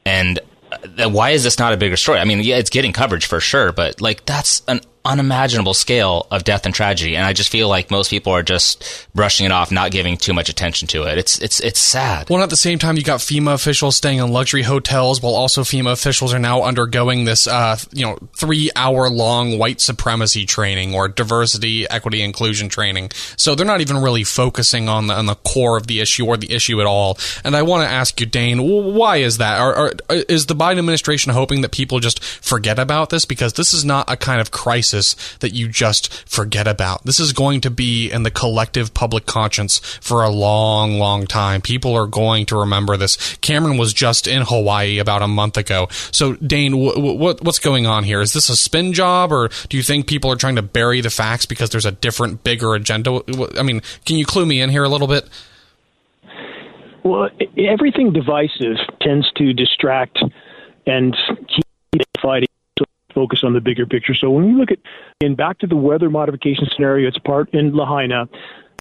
And 0.06 0.40
uh, 0.72 1.10
why 1.10 1.32
is 1.32 1.44
this 1.44 1.60
not 1.60 1.74
a 1.74 1.78
bigger 1.78 1.98
story? 1.98 2.20
I 2.20 2.26
mean, 2.26 2.40
yeah, 2.40 2.58
it's 2.58 2.70
getting 2.70 2.94
coverage 2.94 3.26
for 3.26 3.40
sure, 3.40 3.72
but 3.72 4.02
like 4.02 4.26
that's 4.26 4.64
an 4.68 4.82
unimaginable 5.06 5.74
scale 5.74 6.28
of 6.32 6.44
death 6.44 6.66
and 6.66 6.74
tragedy, 6.74 7.16
and 7.16 7.26
I 7.26 7.34
just 7.34 7.50
feel 7.50 7.68
like 7.68 7.92
most 7.92 8.10
people 8.10 8.32
are 8.32 8.44
just 8.44 9.08
brushing 9.14 9.46
it 9.46 9.52
off, 9.52 9.72
not 9.72 9.92
giving 9.92 10.16
too 10.16 10.34
much 10.34 10.50
attention 10.50 10.88
to 10.90 11.04
it. 11.04 11.18
It's 11.18 11.40
it's 11.40 11.60
it's 11.60 11.80
sad. 11.80 12.30
Well, 12.30 12.42
at 12.42 12.50
the 12.50 12.56
same 12.56 12.80
time, 12.80 12.96
you 12.96 13.04
got 13.04 13.20
FEMA 13.20 13.54
officials 13.54 13.96
staying 13.96 14.20
in 14.20 14.32
luxury 14.32 14.62
hotels, 14.62 15.22
while 15.22 15.36
also 15.36 15.64
FEMA 15.64 15.92
officials 15.92 16.34
are 16.34 16.40
now 16.40 16.64
undergoing 16.64 17.26
this, 17.26 17.48
uh, 17.48 17.78
you 17.92 18.06
know, 18.06 18.18
three 18.36 18.72
hour 18.76 19.10
long 19.10 19.58
white 19.58 19.82
supremacy 19.82 20.46
training 20.46 20.96
or 20.96 21.10
diversity, 21.10 21.90
equity, 21.90 22.22
inclusion 22.22 22.70
training. 22.70 23.12
So 23.36 23.56
they're 23.56 23.66
not 23.66 23.82
even 23.82 23.98
really 23.98 24.24
focusing 24.24 24.88
on 24.88 25.08
the 25.08 25.16
on 25.16 25.26
the 25.26 25.36
core 25.36 25.76
of 25.76 25.88
the 25.88 26.00
issue 26.00 26.26
or 26.26 26.38
the 26.38 26.54
issue 26.54 26.80
at 26.80 26.88
all. 26.88 27.18
And 27.44 27.56
I 27.56 27.64
want 27.64 27.88
to 27.88 27.94
ask 27.94 28.20
you, 28.22 28.26
Dane, 28.26 28.62
why 28.62 29.18
is 29.18 29.38
that? 29.40 29.60
Are, 29.60 29.76
are, 29.76 30.16
is 30.30 30.46
the 30.46 30.56
Biden 30.56 30.80
administration 30.80 31.34
hoping 31.34 31.62
that 31.62 31.72
people 31.72 32.00
just 32.00 32.24
forget 32.24 32.80
about 32.80 33.10
this 33.10 33.26
because 33.26 33.54
this 33.54 33.74
is 33.74 33.84
not 33.84 34.10
a 34.10 34.16
kind 34.16 34.40
of 34.40 34.52
crisis 34.52 34.93
crisis 34.94 35.38
that 35.40 35.54
you 35.54 35.68
just 35.68 36.14
forget 36.30 36.68
about. 36.68 37.04
This 37.04 37.20
is 37.20 37.34
going 37.34 37.62
to 37.62 37.72
be 37.72 38.12
in 38.12 38.24
the 38.24 38.32
collective 38.32 38.94
public 38.94 39.26
conscience 39.26 39.80
for 39.80 40.24
a 40.24 40.30
long, 40.30 41.00
long 41.00 41.26
time. 41.26 41.62
People 41.62 41.96
are 41.96 42.08
going 42.08 42.46
to 42.48 42.60
remember 42.60 42.98
this. 42.98 43.36
Cameron 43.38 43.78
was 43.78 43.94
just 43.94 44.28
in 44.28 44.44
Hawaii 44.44 45.00
about 45.00 45.22
a 45.22 45.28
month 45.28 45.58
ago. 45.58 45.88
So, 46.12 46.34
Dane, 46.36 46.72
w- 46.72 47.18
what's 47.18 47.60
going 47.60 47.86
on 47.86 48.04
here? 48.04 48.22
Is 48.22 48.34
this 48.34 48.50
a 48.50 48.56
spin 48.56 48.94
job, 48.94 49.32
or 49.32 49.50
do 49.70 49.78
you 49.78 49.84
think 49.84 50.08
people 50.08 50.32
are 50.32 50.36
trying 50.36 50.56
to 50.56 50.62
bury 50.62 51.02
the 51.02 51.10
facts 51.10 51.46
because 51.46 51.70
there's 51.70 51.86
a 51.86 51.92
different, 51.92 52.44
bigger 52.44 52.76
agenda? 52.76 53.22
I 53.58 53.64
mean, 53.64 53.82
can 54.06 54.18
you 54.18 54.26
clue 54.26 54.46
me 54.46 54.62
in 54.62 54.70
here 54.70 54.84
a 54.84 54.90
little 54.90 55.08
bit? 55.08 55.28
Well, 57.04 57.30
everything 57.58 58.14
divisive 58.14 58.78
tends 59.02 59.30
to 59.34 59.54
distract 59.54 60.20
and 60.86 61.16
keep 61.50 62.04
fighting 62.22 62.48
focus 63.14 63.42
on 63.44 63.54
the 63.54 63.62
bigger 63.62 63.86
picture. 63.86 64.14
So 64.14 64.30
when 64.30 64.46
we 64.46 64.54
look 64.54 64.72
at 64.72 64.80
and 65.22 65.38
back 65.38 65.60
to 65.60 65.68
the 65.68 65.76
weather 65.76 66.10
modification 66.10 66.68
scenario, 66.74 67.08
it's 67.08 67.18
part 67.20 67.54
in 67.54 67.74
Lahaina. 67.74 68.28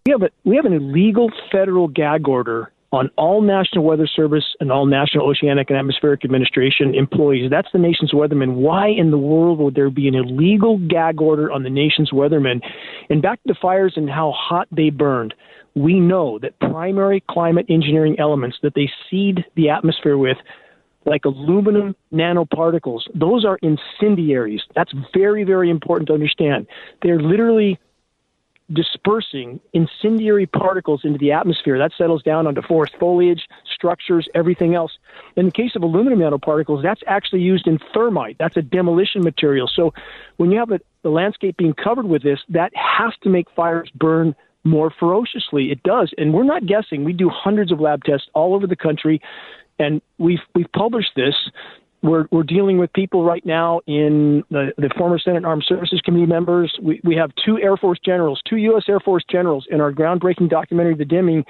We 0.07 0.13
have 0.13 0.23
a 0.23 0.31
we 0.45 0.57
have 0.57 0.65
an 0.65 0.73
illegal 0.73 1.31
federal 1.51 1.89
gag 1.89 2.27
order 2.29 2.73
on 2.93 3.09
all 3.17 3.41
National 3.41 3.85
Weather 3.85 4.07
Service 4.07 4.45
and 4.61 4.71
all 4.71 4.85
National 4.85 5.29
Oceanic 5.29 5.71
and 5.71 5.79
Atmospheric 5.79 6.25
Administration 6.25 6.95
employees. 6.95 7.51
That's 7.51 7.69
the 7.73 7.79
nation's 7.79 8.13
weathermen. 8.13 8.57
Why 8.57 8.89
in 8.89 9.11
the 9.11 9.19
world 9.19 9.59
would 9.61 9.75
there 9.75 9.91
be 9.91 10.09
an 10.09 10.15
illegal 10.15 10.79
gag 10.79 11.21
order 11.21 11.51
on 11.51 11.63
the 11.63 11.71
nation's 11.71 12.11
weathermen? 12.11 12.61
And 13.09 13.23
back 13.23 13.43
to 13.43 13.49
the 13.53 13.59
fires 13.61 13.95
and 13.97 14.11
how 14.11 14.33
hot 14.33 14.69
they 14.71 14.91
burned. 14.91 15.35
We 15.75 15.99
know 15.99 16.39
that 16.41 16.59
primary 16.61 17.25
climate 17.31 17.65
engineering 17.71 18.17
elements 18.19 18.59
that 18.63 18.75
they 18.75 18.91
seed 19.11 19.43
the 19.57 19.71
atmosphere 19.71 20.19
with 20.19 20.37
like 21.05 21.25
aluminum 21.25 21.97
nanoparticles, 22.13 23.03
those 23.15 23.45
are 23.45 23.59
incendiaries. 23.63 24.63
That's 24.75 24.93
very, 25.13 25.45
very 25.45 25.71
important 25.71 26.09
to 26.09 26.15
understand. 26.15 26.67
They're 27.03 27.21
literally 27.21 27.79
dispersing 28.73 29.61
incendiary 29.73 30.47
particles 30.47 31.03
into 31.05 31.19
the 31.19 31.33
atmosphere. 31.33 31.79
That 31.79 31.93
settles 31.99 32.23
down 32.23 32.47
onto 32.47 32.63
forest 32.63 32.95
foliage, 32.99 33.47
structures, 33.73 34.29
everything 34.35 34.75
else. 34.75 34.93
In 35.37 35.47
the 35.47 35.53
case 35.53 35.73
of 35.77 35.83
aluminum 35.83 36.21
nanoparticles, 36.21 36.83
that's 36.83 37.03
actually 37.07 37.43
used 37.43 37.67
in 37.67 37.79
thermite. 37.93 38.37
That's 38.39 38.57
a 38.57 38.63
demolition 38.63 39.23
material. 39.23 39.69
So 39.73 39.93
when 40.37 40.51
you 40.51 40.59
have 40.59 40.71
a, 40.71 40.81
the 41.03 41.11
landscape 41.11 41.57
being 41.57 41.75
covered 41.75 42.07
with 42.07 42.23
this, 42.23 42.39
that 42.51 42.73
has 42.75 43.13
to 43.23 43.29
make 43.29 43.51
fires 43.55 43.91
burn 43.95 44.35
more 44.65 44.91
ferociously. 44.91 45.73
It 45.73 45.83
does. 45.83 46.15
And 46.17 46.33
we're 46.33 46.45
not 46.45 46.67
guessing. 46.67 47.05
We 47.05 47.13
do 47.13 47.29
hundreds 47.29 47.73
of 47.73 47.81
lab 47.81 48.05
tests 48.05 48.29
all 48.33 48.55
over 48.55 48.67
the 48.67 48.77
country 48.77 49.21
and 49.83 50.01
we've 50.19 50.41
we've 50.55 50.71
published 50.73 51.13
this. 51.17 51.35
We're 52.03 52.27
we're 52.33 52.43
dealing 52.43 52.79
with 52.79 52.93
people 52.93 53.25
right 53.25 53.45
now 53.47 53.81
in 53.87 54.43
the, 54.51 54.73
the 54.77 54.91
former 54.97 55.19
Senate 55.19 55.45
Armed 55.45 55.65
Services 55.69 56.01
Committee 56.05 56.27
members. 56.27 56.77
We 56.83 57.01
we 57.05 57.15
have 57.17 57.31
two 57.45 57.59
Air 57.61 57.77
Force 57.77 57.99
generals, 58.05 58.41
two 58.49 58.57
U.S. 58.57 58.85
Air 58.89 59.01
Force 59.01 59.25
generals 59.31 59.67
in 59.71 59.81
our 59.81 59.93
groundbreaking 59.93 60.49
documentary, 60.49 60.97
The 60.97 61.05
Dimming, 61.05 61.45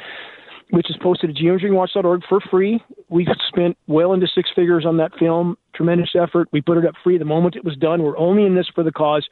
which 0.71 0.90
is 0.90 0.97
posted 1.03 1.31
at 1.31 1.37
geoengineeringwatch.org 1.37 2.23
for 2.29 2.40
free. 2.51 2.83
We 3.09 3.27
spent 3.49 3.79
well 3.87 4.12
into 4.12 4.27
six 4.27 4.51
figures 4.55 4.85
on 4.85 4.99
that 4.99 5.12
film, 5.18 5.57
tremendous 5.75 6.11
effort. 6.14 6.49
We 6.53 6.61
put 6.61 6.77
it 6.77 6.87
up 6.87 6.95
free 7.03 7.16
the 7.16 7.25
moment 7.25 7.57
it 7.57 7.64
was 7.64 7.77
done. 7.77 8.03
We're 8.03 8.18
only 8.18 8.45
in 8.45 8.55
this 8.55 8.68
for 8.75 8.85
the 8.85 8.92
cause. 8.92 9.27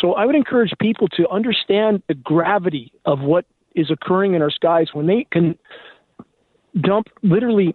So 0.00 0.14
I 0.14 0.24
would 0.24 0.34
encourage 0.34 0.72
people 0.80 1.08
to 1.08 1.28
understand 1.28 2.02
the 2.08 2.14
gravity 2.14 2.92
of 3.04 3.20
what 3.20 3.44
is 3.74 3.90
occurring 3.90 4.34
in 4.34 4.42
our 4.42 4.50
skies 4.50 4.88
when 4.92 5.06
they 5.06 5.26
can 5.30 5.58
dump 6.80 7.08
literally 7.22 7.74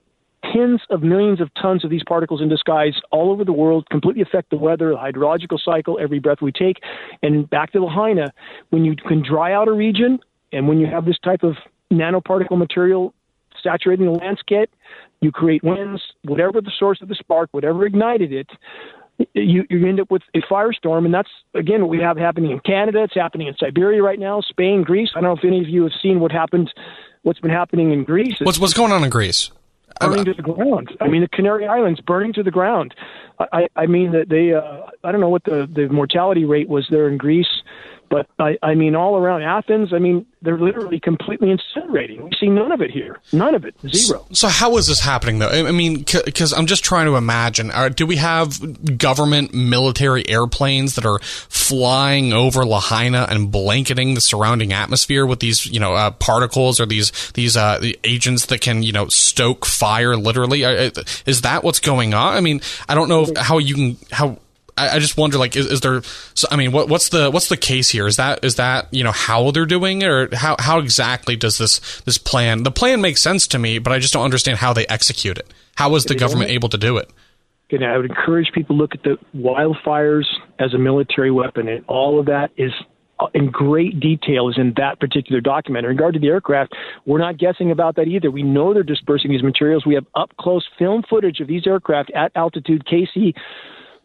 tens 0.54 0.82
of 0.90 1.04
millions 1.04 1.42
of 1.42 1.50
tons 1.62 1.84
of 1.84 1.90
these 1.90 2.04
particles 2.08 2.42
into 2.42 2.58
skies 2.58 2.94
all 3.12 3.32
over 3.32 3.44
the 3.44 3.54
world, 3.54 3.88
completely 3.90 4.22
affect 4.22 4.50
the 4.50 4.58
weather, 4.58 4.92
the 4.92 4.96
hydrological 4.96 5.60
cycle, 5.64 6.00
every 6.02 6.20
breath 6.20 6.42
we 6.42 6.52
take. 6.52 6.78
And 7.22 7.50
back 7.50 7.72
to 7.74 7.84
Lahaina, 7.84 8.32
when 8.70 8.86
you 8.86 8.96
can 8.96 9.24
dry 9.24 9.54
out 9.54 9.68
a 9.68 9.74
region 9.74 10.20
and 10.52 10.68
when 10.68 10.80
you 10.80 10.88
have 10.88 11.06
this 11.06 11.18
type 11.20 11.44
of 11.44 11.56
nanoparticle 11.92 12.58
material 12.58 13.14
saturating 13.62 14.06
the 14.06 14.12
landscape, 14.12 14.70
you 15.22 15.32
create 15.32 15.64
winds, 15.64 16.02
whatever 16.24 16.62
the 16.62 16.72
source 16.80 17.02
of 17.02 17.10
the 17.10 17.16
spark, 17.16 17.50
whatever 17.52 17.86
ignited 17.86 18.32
it, 18.32 18.48
you, 19.34 19.66
you 19.70 19.86
end 19.86 20.00
up 20.00 20.10
with 20.10 20.22
a 20.34 20.40
firestorm, 20.50 21.06
and 21.06 21.14
that's 21.14 21.30
again 21.54 21.82
what 21.82 21.90
we 21.90 22.00
have 22.00 22.18
happening 22.18 22.52
in 22.52 22.60
Canada. 22.62 23.04
It's 23.04 23.16
happening 23.16 23.48
in 23.48 23.56
Siberia 23.60 24.02
right 24.02 24.20
now, 24.20 24.40
Spain, 24.40 24.84
Greece. 24.84 25.10
I 25.14 25.20
don't 25.20 25.30
know 25.30 25.38
if 25.38 25.44
any 25.44 25.60
of 25.60 25.68
you 25.68 25.84
have 25.84 25.92
seen 26.02 26.22
what 26.22 26.32
happened, 26.32 26.72
what's 27.24 27.40
been 27.40 27.52
happening 27.52 27.92
in 27.92 28.06
Greece. 28.06 28.36
What's 28.40 28.60
what's 28.60 28.74
going 28.74 28.94
on 28.94 29.04
in 29.04 29.10
Greece? 29.10 29.52
Burning 30.00 30.26
to 30.26 30.34
the 30.34 30.42
ground. 30.42 30.96
I 31.02 31.08
mean, 31.08 31.22
the 31.22 31.28
Canary 31.30 31.68
Islands 31.68 32.00
burning 32.02 32.34
to 32.34 32.44
the 32.44 32.52
ground. 32.52 32.94
I, 33.40 33.68
I 33.76 33.86
mean 33.86 34.12
that 34.12 34.30
they. 34.30 34.54
Uh, 34.54 34.90
I 35.04 35.12
don't 35.12 35.22
know 35.22 35.30
what 35.30 35.44
the 35.44 35.70
the 35.74 35.88
mortality 35.90 36.46
rate 36.46 36.70
was 36.70 36.88
there 36.90 37.08
in 37.08 37.18
Greece, 37.18 37.64
but 38.10 38.28
I, 38.40 38.58
I 38.62 38.76
mean 38.76 38.96
all 38.96 39.18
around 39.18 39.44
Athens. 39.44 39.94
I 39.94 40.00
mean 40.00 40.26
they're 40.42 40.58
literally 40.58 41.00
completely 41.00 41.50
incinerating. 41.50 42.24
We 42.24 42.32
see 42.40 42.48
none 42.48 42.72
of 42.72 42.82
it 42.82 42.92
here. 42.92 43.20
None 43.34 43.56
of 43.56 43.66
it. 43.66 43.76
Zero. 43.88 44.26
So 44.32 44.48
how 44.48 44.78
is 44.78 44.88
this 44.88 45.02
happening 45.02 45.40
though? 45.40 45.50
I 45.50 45.72
mean, 45.72 46.06
because 46.26 46.54
I'm 46.54 46.66
just 46.66 46.84
trying 46.84 47.08
to 47.08 47.16
imagine. 47.16 47.72
Are, 47.72 47.90
do 47.90 48.06
we 48.06 48.16
have 48.18 48.98
government 48.98 49.54
military 49.54 50.28
airplanes 50.30 50.96
that 50.96 51.06
are 51.06 51.20
flying 51.20 52.32
over 52.32 52.66
Lahaina 52.66 53.28
and 53.30 53.52
blanketing 53.52 54.14
the 54.14 54.22
surrounding 54.22 54.72
atmosphere 54.72 55.26
with 55.26 55.40
these, 55.40 55.66
you 55.66 55.80
know, 55.80 55.94
uh, 55.94 56.12
particles 56.12 56.80
or 56.80 56.86
these 56.86 57.12
these 57.34 57.58
uh, 57.58 57.82
agents 58.04 58.46
that 58.48 58.62
can, 58.62 58.82
you 58.82 58.94
know, 58.94 59.08
stoke 59.08 59.66
fire? 59.66 60.16
Literally, 60.16 60.64
is 61.26 61.42
that 61.42 61.64
what's 61.64 61.80
going 61.80 62.14
on? 62.14 62.34
I 62.36 62.40
mean, 62.40 62.62
I 62.88 62.96
don't 62.96 63.10
know 63.10 63.28
how 63.38 63.58
you 63.58 63.76
can 63.76 63.98
how 64.12 64.40
I, 64.80 64.96
I 64.96 65.00
just 65.00 65.18
wonder, 65.18 65.38
like, 65.38 65.56
is, 65.56 65.66
is 65.66 65.82
there? 65.82 66.02
So, 66.34 66.48
I 66.50 66.56
mean, 66.56 66.72
what, 66.72 66.88
what's 66.88 67.10
the 67.10 67.30
what's 67.30 67.50
the 67.50 67.58
case 67.58 67.90
here? 67.90 68.08
Is 68.08 68.16
that 68.16 68.44
is 68.44 68.56
that 68.56 68.88
you 68.92 69.04
know 69.04 69.12
how 69.12 69.52
they're 69.52 69.66
doing 69.66 70.02
it, 70.02 70.08
or 70.08 70.36
how 70.36 70.56
how 70.60 70.80
exactly 70.80 71.36
does 71.36 71.58
this 71.58 72.02
this 72.02 72.18
plan? 72.18 72.64
The 72.64 72.72
plan 72.72 73.02
makes 73.02 73.22
sense 73.22 73.48
to 73.48 73.60
me, 73.60 73.80
but 73.80 73.92
I 73.92 74.00
just 74.00 74.14
don't 74.14 74.26
understand 74.26 74.60
how 74.60 74.74
they 74.74 74.88
execute 74.88 75.38
it. 75.38 75.54
How 75.76 75.90
was 75.90 76.06
the 76.06 76.16
government 76.16 76.52
able 76.52 76.70
to 76.70 76.78
do 76.78 76.98
it? 76.98 77.10
And 77.72 77.86
I 77.86 77.98
would 77.98 78.10
encourage 78.10 78.52
people 78.54 78.76
to 78.76 78.82
look 78.82 78.96
at 78.96 79.04
the 79.04 79.18
wildfires 79.36 80.26
as 80.58 80.74
a 80.74 80.78
military 80.78 81.32
weapon, 81.32 81.68
and 81.68 81.86
all 81.88 82.20
of 82.20 82.26
that 82.26 82.52
is 82.58 82.72
uh, 83.20 83.28
in 83.34 83.52
great 83.52 84.00
detail 84.00 84.50
is 84.50 84.58
in 84.58 84.74
that 84.78 85.00
particular 85.00 85.42
document. 85.42 85.86
In 85.86 85.90
regard 85.90 86.14
to 86.14 86.20
the 86.20 86.28
aircraft, 86.28 86.74
we're 87.06 87.20
not 87.20 87.38
guessing 87.38 87.70
about 87.70 87.98
that 87.98 88.08
either. 88.08 88.32
We 88.32 88.44
know 88.44 88.74
they're 88.74 88.84
dispersing 88.84 89.30
these 89.30 89.44
materials. 89.44 89.86
We 89.86 89.96
have 89.96 90.06
up 90.16 90.32
close 90.40 90.66
film 90.78 91.04
footage 91.10 91.42
of 91.42 91.48
these 91.48 91.68
aircraft 91.68 92.12
at 92.16 92.32
altitude 92.36 92.86
KC. 92.86 93.34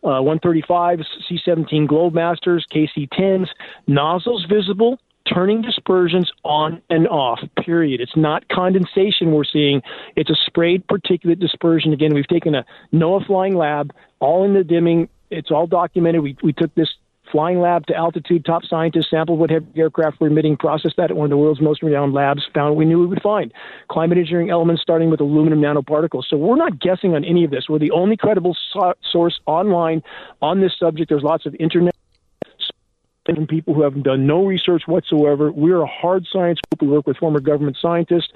Uh, 0.05 0.21
135s, 0.21 1.03
C-17 1.27 1.87
Globemasters, 1.89 2.61
KC-10s, 2.71 3.49
nozzles 3.87 4.45
visible, 4.45 4.99
turning 5.33 5.63
dispersions 5.63 6.31
on 6.45 6.83
and 6.91 7.09
off, 7.09 7.41
period. 7.65 8.01
It's 8.01 8.17
not 8.17 8.47
condensation 8.49 9.33
we're 9.33 9.45
seeing. 9.45 9.81
It's 10.17 10.29
a 10.29 10.37
sprayed 10.47 10.87
particulate 10.87 11.41
dispersion. 11.41 11.95
Again, 11.95 12.13
we've 12.13 12.29
taken 12.29 12.55
a 12.55 12.67
NOAA 12.93 13.27
flying 13.27 13.57
lab, 13.57 13.95
all 14.21 14.45
in 14.45 14.53
the 14.53 14.63
dimming. 14.63 15.09
It's 15.31 15.51
all 15.51 15.67
documented. 15.67 16.23
We, 16.23 16.37
we 16.43 16.53
took 16.53 16.75
this 16.75 16.91
flying 17.35 17.59
lab 17.59 17.85
to 17.85 17.95
altitude, 17.97 18.45
top 18.45 18.65
scientists 18.65 19.11
sampled 19.11 19.41
what 19.41 19.51
heavy 19.51 19.67
aircraft 19.77 20.21
were 20.21 20.29
emitting, 20.29 20.57
processed 20.57 20.97
that 20.97 21.11
at 21.11 21.17
one 21.17 21.25
of 21.25 21.31
the 21.31 21.37
world's 21.37 21.61
most 21.61 21.83
renowned 21.83 22.13
labs, 22.13 22.47
found 22.55 22.71
what 22.71 22.77
we 22.77 22.85
knew 22.85 23.01
we 23.01 23.07
would 23.07 23.21
find. 23.21 23.53
Climate 23.89 24.19
engineering 24.19 24.51
elements 24.51 24.81
starting 24.81 25.11
with 25.11 25.21
aluminum 25.21 25.61
nanoparticles. 25.61 26.27
So 26.31 26.37
we're 26.37 26.55
not 26.55 26.79
guessing 26.79 27.17
on 27.17 27.25
any 27.25 27.43
of 27.43 27.51
this. 27.51 27.69
We're 27.69 27.81
the 27.81 27.91
only 27.91 28.17
credible 28.17 28.57
so- 28.73 28.95
source 29.11 29.41
online 29.47 30.01
on 30.43 30.61
this 30.61 30.79
subject. 30.79 31.09
There's 31.09 31.25
lots 31.25 31.45
of 31.45 31.57
internet 31.59 31.93
from 33.27 33.49
people 33.49 33.75
who 33.75 33.83
haven't 33.83 34.05
done 34.05 34.29
no 34.29 34.47
research 34.47 34.83
whatsoever. 34.87 35.51
We're 35.51 35.83
a 35.83 35.89
hard 35.89 36.29
science 36.31 36.61
group. 36.71 36.83
We 36.83 36.95
work 36.95 37.09
with 37.09 37.17
former 37.17 37.41
government 37.41 37.79
scientists. 37.83 38.29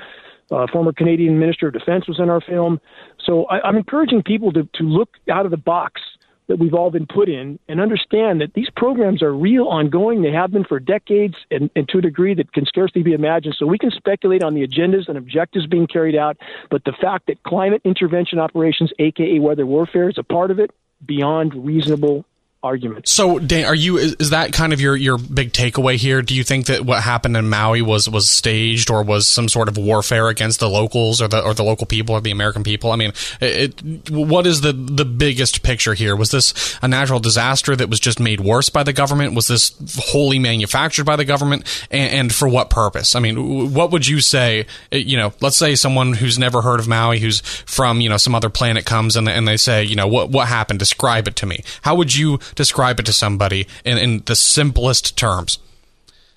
Uh, 0.50 0.66
former 0.72 0.92
Canadian 0.92 1.38
Minister 1.38 1.68
of 1.68 1.74
Defense 1.74 2.08
was 2.08 2.18
in 2.18 2.30
our 2.30 2.40
film. 2.40 2.80
So 3.24 3.44
I, 3.44 3.60
I'm 3.60 3.76
encouraging 3.76 4.24
people 4.24 4.50
to, 4.54 4.68
to 4.74 4.82
look 4.82 5.10
out 5.30 5.44
of 5.44 5.52
the 5.52 5.56
box 5.56 6.00
that 6.48 6.58
we've 6.58 6.74
all 6.74 6.90
been 6.90 7.06
put 7.06 7.28
in 7.28 7.58
and 7.68 7.80
understand 7.80 8.40
that 8.40 8.54
these 8.54 8.68
programs 8.74 9.22
are 9.22 9.32
real, 9.32 9.68
ongoing. 9.68 10.22
They 10.22 10.32
have 10.32 10.50
been 10.50 10.64
for 10.64 10.80
decades 10.80 11.34
and, 11.50 11.70
and, 11.76 11.88
to 11.90 11.98
a 11.98 12.00
degree 12.00 12.34
that 12.34 12.52
can 12.52 12.64
scarcely 12.64 13.02
be 13.02 13.12
imagined. 13.12 13.56
So 13.58 13.66
we 13.66 13.78
can 13.78 13.90
speculate 13.90 14.42
on 14.42 14.54
the 14.54 14.66
agendas 14.66 15.08
and 15.08 15.16
objectives 15.16 15.66
being 15.66 15.86
carried 15.86 16.16
out, 16.16 16.38
but 16.70 16.84
the 16.84 16.94
fact 17.00 17.26
that 17.26 17.42
climate 17.42 17.82
intervention 17.84 18.38
operations, 18.38 18.92
aka 18.98 19.38
weather 19.38 19.66
warfare, 19.66 20.08
is 20.08 20.18
a 20.18 20.22
part 20.22 20.50
of 20.50 20.58
it 20.58 20.70
beyond 21.04 21.54
reasonable 21.54 22.24
argument. 22.62 23.06
So, 23.06 23.38
Dan, 23.38 23.66
are 23.66 23.74
you 23.74 23.98
is, 23.98 24.30
that 24.30 24.52
kind 24.52 24.72
of 24.72 24.80
your 24.80 24.96
your 24.96 25.16
big 25.16 25.52
takeaway 25.52 25.96
here? 25.96 26.22
Do 26.22 26.34
you 26.34 26.42
think 26.42 26.66
that 26.66 26.84
what 26.84 27.02
happened 27.02 27.36
in 27.36 27.48
Maui 27.48 27.82
was 27.82 28.08
was 28.08 28.28
staged 28.28 28.90
or 28.90 29.02
was 29.02 29.28
some 29.28 29.48
sort 29.48 29.68
of 29.68 29.76
warfare 29.76 30.28
against 30.28 30.60
the 30.60 30.68
locals 30.68 31.22
or 31.22 31.28
the 31.28 31.42
or 31.42 31.54
the 31.54 31.62
local 31.62 31.86
people 31.86 32.16
or 32.16 32.20
the 32.20 32.32
American 32.32 32.64
people? 32.64 32.90
I 32.90 32.96
mean, 32.96 33.12
it, 33.40 34.10
what 34.10 34.46
is 34.46 34.62
the 34.62 34.72
the 34.72 35.04
biggest 35.04 35.62
picture 35.62 35.94
here? 35.94 36.16
Was 36.16 36.30
this 36.30 36.76
a 36.82 36.88
natural 36.88 37.20
disaster 37.20 37.76
that 37.76 37.88
was 37.88 38.00
just 38.00 38.18
made 38.18 38.40
worse 38.40 38.68
by 38.68 38.82
the 38.82 38.92
government? 38.92 39.34
Was 39.34 39.48
this 39.48 39.74
wholly 39.96 40.38
manufactured 40.38 41.04
by 41.04 41.16
the 41.16 41.24
government, 41.24 41.64
and, 41.90 42.12
and 42.12 42.34
for 42.34 42.48
what 42.48 42.70
purpose? 42.70 43.14
I 43.14 43.20
mean, 43.20 43.72
what 43.72 43.92
would 43.92 44.06
you 44.06 44.20
say? 44.20 44.66
Eh, 44.90 44.98
you 44.98 45.16
know, 45.16 45.32
let's 45.40 45.56
say 45.56 45.76
someone 45.76 46.14
who's 46.14 46.38
never 46.38 46.62
heard 46.62 46.80
of 46.80 46.88
Maui, 46.88 47.20
who's 47.20 47.40
from 47.40 48.00
you 48.00 48.08
know 48.08 48.16
some 48.16 48.34
other 48.34 48.50
planet, 48.50 48.84
comes 48.84 49.14
and 49.14 49.28
and 49.28 49.46
they 49.46 49.56
say, 49.56 49.84
you 49.84 49.94
know, 49.94 50.08
what 50.08 50.30
what 50.30 50.48
happened? 50.48 50.80
Describe 50.80 51.28
it 51.28 51.36
to 51.36 51.46
me. 51.46 51.62
How 51.82 51.94
would 51.94 52.16
you 52.16 52.40
describe 52.54 53.00
it 53.00 53.06
to 53.06 53.12
somebody 53.12 53.66
in, 53.84 53.98
in 53.98 54.22
the 54.26 54.36
simplest 54.36 55.16
terms? 55.16 55.58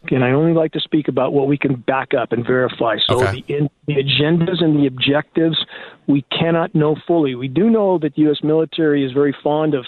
And 0.09 0.23
I 0.23 0.31
only 0.31 0.53
like 0.53 0.71
to 0.71 0.79
speak 0.79 1.07
about 1.07 1.31
what 1.31 1.47
we 1.47 1.57
can 1.57 1.75
back 1.75 2.13
up 2.19 2.31
and 2.31 2.45
verify. 2.45 2.95
So 3.07 3.21
okay. 3.21 3.43
the, 3.47 3.55
in, 3.55 3.69
the 3.85 3.95
agendas 3.95 4.63
and 4.63 4.79
the 4.79 4.87
objectives 4.87 5.63
we 6.07 6.23
cannot 6.23 6.73
know 6.73 6.95
fully. 7.05 7.35
We 7.35 7.47
do 7.47 7.69
know 7.69 7.99
that 7.99 8.15
the 8.15 8.23
U.S. 8.23 8.39
military 8.43 9.05
is 9.05 9.11
very 9.11 9.35
fond 9.43 9.75
of 9.75 9.85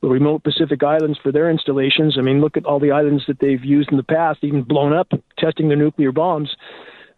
the 0.00 0.08
remote 0.08 0.42
Pacific 0.42 0.82
Islands 0.82 1.18
for 1.22 1.32
their 1.32 1.50
installations. 1.50 2.16
I 2.18 2.22
mean, 2.22 2.40
look 2.40 2.56
at 2.56 2.64
all 2.64 2.80
the 2.80 2.90
islands 2.90 3.24
that 3.28 3.38
they've 3.40 3.64
used 3.64 3.90
in 3.90 3.98
the 3.98 4.02
past, 4.02 4.40
even 4.42 4.62
blown 4.62 4.92
up, 4.92 5.08
testing 5.38 5.68
their 5.68 5.76
nuclear 5.76 6.12
bombs. 6.12 6.56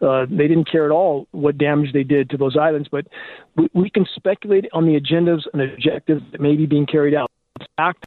Uh, 0.02 0.26
they 0.28 0.48
didn't 0.48 0.70
care 0.70 0.84
at 0.84 0.90
all 0.90 1.26
what 1.30 1.56
damage 1.56 1.92
they 1.92 2.02
did 2.02 2.28
to 2.30 2.36
those 2.36 2.56
islands, 2.56 2.88
but 2.90 3.06
we, 3.56 3.68
we 3.72 3.90
can 3.90 4.04
speculate 4.14 4.66
on 4.72 4.84
the 4.84 5.00
agendas 5.00 5.42
and 5.52 5.62
objectives 5.62 6.22
that 6.32 6.40
may 6.40 6.56
be 6.56 6.66
being 6.66 6.84
carried 6.84 7.14
out. 7.14 7.30
The 7.58 7.66
fact 7.76 8.06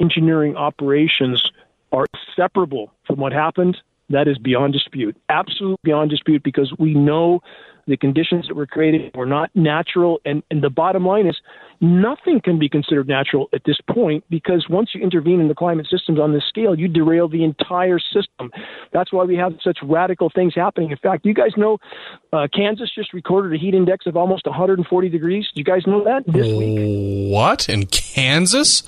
engineering 0.00 0.56
operations 0.56 1.50
are 1.92 2.06
separable 2.36 2.92
from 3.06 3.18
what 3.18 3.32
happened, 3.32 3.76
that 4.10 4.26
is 4.28 4.38
beyond 4.38 4.72
dispute. 4.72 5.16
Absolute 5.28 5.80
beyond 5.82 6.10
dispute 6.10 6.42
because 6.42 6.72
we 6.78 6.94
know 6.94 7.40
the 7.86 7.96
conditions 7.96 8.46
that 8.48 8.54
were 8.54 8.66
created 8.66 9.14
were 9.14 9.26
not 9.26 9.50
natural. 9.54 10.20
And, 10.24 10.42
and 10.50 10.62
the 10.62 10.70
bottom 10.70 11.06
line 11.06 11.26
is 11.26 11.36
nothing 11.80 12.40
can 12.40 12.58
be 12.58 12.68
considered 12.68 13.08
natural 13.08 13.48
at 13.52 13.62
this 13.64 13.78
point 13.88 14.24
because 14.30 14.66
once 14.68 14.90
you 14.94 15.00
intervene 15.00 15.40
in 15.40 15.48
the 15.48 15.54
climate 15.54 15.86
systems 15.90 16.18
on 16.18 16.32
this 16.32 16.44
scale, 16.48 16.78
you 16.78 16.88
derail 16.88 17.28
the 17.28 17.42
entire 17.42 17.98
system. 17.98 18.50
That's 18.92 19.12
why 19.12 19.24
we 19.24 19.36
have 19.36 19.54
such 19.62 19.78
radical 19.82 20.30
things 20.34 20.54
happening. 20.54 20.90
In 20.90 20.98
fact, 20.98 21.24
you 21.24 21.34
guys 21.34 21.52
know 21.56 21.78
uh, 22.32 22.48
Kansas 22.54 22.90
just 22.94 23.12
recorded 23.12 23.52
a 23.54 23.58
heat 23.58 23.74
index 23.74 24.06
of 24.06 24.16
almost 24.16 24.46
140 24.46 25.08
degrees. 25.08 25.48
Do 25.54 25.60
you 25.60 25.64
guys 25.64 25.86
know 25.86 26.04
that 26.04 26.24
this 26.26 26.46
week? 26.46 27.32
What? 27.32 27.68
In 27.68 27.86
Kansas? 27.86 28.82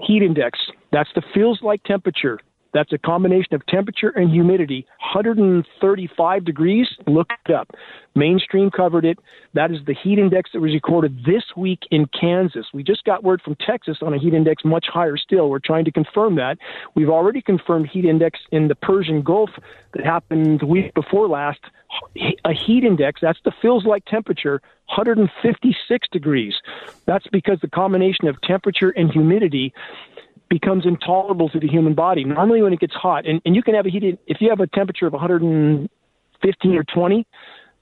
Heat 0.00 0.22
index. 0.22 0.58
That's 0.92 1.10
the 1.14 1.22
feels 1.32 1.60
like 1.62 1.82
temperature. 1.84 2.38
That's 2.74 2.92
a 2.92 2.98
combination 2.98 3.54
of 3.54 3.64
temperature 3.66 4.10
and 4.10 4.30
humidity. 4.30 4.84
135 5.14 6.44
degrees. 6.44 6.88
Look 7.06 7.30
it 7.46 7.54
up. 7.54 7.70
Mainstream 8.16 8.70
covered 8.70 9.04
it. 9.04 9.18
That 9.54 9.70
is 9.70 9.78
the 9.86 9.94
heat 9.94 10.18
index 10.18 10.50
that 10.52 10.60
was 10.60 10.72
recorded 10.72 11.24
this 11.24 11.44
week 11.56 11.80
in 11.92 12.06
Kansas. 12.06 12.66
We 12.74 12.82
just 12.82 13.04
got 13.04 13.22
word 13.22 13.40
from 13.42 13.56
Texas 13.64 13.98
on 14.02 14.12
a 14.12 14.18
heat 14.18 14.34
index 14.34 14.64
much 14.64 14.86
higher 14.92 15.16
still. 15.16 15.48
We're 15.48 15.60
trying 15.60 15.84
to 15.84 15.92
confirm 15.92 16.34
that. 16.36 16.58
We've 16.96 17.08
already 17.08 17.40
confirmed 17.40 17.88
heat 17.92 18.04
index 18.04 18.40
in 18.50 18.66
the 18.66 18.74
Persian 18.74 19.22
Gulf 19.22 19.50
that 19.92 20.04
happened 20.04 20.60
the 20.60 20.66
week 20.66 20.92
before 20.94 21.28
last. 21.28 21.60
A 22.44 22.52
heat 22.52 22.82
index, 22.82 23.20
that's 23.20 23.38
the 23.44 23.52
feels 23.62 23.84
like 23.84 24.04
temperature, 24.06 24.60
156 24.86 26.08
degrees. 26.08 26.54
That's 27.06 27.26
because 27.28 27.60
the 27.60 27.68
combination 27.68 28.26
of 28.26 28.40
temperature 28.40 28.90
and 28.90 29.12
humidity 29.12 29.72
becomes 30.48 30.86
intolerable 30.86 31.48
to 31.50 31.60
the 31.60 31.68
human 31.68 31.94
body. 31.94 32.24
Normally, 32.24 32.62
when 32.62 32.72
it 32.72 32.80
gets 32.80 32.94
hot, 32.94 33.26
and, 33.26 33.40
and 33.44 33.54
you 33.56 33.62
can 33.62 33.74
have 33.74 33.86
a 33.86 33.90
heated, 33.90 34.18
if 34.26 34.38
you 34.40 34.50
have 34.50 34.60
a 34.60 34.66
temperature 34.66 35.06
of 35.06 35.12
115 35.12 36.74
or 36.74 36.84
20 36.84 37.26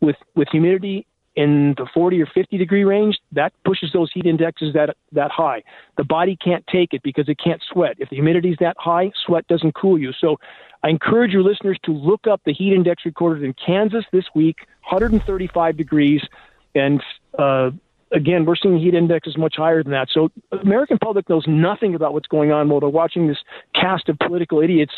with, 0.00 0.16
with 0.34 0.48
humidity 0.50 1.06
in 1.34 1.74
the 1.78 1.86
40 1.94 2.20
or 2.20 2.26
50 2.26 2.58
degree 2.58 2.84
range, 2.84 3.18
that 3.32 3.52
pushes 3.64 3.90
those 3.92 4.10
heat 4.12 4.26
indexes 4.26 4.74
that, 4.74 4.96
that 5.12 5.30
high. 5.30 5.62
The 5.96 6.04
body 6.04 6.36
can't 6.36 6.64
take 6.66 6.92
it 6.92 7.02
because 7.02 7.28
it 7.28 7.38
can't 7.42 7.62
sweat. 7.72 7.96
If 7.98 8.10
the 8.10 8.16
humidity 8.16 8.50
is 8.50 8.56
that 8.60 8.76
high, 8.78 9.12
sweat 9.26 9.46
doesn't 9.46 9.74
cool 9.74 9.98
you. 9.98 10.12
So 10.20 10.36
I 10.82 10.90
encourage 10.90 11.32
your 11.32 11.42
listeners 11.42 11.78
to 11.84 11.92
look 11.92 12.26
up 12.26 12.42
the 12.44 12.52
heat 12.52 12.74
index 12.74 13.04
recorded 13.06 13.44
in 13.44 13.54
Kansas 13.54 14.04
this 14.12 14.24
week, 14.34 14.56
135 14.90 15.76
degrees. 15.76 16.20
And 16.74 17.02
uh, 17.38 17.70
again, 18.12 18.44
we're 18.44 18.56
seeing 18.56 18.78
heat 18.78 18.94
indexes 18.94 19.36
much 19.36 19.54
higher 19.56 19.82
than 19.82 19.92
that. 19.92 20.08
So 20.12 20.30
American 20.52 20.98
public 20.98 21.28
knows 21.28 21.44
nothing 21.46 21.94
about 21.94 22.12
what's 22.12 22.28
going 22.28 22.52
on 22.52 22.68
while 22.68 22.80
they're 22.80 22.88
watching 22.88 23.28
this 23.28 23.38
cast 23.74 24.08
of 24.08 24.18
political 24.18 24.60
idiots 24.60 24.92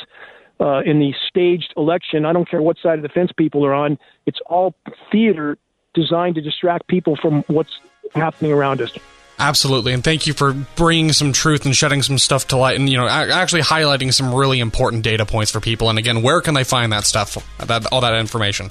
uh, 0.61 0.81
in 0.81 0.99
the 0.99 1.13
staged 1.29 1.73
election. 1.77 2.25
I 2.25 2.33
don't 2.33 2.49
care 2.49 2.63
what 2.63 2.77
side 2.83 2.99
of 2.99 3.03
the 3.03 3.09
fence 3.09 3.31
people 3.37 3.65
are 3.65 3.75
on. 3.75 3.99
It's 4.27 4.39
all 4.47 4.75
theater 5.11 5.59
designed 5.95 6.35
to 6.37 6.41
distract 6.41 6.87
people 6.89 7.17
from 7.17 7.43
what's 7.47 7.79
happening 8.15 8.53
around 8.53 8.81
us. 8.81 8.97
Absolutely, 9.37 9.93
and 9.93 10.05
thank 10.05 10.29
you 10.29 10.33
for 10.33 10.53
bringing 10.53 11.13
some 11.13 11.33
truth 11.33 11.65
and 11.65 11.75
shedding 11.75 12.03
some 12.03 12.19
stuff 12.19 12.47
to 12.49 12.57
light, 12.57 12.79
and 12.79 12.89
you 12.89 12.97
know, 12.97 13.09
actually 13.09 13.63
highlighting 13.63 14.15
some 14.15 14.33
really 14.33 14.61
important 14.61 15.03
data 15.03 15.27
points 15.27 15.51
for 15.51 15.59
people. 15.59 15.91
And 15.91 15.99
again, 15.99 16.23
where 16.23 16.41
can 16.41 16.55
they 16.55 16.63
find 16.63 16.93
that 16.93 17.03
stuff, 17.03 17.37
that 17.59 17.87
all 17.87 18.01
that 18.03 18.15
information? 18.15 18.71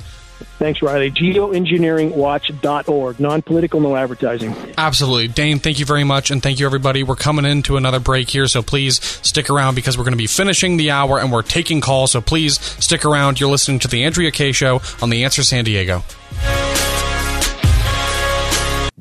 Thanks, 0.60 0.82
Riley. 0.82 1.12
Geoengineeringwatch.org. 1.12 3.20
Non 3.20 3.42
political, 3.42 3.80
no 3.82 3.96
advertising. 3.96 4.56
Absolutely. 4.78 5.28
Dane, 5.28 5.60
thank 5.60 5.80
you 5.80 5.86
very 5.86 6.04
much. 6.04 6.32
And 6.32 6.42
thank 6.44 6.60
you, 6.60 6.66
everybody. 6.66 7.04
We're 7.04 7.16
coming 7.16 7.46
into 7.46 7.78
another 7.78 8.00
break 8.00 8.30
here, 8.30 8.48
so 8.48 8.62
please 8.62 9.02
stick 9.04 9.50
around 9.50 9.76
because 9.76 9.98
we're 9.98 10.04
going 10.06 10.14
to 10.14 10.18
be 10.18 10.28
finishing 10.28 10.78
the 10.78 10.92
hour 10.92 11.20
and 11.20 11.32
we're 11.32 11.42
taking 11.42 11.82
calls. 11.82 12.12
So 12.12 12.22
please 12.22 12.60
stick 12.62 13.06
around. 13.06 13.40
You're 13.40 13.50
listening 13.52 13.80
to 13.80 13.88
The 13.88 14.04
Andrea 14.04 14.32
Kaye 14.32 14.52
Show 14.52 14.82
on 15.02 15.10
The 15.10 15.24
Answer 15.24 15.44
San 15.44 15.64
Diego. 15.66 16.04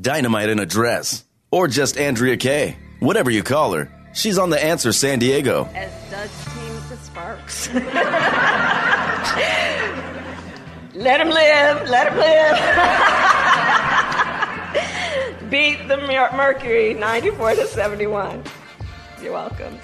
Dynamite 0.00 0.48
in 0.48 0.58
a 0.58 0.66
dress. 0.66 1.24
Or 1.50 1.68
just 1.68 1.96
Andrea 1.96 2.36
Kaye. 2.36 2.76
Whatever 2.98 3.30
you 3.30 3.42
call 3.42 3.72
her. 3.74 3.90
She's 4.14 4.36
on 4.38 4.50
The 4.50 4.62
Answer 4.62 4.92
San 4.92 5.18
Diego. 5.20 5.68
As 5.74 5.90
does 6.10 6.30
team 6.44 6.74
the 6.88 6.96
Sparks. 6.96 7.68
Let 10.94 11.20
him 11.22 11.30
live. 11.30 11.88
Let 11.88 12.12
him 12.12 12.18
live. 12.18 12.58
Beat 15.50 15.88
the 15.88 15.96
Mercury 15.96 16.92
94 16.94 17.54
to 17.54 17.66
71. 17.66 18.42
You're 19.22 19.32
welcome. 19.32 19.78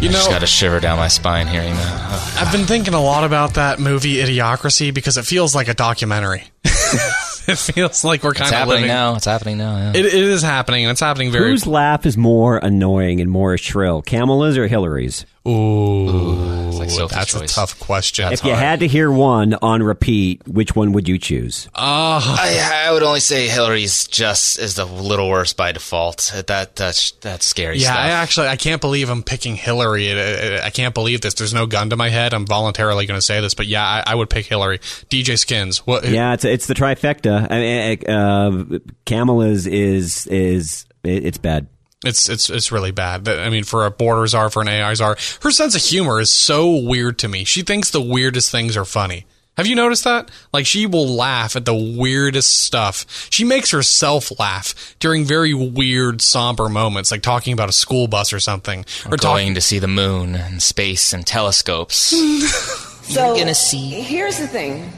You 0.00 0.08
know, 0.08 0.14
I 0.14 0.20
just 0.20 0.30
got 0.30 0.42
a 0.42 0.46
shiver 0.46 0.80
down 0.80 0.96
my 0.96 1.08
spine 1.08 1.46
hearing 1.46 1.74
that. 1.74 2.08
Oh. 2.10 2.38
I've 2.40 2.52
been 2.52 2.66
thinking 2.66 2.94
a 2.94 3.02
lot 3.02 3.24
about 3.24 3.54
that 3.54 3.80
movie 3.80 4.14
Idiocracy 4.16 4.94
because 4.94 5.18
it 5.18 5.24
feels 5.24 5.54
like 5.54 5.68
a 5.68 5.74
documentary. 5.74 6.44
it 7.48 7.56
feels 7.58 8.04
like 8.04 8.22
we're 8.22 8.30
It's 8.30 8.38
kind 8.40 8.52
of 8.52 8.58
happening 8.58 8.74
living. 8.76 8.88
now. 8.88 9.16
It's 9.16 9.24
happening 9.24 9.58
now. 9.58 9.76
Yeah. 9.76 9.90
It, 10.00 10.06
it 10.06 10.14
is 10.14 10.42
happening, 10.42 10.84
and 10.84 10.90
it's 10.92 11.00
happening 11.00 11.30
very. 11.32 11.50
Whose 11.50 11.66
laugh 11.66 12.06
is 12.06 12.16
more 12.16 12.58
annoying 12.58 13.20
and 13.20 13.30
more 13.30 13.56
shrill, 13.58 14.02
Kamala's 14.02 14.56
or 14.58 14.66
Hillary's? 14.66 15.26
Ooh, 15.48 16.68
It's 16.68 16.69
like 16.80 16.90
Sophie's 16.90 17.32
that's 17.32 17.34
a 17.34 17.46
tough 17.46 17.78
question. 17.80 18.32
if 18.32 18.44
you 18.44 18.54
had 18.54 18.80
to 18.80 18.86
hear 18.86 19.10
one 19.10 19.54
on 19.62 19.82
repeat, 19.82 20.46
which 20.46 20.74
one 20.76 20.92
would 20.92 21.08
you 21.08 21.18
choose? 21.18 21.68
Oh, 21.74 21.80
I, 22.38 22.86
I 22.88 22.92
would 22.92 23.02
only 23.02 23.20
say 23.20 23.48
Hillary's 23.48 24.06
just 24.08 24.58
is 24.58 24.74
the 24.74 24.84
little 24.84 25.28
worse 25.30 25.52
by 25.52 25.72
default. 25.72 26.32
That 26.46 26.76
that's 26.76 27.12
that's 27.12 27.46
scary 27.46 27.78
yeah, 27.78 27.84
stuff. 27.92 27.98
I 27.98 28.08
actually 28.10 28.48
I 28.48 28.56
can't 28.56 28.80
believe 28.80 29.08
I'm 29.10 29.22
picking 29.22 29.56
Hillary. 29.56 30.08
It- 30.08 30.16
it- 30.16 30.60
I 30.64 30.70
can't 30.70 30.94
believe 30.94 31.20
this. 31.20 31.34
There's 31.34 31.54
no 31.54 31.66
gun 31.66 31.90
to 31.90 31.96
my 31.96 32.08
head. 32.10 32.34
I'm 32.34 32.46
voluntarily 32.46 33.06
going 33.06 33.18
to 33.18 33.22
say 33.22 33.40
this, 33.40 33.54
but 33.54 33.66
yeah, 33.66 33.84
I, 33.84 34.02
I 34.06 34.14
would 34.14 34.30
pick 34.30 34.46
Hillary. 34.46 34.78
DJ 34.78 35.38
Skins. 35.38 35.86
What? 35.86 36.04
Yeah, 36.08 36.34
it's 36.34 36.44
it's 36.44 36.66
the 36.66 36.74
trifecta. 36.74 37.46
I 37.50 37.58
mean, 37.58 38.10
uh, 38.10 38.78
Kamala's 39.06 39.66
is 39.66 40.26
is 40.26 40.86
it, 41.02 41.24
it's 41.24 41.38
bad. 41.38 41.66
It's 42.04 42.28
it's 42.28 42.48
it's 42.48 42.72
really 42.72 42.92
bad. 42.92 43.28
I 43.28 43.50
mean, 43.50 43.64
for 43.64 43.84
a 43.84 43.90
border 43.90 44.26
czar, 44.26 44.48
for 44.50 44.62
an 44.62 44.68
AI 44.68 44.94
czar, 44.94 45.16
her 45.42 45.50
sense 45.50 45.74
of 45.74 45.82
humor 45.82 46.18
is 46.20 46.32
so 46.32 46.74
weird 46.76 47.18
to 47.18 47.28
me. 47.28 47.44
She 47.44 47.62
thinks 47.62 47.90
the 47.90 48.00
weirdest 48.00 48.50
things 48.50 48.76
are 48.76 48.86
funny. 48.86 49.26
Have 49.58 49.66
you 49.66 49.74
noticed 49.74 50.04
that? 50.04 50.30
Like 50.54 50.64
she 50.64 50.86
will 50.86 51.06
laugh 51.06 51.56
at 51.56 51.66
the 51.66 51.74
weirdest 51.74 52.64
stuff. 52.64 53.28
She 53.28 53.44
makes 53.44 53.70
herself 53.72 54.32
laugh 54.38 54.96
during 55.00 55.26
very 55.26 55.52
weird, 55.52 56.22
somber 56.22 56.70
moments, 56.70 57.10
like 57.10 57.20
talking 57.20 57.52
about 57.52 57.68
a 57.68 57.72
school 57.72 58.08
bus 58.08 58.32
or 58.32 58.40
something, 58.40 58.86
We're 59.04 59.14
or 59.14 59.16
talking. 59.18 59.44
going 59.48 59.54
to 59.56 59.60
see 59.60 59.78
the 59.78 59.88
moon 59.88 60.34
and 60.34 60.62
space 60.62 61.12
and 61.12 61.26
telescopes. 61.26 62.14
So 63.10 63.26
You're 63.34 63.38
gonna 63.38 63.54
see. 63.56 63.90
Here's 64.02 64.38
the 64.38 64.46
thing: 64.46 64.88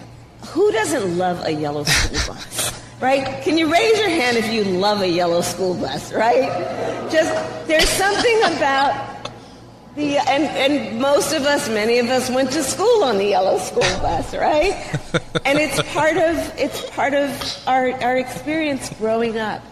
who 0.46 0.70
doesn't 0.72 1.18
love 1.18 1.42
a 1.44 1.52
yellow 1.52 1.84
school 1.84 2.34
bus? 2.34 2.82
Right? 3.00 3.42
Can 3.42 3.58
you 3.58 3.72
raise 3.72 3.98
your 3.98 4.08
hand 4.08 4.36
if 4.36 4.52
you 4.52 4.62
love 4.64 5.00
a 5.00 5.08
yellow 5.08 5.40
school 5.40 5.74
bus? 5.74 6.12
Right? 6.12 6.48
Just 7.10 7.32
there's 7.66 7.88
something 7.88 8.38
about 8.44 9.12
the 9.94 10.18
and 10.18 10.44
and 10.44 11.00
most 11.00 11.32
of 11.32 11.42
us, 11.42 11.68
many 11.68 11.98
of 11.98 12.08
us, 12.08 12.30
went 12.30 12.50
to 12.52 12.62
school 12.62 13.04
on 13.04 13.18
the 13.18 13.26
yellow 13.26 13.58
school 13.58 13.82
bus, 14.00 14.34
right? 14.34 14.72
and 15.44 15.58
it's 15.58 15.82
part 15.92 16.16
of 16.16 16.36
it's 16.58 16.88
part 16.90 17.14
of 17.14 17.62
our 17.66 17.92
our 18.02 18.16
experience 18.16 18.88
growing 18.98 19.38
up. 19.38 19.62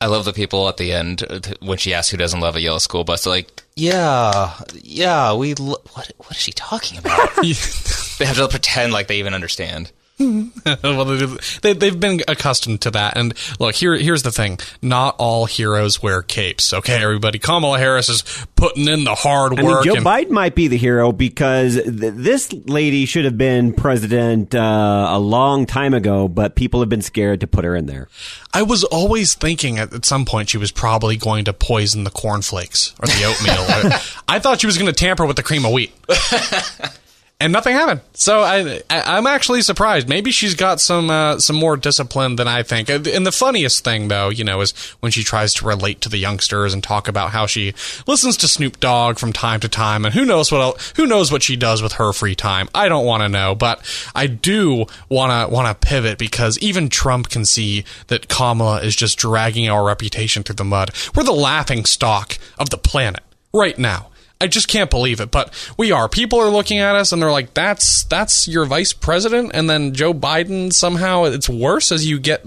I 0.00 0.06
love 0.06 0.26
the 0.26 0.34
people 0.34 0.68
at 0.68 0.76
the 0.76 0.92
end 0.92 1.24
uh, 1.28 1.40
when 1.60 1.78
she 1.78 1.94
asks 1.94 2.10
who 2.10 2.18
doesn't 2.18 2.40
love 2.40 2.54
a 2.54 2.60
yellow 2.60 2.78
school 2.78 3.02
bus. 3.02 3.24
They're 3.24 3.32
like, 3.32 3.62
"Yeah, 3.74 4.54
yeah, 4.74 5.34
we. 5.34 5.54
Lo- 5.54 5.82
what? 5.94 6.12
What 6.18 6.32
is 6.32 6.36
she 6.36 6.52
talking 6.52 6.98
about?" 6.98 7.34
they 7.42 8.26
have 8.26 8.36
to 8.36 8.48
pretend 8.48 8.92
like 8.92 9.08
they 9.08 9.18
even 9.18 9.34
understand. 9.34 9.90
well, 10.82 11.04
they- 11.04 11.26
they, 11.60 11.72
they've 11.74 12.00
been 12.00 12.22
accustomed 12.26 12.80
to 12.82 12.90
that. 12.92 13.16
And 13.18 13.34
look, 13.58 13.74
here, 13.74 13.94
here's 13.94 14.22
the 14.22 14.30
thing: 14.32 14.58
not 14.80 15.14
all 15.18 15.44
heroes 15.44 16.02
wear 16.02 16.22
capes. 16.22 16.72
Okay, 16.72 17.02
everybody. 17.02 17.38
Kamala 17.38 17.78
Harris 17.78 18.08
is 18.08 18.22
putting 18.56 18.88
in 18.88 19.04
the 19.04 19.14
hard 19.14 19.52
I 19.52 19.56
mean, 19.56 19.66
work. 19.66 19.84
Joe 19.84 19.94
and- 19.96 20.06
Biden 20.06 20.30
might 20.30 20.54
be 20.54 20.68
the 20.68 20.78
hero 20.78 21.12
because 21.12 21.74
th- 21.74 21.92
this 22.14 22.50
lady 22.64 23.04
should 23.04 23.26
have 23.26 23.36
been 23.36 23.74
president 23.74 24.54
uh, 24.54 25.06
a 25.10 25.18
long 25.18 25.66
time 25.66 25.92
ago, 25.92 26.28
but 26.28 26.54
people 26.54 26.80
have 26.80 26.88
been 26.88 27.02
scared 27.02 27.40
to 27.40 27.46
put 27.46 27.64
her 27.66 27.76
in 27.76 27.84
there. 27.84 28.08
I 28.54 28.62
was 28.62 28.84
always 28.84 29.34
thinking 29.34 29.78
at, 29.78 29.92
at 29.92 30.06
some 30.06 30.24
point 30.24 30.48
she 30.48 30.56
was 30.56 30.72
probably 30.72 31.18
going 31.18 31.44
to 31.44 31.52
poison 31.52 32.04
the 32.04 32.10
cornflakes 32.10 32.94
or 33.00 33.06
the 33.06 33.24
oatmeal. 33.24 34.00
I 34.28 34.38
thought 34.38 34.62
she 34.62 34.66
was 34.66 34.78
going 34.78 34.86
to 34.90 34.94
tamper 34.98 35.26
with 35.26 35.36
the 35.36 35.42
cream 35.42 35.66
of 35.66 35.72
wheat. 35.72 35.92
And 37.38 37.52
nothing 37.52 37.74
happened. 37.74 38.00
So 38.14 38.40
I, 38.40 38.80
I, 38.88 39.18
I'm 39.18 39.26
actually 39.26 39.60
surprised. 39.60 40.08
Maybe 40.08 40.30
she's 40.30 40.54
got 40.54 40.80
some 40.80 41.10
uh, 41.10 41.38
some 41.38 41.56
more 41.56 41.76
discipline 41.76 42.36
than 42.36 42.48
I 42.48 42.62
think. 42.62 42.88
And 42.88 43.04
the 43.04 43.32
funniest 43.32 43.84
thing, 43.84 44.08
though, 44.08 44.30
you 44.30 44.42
know, 44.42 44.62
is 44.62 44.72
when 45.00 45.12
she 45.12 45.22
tries 45.22 45.52
to 45.54 45.66
relate 45.66 46.00
to 46.00 46.08
the 46.08 46.16
youngsters 46.16 46.72
and 46.72 46.82
talk 46.82 47.08
about 47.08 47.32
how 47.32 47.44
she 47.44 47.74
listens 48.06 48.38
to 48.38 48.48
Snoop 48.48 48.80
Dogg 48.80 49.18
from 49.18 49.34
time 49.34 49.60
to 49.60 49.68
time, 49.68 50.06
and 50.06 50.14
who 50.14 50.24
knows 50.24 50.50
what 50.50 50.62
else, 50.62 50.94
who 50.96 51.06
knows 51.06 51.30
what 51.30 51.42
she 51.42 51.56
does 51.56 51.82
with 51.82 51.92
her 51.94 52.14
free 52.14 52.34
time. 52.34 52.70
I 52.74 52.88
don't 52.88 53.04
want 53.04 53.22
to 53.22 53.28
know, 53.28 53.54
but 53.54 53.84
I 54.14 54.28
do 54.28 54.86
want 55.10 55.30
to 55.30 55.54
want 55.54 55.68
to 55.68 55.86
pivot 55.86 56.16
because 56.16 56.58
even 56.60 56.88
Trump 56.88 57.28
can 57.28 57.44
see 57.44 57.84
that 58.06 58.28
Kamala 58.28 58.80
is 58.80 58.96
just 58.96 59.18
dragging 59.18 59.68
our 59.68 59.84
reputation 59.84 60.42
through 60.42 60.56
the 60.56 60.64
mud. 60.64 60.90
We're 61.14 61.22
the 61.22 61.32
laughing 61.32 61.84
stock 61.84 62.38
of 62.58 62.70
the 62.70 62.78
planet 62.78 63.22
right 63.52 63.78
now. 63.78 64.08
I 64.40 64.46
just 64.48 64.68
can't 64.68 64.90
believe 64.90 65.20
it, 65.20 65.30
but 65.30 65.52
we 65.78 65.92
are. 65.92 66.08
People 66.08 66.40
are 66.40 66.50
looking 66.50 66.78
at 66.78 66.94
us 66.94 67.12
and 67.12 67.22
they're 67.22 67.32
like, 67.32 67.54
"That's 67.54 68.04
that's 68.04 68.46
your 68.46 68.66
vice 68.66 68.92
president," 68.92 69.52
and 69.54 69.68
then 69.70 69.94
Joe 69.94 70.12
Biden 70.12 70.72
somehow 70.72 71.24
it's 71.24 71.48
worse 71.48 71.90
as 71.90 72.06
you 72.06 72.18
get 72.18 72.44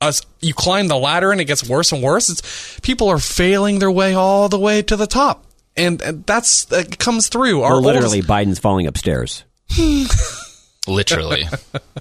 us. 0.00 0.22
You 0.40 0.54
climb 0.54 0.88
the 0.88 0.96
ladder 0.96 1.30
and 1.30 1.40
it 1.40 1.44
gets 1.44 1.68
worse 1.68 1.92
and 1.92 2.02
worse. 2.02 2.30
It's 2.30 2.80
people 2.80 3.08
are 3.08 3.18
failing 3.18 3.80
their 3.80 3.90
way 3.90 4.14
all 4.14 4.48
the 4.48 4.58
way 4.58 4.80
to 4.82 4.96
the 4.96 5.06
top, 5.06 5.44
and, 5.76 6.00
and 6.00 6.24
that's 6.24 6.64
that 6.66 6.98
comes 6.98 7.28
through. 7.28 7.62
Our 7.62 7.74
Or 7.74 7.80
literally, 7.82 8.18
oldest- 8.22 8.28
Biden's 8.30 8.58
falling 8.58 8.86
upstairs. 8.86 9.44
Literally, 10.86 11.44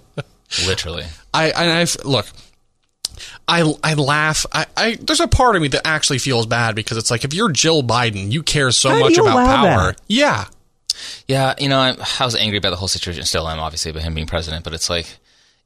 literally. 0.66 1.06
I 1.34 1.50
and 1.52 1.72
I 1.72 1.86
look. 2.08 2.28
I, 3.48 3.74
I 3.84 3.94
laugh. 3.96 4.46
I, 4.52 4.66
I 4.76 4.96
there's 4.96 5.20
a 5.20 5.28
part 5.28 5.56
of 5.56 5.62
me 5.62 5.68
that 5.70 5.86
actually 5.86 6.20
feels 6.20 6.46
bad 6.46 6.76
because 6.76 6.98
it's 6.98 7.12
like 7.12 7.24
if 7.24 7.34
you're 7.34 7.52
Jill 7.52 7.84
Biden, 7.84 8.32
you 8.32 8.44
care 8.44 8.72
so 8.72 8.90
How 8.90 9.00
much 9.00 9.18
about 9.18 9.46
power. 9.46 9.92
that? 9.92 10.02
Yeah, 10.08 10.46
Yeah, 11.28 11.54
you 11.58 11.70
know, 11.70 11.80
I, 11.80 11.96
I 12.20 12.26
was 12.26 12.36
angry 12.36 12.58
about 12.58 12.72
the 12.72 12.76
whole 12.78 12.88
situation. 12.88 13.24
Still 13.24 13.48
am, 13.48 13.60
obviously, 13.60 13.92
about 13.92 14.04
him 14.04 14.14
being 14.14 14.28
president. 14.28 14.64
But 14.64 14.74
it's 14.74 14.90
like, 14.90 15.08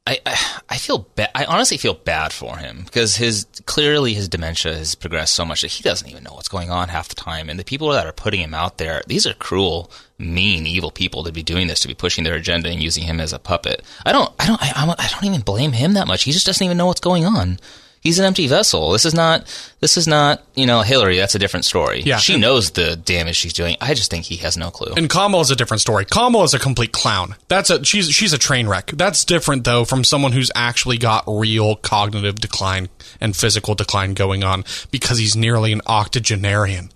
I, 0.06 0.18
I, 0.24 0.36
I 0.70 0.76
feel 0.78 0.98
bad. 0.98 1.30
I 1.34 1.44
honestly 1.44 1.76
feel 1.76 1.94
bad 1.94 2.32
for 2.32 2.56
him 2.56 2.82
because 2.84 3.16
his 3.16 3.46
clearly 3.66 4.14
his 4.14 4.28
dementia 4.28 4.74
has 4.74 4.94
progressed 4.94 5.34
so 5.34 5.44
much 5.44 5.60
that 5.62 5.68
he 5.72 5.82
doesn't 5.82 6.08
even 6.08 6.24
know 6.24 6.32
what's 6.34 6.48
going 6.48 6.70
on 6.70 6.88
half 6.88 7.08
the 7.08 7.14
time. 7.14 7.48
And 7.50 7.58
the 7.58 7.64
people 7.64 7.88
that 7.90 8.06
are 8.06 8.12
putting 8.12 8.40
him 8.40 8.54
out 8.54 8.78
there, 8.78 9.02
these 9.06 9.26
are 9.26 9.34
cruel, 9.34 9.90
mean, 10.18 10.66
evil 10.66 10.90
people 10.90 11.24
to 11.24 11.32
be 11.32 11.42
doing 11.42 11.66
this, 11.68 11.80
to 11.80 11.88
be 11.88 11.94
pushing 11.94 12.24
their 12.24 12.34
agenda 12.34 12.68
and 12.68 12.82
using 12.82 13.04
him 13.04 13.20
as 13.20 13.32
a 13.32 13.38
puppet. 13.38 13.82
I 14.04 14.12
don't, 14.12 14.32
I 14.38 14.46
don't, 14.46 14.62
I, 14.62 14.72
I'm- 14.76 14.94
don't 15.10 15.24
even 15.24 15.40
blame 15.42 15.72
him 15.72 15.94
that 15.94 16.06
much. 16.06 16.24
He 16.24 16.32
just 16.32 16.46
doesn't 16.46 16.64
even 16.64 16.76
know 16.76 16.86
what's 16.86 17.00
going 17.00 17.24
on. 17.24 17.58
He's 18.00 18.20
an 18.20 18.24
empty 18.24 18.46
vessel. 18.46 18.92
This 18.92 19.04
is 19.04 19.12
not. 19.12 19.44
This 19.80 19.96
is 19.96 20.06
not. 20.06 20.44
You 20.54 20.66
know, 20.66 20.82
Hillary. 20.82 21.16
That's 21.16 21.34
a 21.34 21.38
different 21.38 21.64
story. 21.64 22.00
Yeah. 22.02 22.18
she 22.18 22.38
knows 22.38 22.70
the 22.70 22.94
damage 22.94 23.34
she's 23.34 23.52
doing. 23.52 23.76
I 23.80 23.94
just 23.94 24.08
think 24.08 24.24
he 24.24 24.36
has 24.36 24.56
no 24.56 24.70
clue. 24.70 24.94
And 24.96 25.10
Kamala 25.10 25.40
is 25.42 25.50
a 25.50 25.56
different 25.56 25.80
story. 25.80 26.04
Kamala 26.04 26.44
is 26.44 26.54
a 26.54 26.60
complete 26.60 26.92
clown. 26.92 27.34
That's 27.48 27.70
a 27.70 27.84
she's 27.84 28.08
she's 28.10 28.32
a 28.32 28.38
train 28.38 28.68
wreck. 28.68 28.92
That's 28.94 29.24
different 29.24 29.64
though 29.64 29.84
from 29.84 30.04
someone 30.04 30.30
who's 30.30 30.50
actually 30.54 30.98
got 30.98 31.24
real 31.26 31.74
cognitive 31.74 32.36
decline 32.40 32.88
and 33.20 33.36
physical 33.36 33.74
decline 33.74 34.14
going 34.14 34.44
on 34.44 34.64
because 34.92 35.18
he's 35.18 35.34
nearly 35.34 35.72
an 35.72 35.80
octogenarian. 35.88 36.90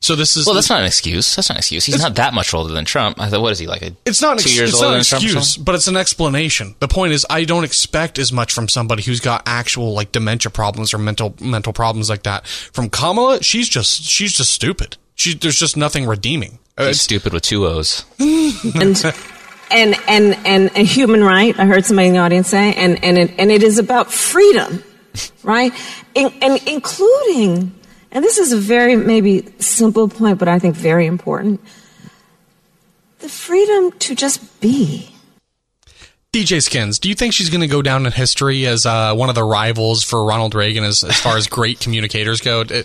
So 0.00 0.14
this 0.14 0.36
is 0.36 0.46
Well, 0.46 0.54
that's 0.54 0.70
not 0.70 0.78
an 0.80 0.86
excuse. 0.86 1.34
That's 1.34 1.48
not 1.48 1.56
an 1.56 1.58
excuse. 1.58 1.84
He's 1.84 2.00
not 2.00 2.14
that 2.14 2.32
much 2.32 2.54
older 2.54 2.72
than 2.72 2.84
Trump. 2.84 3.20
I 3.20 3.28
thought, 3.28 3.40
what 3.42 3.50
is 3.52 3.58
he 3.58 3.66
like? 3.66 3.82
A, 3.82 3.96
It's 4.06 4.22
not 4.22 4.32
an, 4.32 4.38
two 4.38 4.42
ex- 4.48 4.56
years 4.56 4.70
it's 4.70 4.76
older 4.76 4.86
not 4.86 4.92
an 4.92 4.98
than 4.98 5.04
Trump 5.04 5.24
excuse, 5.24 5.48
something? 5.54 5.64
but 5.64 5.74
it's 5.74 5.88
an 5.88 5.96
explanation. 5.96 6.76
The 6.78 6.86
point 6.88 7.12
is, 7.12 7.26
I 7.28 7.42
don't 7.44 7.64
expect 7.64 8.18
as 8.18 8.32
much 8.32 8.52
from 8.52 8.68
somebody 8.68 9.02
who's 9.02 9.18
got 9.20 9.42
actual 9.46 9.94
like 9.94 10.12
dementia 10.12 10.50
problems 10.50 10.94
or 10.94 10.98
mental 10.98 11.34
mental 11.40 11.72
problems 11.72 12.08
like 12.08 12.22
that. 12.22 12.46
From 12.46 12.88
Kamala, 12.90 13.42
she's 13.42 13.68
just 13.68 14.02
she's 14.04 14.32
just 14.34 14.52
stupid. 14.52 14.96
She 15.16 15.34
there's 15.34 15.58
just 15.58 15.76
nothing 15.76 16.06
redeeming. 16.06 16.60
Uh, 16.76 16.86
she's 16.86 16.96
He's 16.96 17.00
stupid 17.02 17.32
with 17.32 17.42
two 17.42 17.66
O's. 17.66 18.04
and 18.20 19.04
and 19.70 19.96
and 20.08 20.38
and 20.46 20.70
a 20.76 20.84
human 20.84 21.24
right. 21.24 21.58
I 21.58 21.66
heard 21.66 21.84
somebody 21.84 22.06
in 22.08 22.14
the 22.14 22.20
audience 22.20 22.48
say, 22.48 22.72
and 22.74 23.02
and 23.04 23.18
it, 23.18 23.32
and 23.36 23.50
it 23.50 23.64
is 23.64 23.78
about 23.80 24.12
freedom, 24.12 24.84
right? 25.42 25.72
In, 26.14 26.32
and 26.40 26.60
including, 26.68 27.72
and 28.10 28.24
this 28.24 28.38
is 28.38 28.52
a 28.52 28.56
very 28.56 28.96
maybe 28.96 29.46
simple 29.58 30.08
point, 30.08 30.38
but 30.38 30.48
I 30.48 30.58
think 30.58 30.76
very 30.76 31.06
important. 31.06 31.60
The 33.18 33.28
freedom 33.28 33.92
to 33.98 34.14
just 34.14 34.60
be. 34.60 35.14
DJ 36.44 36.62
Skins, 36.62 37.00
do 37.00 37.08
you 37.08 37.16
think 37.16 37.32
she's 37.32 37.50
going 37.50 37.62
to 37.62 37.66
go 37.66 37.82
down 37.82 38.06
in 38.06 38.12
history 38.12 38.64
as 38.66 38.86
uh, 38.86 39.12
one 39.14 39.28
of 39.28 39.34
the 39.34 39.42
rivals 39.42 40.04
for 40.04 40.24
Ronald 40.24 40.54
Reagan 40.54 40.84
as, 40.84 41.02
as 41.02 41.18
far 41.18 41.36
as 41.36 41.48
great 41.48 41.80
communicators 41.88 42.40
go? 42.40 42.62
Do 42.64 42.84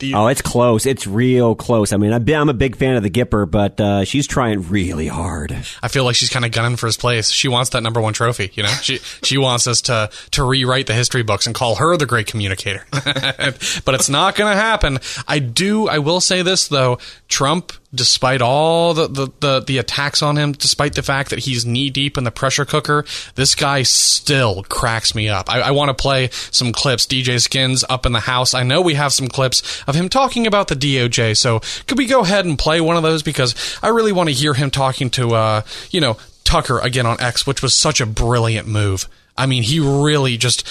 you- 0.00 0.16
Oh, 0.16 0.26
it's 0.26 0.42
close. 0.42 0.84
It's 0.84 1.06
real 1.06 1.54
close. 1.54 1.92
I 1.92 1.96
mean, 1.96 2.12
I'm 2.12 2.48
a 2.48 2.54
big 2.54 2.74
fan 2.76 2.96
of 2.96 3.04
the 3.04 3.10
Gipper, 3.10 3.48
but 3.48 3.80
uh, 3.80 4.04
she's 4.04 4.26
trying 4.26 4.68
really 4.68 5.06
hard. 5.06 5.52
I 5.82 5.86
feel 5.88 6.04
like 6.04 6.16
she's 6.16 6.28
kind 6.30 6.44
of 6.44 6.50
gunning 6.50 6.76
for 6.76 6.86
his 6.86 6.96
place. 6.96 7.30
She 7.30 7.46
wants 7.48 7.70
that 7.70 7.82
number 7.82 8.00
one 8.00 8.14
trophy. 8.14 8.50
You 8.54 8.64
know, 8.64 8.68
she 8.82 8.98
she 9.22 9.38
wants 9.38 9.66
us 9.68 9.80
to 9.82 10.10
to 10.32 10.42
rewrite 10.44 10.86
the 10.88 10.94
history 10.94 11.22
books 11.22 11.46
and 11.46 11.54
call 11.54 11.76
her 11.76 11.96
the 11.96 12.06
great 12.06 12.26
communicator. 12.26 12.84
but 12.90 13.94
it's 13.94 14.08
not 14.08 14.34
going 14.34 14.50
to 14.52 14.60
happen. 14.60 14.98
I 15.28 15.38
do. 15.38 15.88
I 15.88 15.98
will 15.98 16.20
say 16.20 16.42
this 16.42 16.66
though: 16.68 16.98
Trump, 17.28 17.72
despite 17.94 18.40
all 18.40 18.94
the, 18.94 19.06
the 19.06 19.28
the 19.40 19.60
the 19.60 19.78
attacks 19.78 20.22
on 20.22 20.36
him, 20.36 20.52
despite 20.52 20.94
the 20.94 21.02
fact 21.02 21.30
that 21.30 21.40
he's 21.40 21.66
knee 21.66 21.90
deep 21.90 22.16
in 22.16 22.24
the 22.24 22.30
pressure 22.30 22.64
cooker, 22.64 23.04
this 23.34 23.54
guy 23.54 23.82
still 23.82 24.62
cracks 24.64 25.14
me 25.14 25.28
up. 25.28 25.50
I, 25.52 25.60
I 25.60 25.70
want 25.72 25.90
to 25.90 26.00
play 26.00 26.30
some 26.50 26.72
clips. 26.72 27.06
DJ 27.06 27.40
Skins 27.40 27.84
up 27.88 28.06
in 28.06 28.12
the 28.12 28.20
house. 28.20 28.54
I 28.54 28.62
know 28.62 28.80
we 28.80 28.94
have 28.94 29.12
some 29.12 29.28
clips 29.28 29.82
of 29.86 29.94
him 29.94 30.08
talking 30.08 30.46
about 30.46 30.68
the 30.68 30.74
DOJ. 30.74 31.36
So 31.36 31.60
could 31.86 31.98
we 31.98 32.06
go 32.06 32.20
ahead 32.20 32.44
and 32.44 32.58
play 32.58 32.80
one 32.80 32.96
of 32.96 33.02
those 33.02 33.22
because 33.22 33.54
I 33.82 33.88
really 33.88 34.12
want 34.12 34.28
to 34.28 34.34
hear 34.34 34.54
him 34.54 34.70
talking 34.70 35.10
to 35.10 35.34
uh 35.34 35.62
you 35.90 36.00
know 36.00 36.16
Tucker 36.44 36.78
again 36.78 37.06
on 37.06 37.20
X, 37.20 37.46
which 37.46 37.62
was 37.62 37.74
such 37.74 38.00
a 38.00 38.06
brilliant 38.06 38.66
move. 38.66 39.08
I 39.36 39.46
mean, 39.46 39.62
he 39.62 39.80
really 39.80 40.36
just 40.36 40.66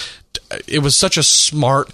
it 0.67 0.79
was 0.79 0.95
such 0.95 1.17
a 1.17 1.23
smart 1.23 1.91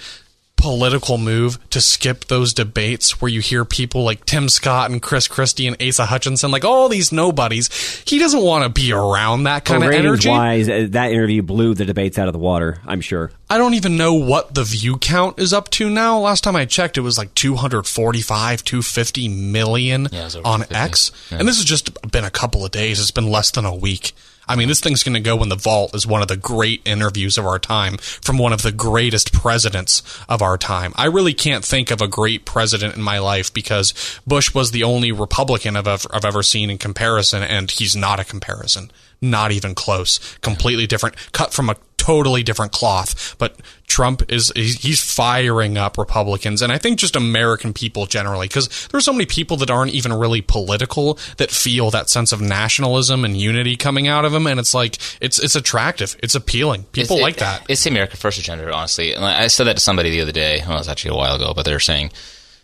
political 0.57 1.17
move 1.17 1.57
to 1.69 1.79
skip 1.79 2.25
those 2.25 2.53
debates 2.53 3.21
where 3.21 3.29
you 3.29 3.39
hear 3.39 3.63
people 3.63 4.03
like 4.03 4.25
Tim 4.25 4.49
Scott 4.49 4.91
and 4.91 5.01
Chris 5.01 5.27
Christie 5.27 5.67
and 5.67 5.81
Asa 5.81 6.05
Hutchinson, 6.05 6.51
like 6.51 6.65
all 6.65 6.89
these 6.89 7.11
nobodies. 7.11 7.69
He 8.05 8.19
doesn't 8.19 8.41
want 8.41 8.63
to 8.63 8.69
be 8.69 8.91
around 8.91 9.43
that 9.43 9.63
kind 9.63 9.81
well, 9.81 9.89
of 9.89 9.95
energy. 9.95 10.29
Wise, 10.29 10.67
uh, 10.67 10.87
that 10.89 11.11
interview 11.11 11.41
blew 11.41 11.73
the 11.73 11.85
debates 11.85 12.19
out 12.19 12.27
of 12.27 12.33
the 12.33 12.39
water. 12.39 12.79
I'm 12.85 13.01
sure. 13.01 13.31
I 13.49 13.57
don't 13.57 13.75
even 13.75 13.95
know 13.95 14.15
what 14.15 14.53
the 14.53 14.63
view 14.63 14.97
count 14.97 15.39
is 15.39 15.53
up 15.53 15.69
to 15.71 15.89
now. 15.89 16.19
Last 16.19 16.43
time 16.43 16.55
I 16.55 16.65
checked, 16.65 16.97
it 16.97 17.01
was 17.01 17.17
like 17.17 17.33
245, 17.35 18.63
250 18.63 19.29
million 19.29 20.09
yeah, 20.11 20.29
on 20.43 20.65
X, 20.69 21.11
yeah. 21.31 21.39
and 21.39 21.47
this 21.47 21.57
has 21.57 21.65
just 21.65 22.11
been 22.11 22.25
a 22.25 22.29
couple 22.29 22.65
of 22.65 22.71
days. 22.71 22.99
It's 22.99 23.11
been 23.11 23.29
less 23.29 23.51
than 23.51 23.63
a 23.63 23.73
week. 23.73 24.13
I 24.47 24.55
mean, 24.55 24.67
this 24.67 24.79
thing's 24.79 25.03
going 25.03 25.15
to 25.15 25.19
go 25.19 25.41
in 25.43 25.49
the 25.49 25.55
vault 25.55 25.93
as 25.93 26.07
one 26.07 26.21
of 26.21 26.27
the 26.27 26.37
great 26.37 26.81
interviews 26.85 27.37
of 27.37 27.45
our 27.45 27.59
time 27.59 27.97
from 27.97 28.37
one 28.37 28.53
of 28.53 28.61
the 28.61 28.71
greatest 28.71 29.33
presidents 29.33 30.01
of 30.29 30.41
our 30.41 30.57
time. 30.57 30.93
I 30.95 31.05
really 31.05 31.33
can't 31.33 31.65
think 31.65 31.91
of 31.91 32.01
a 32.01 32.07
great 32.07 32.45
president 32.45 32.95
in 32.95 33.01
my 33.01 33.19
life 33.19 33.53
because 33.53 33.93
Bush 34.25 34.53
was 34.53 34.71
the 34.71 34.83
only 34.83 35.11
Republican 35.11 35.75
I've 35.75 35.87
ever, 35.87 36.07
I've 36.11 36.25
ever 36.25 36.43
seen 36.43 36.69
in 36.69 36.77
comparison, 36.77 37.43
and 37.43 37.69
he's 37.69 37.95
not 37.95 38.19
a 38.19 38.25
comparison. 38.25 38.91
Not 39.21 39.51
even 39.51 39.73
close. 39.73 40.19
Completely 40.41 40.85
different. 40.85 41.15
Cut 41.31 41.51
from 41.51 41.69
a 41.69 41.75
totally 42.07 42.41
different 42.41 42.71
cloth. 42.71 43.35
But 43.37 43.57
Trump 43.85 44.31
is 44.31 44.51
he's 44.55 45.03
firing 45.03 45.77
up 45.77 45.97
Republicans 45.97 46.61
and 46.61 46.71
I 46.71 46.77
think 46.77 46.99
just 46.99 47.17
American 47.17 47.73
people 47.73 48.05
generally 48.05 48.47
because 48.47 48.87
there's 48.87 49.03
so 49.03 49.11
many 49.11 49.25
people 49.25 49.57
that 49.57 49.69
aren't 49.69 49.91
even 49.91 50.13
really 50.13 50.41
political 50.41 51.19
that 51.35 51.51
feel 51.51 51.91
that 51.91 52.09
sense 52.09 52.31
of 52.31 52.39
nationalism 52.39 53.25
and 53.25 53.35
unity 53.35 53.75
coming 53.75 54.07
out 54.07 54.23
of 54.23 54.33
him 54.33 54.47
and 54.47 54.57
it's 54.57 54.73
like 54.73 54.97
it's 55.19 55.37
it's 55.37 55.55
attractive. 55.55 56.15
It's 56.23 56.35
appealing. 56.35 56.83
People 56.93 57.17
it's, 57.17 57.23
like 57.23 57.35
it, 57.35 57.39
that. 57.41 57.65
It's 57.67 57.83
the 57.83 57.89
America 57.89 58.15
First 58.15 58.39
agenda 58.39 58.71
honestly. 58.73 59.13
And 59.13 59.25
I 59.25 59.47
said 59.47 59.65
that 59.65 59.75
to 59.75 59.81
somebody 59.81 60.09
the 60.09 60.21
other 60.21 60.31
day. 60.31 60.61
Well 60.65 60.75
it 60.75 60.79
was 60.79 60.87
actually 60.87 61.11
a 61.11 61.17
while 61.17 61.35
ago 61.35 61.53
but 61.53 61.65
they 61.65 61.73
were 61.73 61.79
saying 61.79 62.11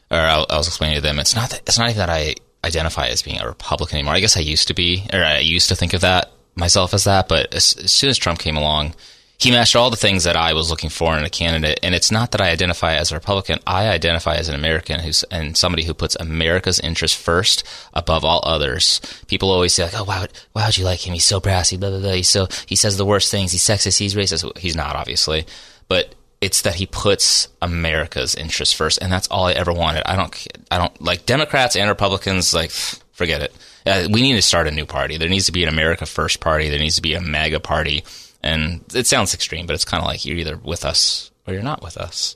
or 0.09 0.19
I, 0.19 0.45
I 0.49 0.57
was 0.57 0.67
explaining 0.67 0.95
to 0.95 1.01
them 1.01 1.19
it's 1.19 1.35
not 1.35 1.49
that, 1.49 1.61
it's 1.67 1.77
not 1.77 1.89
even 1.89 1.99
that 1.99 2.09
I 2.09 2.35
identify 2.63 3.07
as 3.07 3.21
being 3.21 3.41
a 3.41 3.47
Republican 3.47 3.97
anymore. 3.97 4.13
I 4.13 4.21
guess 4.21 4.37
I 4.37 4.41
used 4.41 4.69
to 4.69 4.73
be 4.73 5.05
or 5.11 5.21
I 5.21 5.39
used 5.39 5.67
to 5.67 5.75
think 5.75 5.93
of 5.93 6.01
that 6.01 6.31
myself 6.55 6.93
as 6.93 7.05
that 7.05 7.27
but 7.27 7.53
as, 7.53 7.75
as 7.83 7.91
soon 7.91 8.09
as 8.09 8.17
Trump 8.17 8.39
came 8.39 8.55
along 8.55 8.93
he 9.39 9.51
matched 9.51 9.75
all 9.75 9.89
the 9.89 9.97
things 9.97 10.23
that 10.23 10.37
I 10.37 10.53
was 10.53 10.69
looking 10.69 10.89
for 10.89 11.17
in 11.17 11.23
a 11.25 11.29
candidate. 11.29 11.79
And 11.83 11.93
it's 11.93 12.11
not 12.11 12.31
that 12.31 12.41
I 12.41 12.51
identify 12.51 12.95
as 12.95 13.11
a 13.11 13.15
Republican. 13.15 13.59
I 13.67 13.89
identify 13.89 14.35
as 14.35 14.47
an 14.47 14.55
American 14.55 14.99
who's 14.99 15.23
and 15.23 15.57
somebody 15.57 15.83
who 15.83 15.93
puts 15.93 16.15
America's 16.15 16.79
interest 16.79 17.17
first 17.17 17.63
above 17.93 18.23
all 18.23 18.41
others. 18.43 19.01
People 19.27 19.51
always 19.51 19.73
say 19.73 19.83
like, 19.83 19.99
"Oh, 19.99 20.05
why 20.05 20.27
why 20.53 20.65
would 20.65 20.77
you 20.77 20.85
like 20.85 21.05
him? 21.05 21.13
He's 21.13 21.25
so 21.25 21.39
brassy, 21.39 21.77
blah 21.77 21.89
blah 21.89 21.99
blah. 21.99 22.13
He's 22.13 22.29
so 22.29 22.47
he 22.67 22.75
says 22.75 22.97
the 22.97 23.05
worst 23.05 23.31
things. 23.31 23.51
He's 23.51 23.63
sexist. 23.63 23.99
He's 23.99 24.15
racist. 24.15 24.57
He's 24.57 24.75
not 24.75 24.95
obviously, 24.95 25.45
but." 25.87 26.15
It's 26.41 26.63
that 26.63 26.75
he 26.75 26.87
puts 26.87 27.47
America's 27.61 28.35
interest 28.35 28.75
first, 28.75 29.01
and 29.01 29.09
that's 29.09 29.29
all 29.29 29.45
I 29.45 29.53
ever 29.53 29.71
wanted. 29.71 30.03
I 30.05 30.17
don't, 30.17 30.47
I 30.69 30.77
don't 30.77 31.01
like 31.01 31.25
Democrats 31.25 31.77
and 31.77 31.87
Republicans. 31.87 32.53
Like, 32.53 32.69
forget 33.13 33.41
it. 33.41 33.55
Uh, 33.85 34.09
we 34.11 34.21
need 34.21 34.33
to 34.33 34.41
start 34.41 34.67
a 34.67 34.71
new 34.71 34.85
party. 34.85 35.15
There 35.15 35.29
needs 35.29 35.45
to 35.45 35.53
be 35.53 35.63
an 35.63 35.69
America 35.69 36.05
First 36.05 36.41
party. 36.41 36.69
There 36.69 36.79
needs 36.79 36.97
to 36.97 37.01
be 37.01 37.13
a 37.13 37.21
MAGA 37.21 37.61
party 37.61 38.03
and 38.43 38.83
it 38.93 39.07
sounds 39.07 39.33
extreme, 39.33 39.65
but 39.65 39.73
it's 39.73 39.85
kind 39.85 40.01
of 40.01 40.07
like 40.07 40.25
you're 40.25 40.37
either 40.37 40.57
with 40.57 40.85
us 40.85 41.31
or 41.47 41.53
you're 41.53 41.63
not 41.63 41.81
with 41.81 41.97
us. 41.97 42.35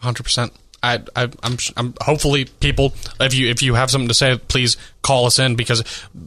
Hundred 0.00 0.22
percent. 0.22 0.52
I, 0.82 1.02
I, 1.16 1.30
I'm, 1.42 1.56
I'm 1.76 1.94
hopefully 2.00 2.44
people. 2.44 2.94
If 3.20 3.34
you 3.34 3.48
if 3.48 3.62
you 3.62 3.74
have 3.74 3.90
something 3.90 4.08
to 4.08 4.14
say, 4.14 4.38
please 4.38 4.76
call 5.02 5.26
us 5.26 5.38
in 5.38 5.54
because 5.56 5.84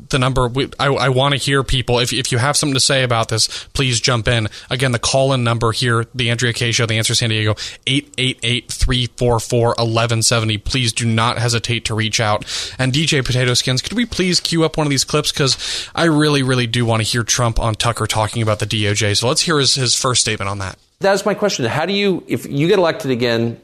the 0.09 0.19
number. 0.19 0.47
We, 0.47 0.69
I, 0.79 0.85
I 0.87 1.09
want 1.09 1.33
to 1.33 1.37
hear 1.37 1.63
people. 1.63 1.99
If 1.99 2.11
if 2.11 2.31
you 2.31 2.37
have 2.37 2.55
something 2.57 2.73
to 2.73 2.79
say 2.79 3.03
about 3.03 3.29
this, 3.29 3.47
please 3.73 4.01
jump 4.01 4.27
in. 4.27 4.49
Again, 4.69 4.91
the 4.91 4.99
call 4.99 5.33
in 5.33 5.43
number 5.43 5.71
here, 5.71 6.05
the 6.13 6.29
Andrea 6.31 6.51
Kaye 6.51 6.73
Show, 6.73 6.85
the 6.85 6.97
Answer 6.97 7.15
San 7.15 7.29
Diego, 7.29 7.53
888-344-1170. 7.85 10.61
Please 10.63 10.91
do 10.91 11.05
not 11.05 11.37
hesitate 11.37 11.85
to 11.85 11.95
reach 11.95 12.19
out. 12.19 12.43
And 12.77 12.91
DJ 12.91 13.25
Potato 13.25 13.53
Skins, 13.53 13.81
could 13.81 13.93
we 13.93 14.05
please 14.05 14.41
queue 14.41 14.65
up 14.65 14.77
one 14.77 14.85
of 14.85 14.91
these 14.91 15.05
clips 15.05 15.31
because 15.31 15.89
I 15.95 16.03
really 16.05 16.43
really 16.43 16.67
do 16.67 16.85
want 16.85 17.01
to 17.01 17.07
hear 17.07 17.23
Trump 17.23 17.57
on 17.59 17.75
Tucker 17.75 18.05
talking 18.05 18.41
about 18.41 18.59
the 18.59 18.65
DOJ. 18.65 19.17
So 19.17 19.29
let's 19.29 19.41
hear 19.41 19.59
his 19.59 19.75
his 19.75 19.95
first 19.95 20.19
statement 20.21 20.49
on 20.49 20.57
that. 20.59 20.77
That's 21.01 21.25
my 21.25 21.33
question. 21.33 21.65
How 21.65 21.85
do 21.85 21.93
you, 21.93 22.23
if 22.27 22.45
you 22.45 22.67
get 22.67 22.77
elected 22.77 23.11
again, 23.11 23.59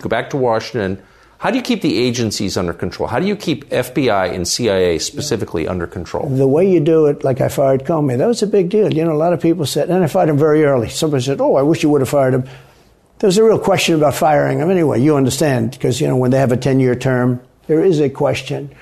go 0.00 0.08
back 0.08 0.30
to 0.30 0.36
Washington, 0.36 1.02
how 1.38 1.50
do 1.50 1.56
you 1.56 1.62
keep 1.62 1.80
the 1.80 1.96
agencies 1.96 2.58
under 2.58 2.74
control? 2.74 3.08
How 3.08 3.18
do 3.18 3.26
you 3.26 3.34
keep 3.34 3.70
FBI 3.70 4.34
and 4.34 4.46
CIA 4.46 4.98
specifically 4.98 5.66
under 5.66 5.86
control? 5.86 6.28
The 6.28 6.46
way 6.46 6.70
you 6.70 6.80
do 6.80 7.06
it, 7.06 7.24
like 7.24 7.40
I 7.40 7.48
fired 7.48 7.84
Comey, 7.84 8.18
that 8.18 8.26
was 8.26 8.42
a 8.42 8.46
big 8.46 8.68
deal. 8.68 8.92
You 8.92 9.04
know, 9.04 9.12
a 9.12 9.16
lot 9.16 9.32
of 9.32 9.40
people 9.40 9.64
said, 9.64 9.88
and 9.88 10.04
I 10.04 10.06
fired 10.06 10.28
him 10.28 10.36
very 10.36 10.64
early. 10.64 10.90
Somebody 10.90 11.22
said, 11.22 11.40
oh, 11.40 11.54
I 11.54 11.62
wish 11.62 11.82
you 11.82 11.88
would 11.88 12.02
have 12.02 12.10
fired 12.10 12.34
him. 12.34 12.42
There 13.20 13.28
was 13.28 13.38
a 13.38 13.44
real 13.44 13.58
question 13.58 13.94
about 13.94 14.14
firing 14.14 14.58
him 14.58 14.70
anyway. 14.70 15.00
You 15.00 15.16
understand, 15.16 15.70
because, 15.70 16.00
you 16.00 16.08
know, 16.08 16.16
when 16.16 16.30
they 16.30 16.38
have 16.38 16.52
a 16.52 16.58
10 16.58 16.78
year 16.80 16.94
term, 16.94 17.40
there 17.68 17.82
is 17.82 18.00
a 18.00 18.10
question. 18.10 18.74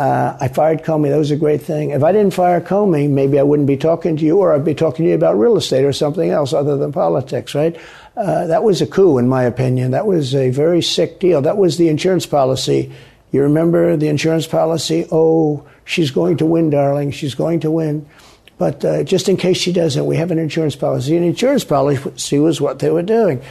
Uh, 0.00 0.34
I 0.40 0.48
fired 0.48 0.82
Comey. 0.82 1.10
That 1.10 1.18
was 1.18 1.30
a 1.30 1.36
great 1.36 1.60
thing. 1.60 1.90
If 1.90 2.02
I 2.02 2.10
didn't 2.10 2.32
fire 2.32 2.62
Comey, 2.62 3.06
maybe 3.06 3.38
I 3.38 3.42
wouldn't 3.42 3.68
be 3.68 3.76
talking 3.76 4.16
to 4.16 4.24
you, 4.24 4.38
or 4.38 4.54
I'd 4.54 4.64
be 4.64 4.74
talking 4.74 5.04
to 5.04 5.10
you 5.10 5.14
about 5.14 5.38
real 5.38 5.58
estate 5.58 5.84
or 5.84 5.92
something 5.92 6.30
else 6.30 6.54
other 6.54 6.78
than 6.78 6.90
politics, 6.90 7.54
right? 7.54 7.76
Uh, 8.16 8.46
that 8.46 8.62
was 8.62 8.80
a 8.80 8.86
coup, 8.86 9.18
in 9.18 9.28
my 9.28 9.42
opinion. 9.42 9.90
That 9.90 10.06
was 10.06 10.34
a 10.34 10.48
very 10.48 10.80
sick 10.80 11.20
deal. 11.20 11.42
That 11.42 11.58
was 11.58 11.76
the 11.76 11.88
insurance 11.90 12.24
policy. 12.24 12.90
You 13.30 13.42
remember 13.42 13.94
the 13.98 14.08
insurance 14.08 14.46
policy? 14.46 15.06
Oh, 15.12 15.68
she's 15.84 16.10
going 16.10 16.38
to 16.38 16.46
win, 16.46 16.70
darling. 16.70 17.10
She's 17.10 17.34
going 17.34 17.60
to 17.60 17.70
win. 17.70 18.08
But 18.56 18.82
uh, 18.82 19.02
just 19.02 19.28
in 19.28 19.36
case 19.36 19.58
she 19.58 19.70
doesn't, 19.70 20.06
we 20.06 20.16
have 20.16 20.30
an 20.30 20.38
insurance 20.38 20.76
policy. 20.76 21.14
An 21.14 21.24
insurance 21.24 21.64
policy 21.64 22.38
was 22.38 22.58
what 22.58 22.78
they 22.78 22.88
were 22.88 23.02
doing. 23.02 23.42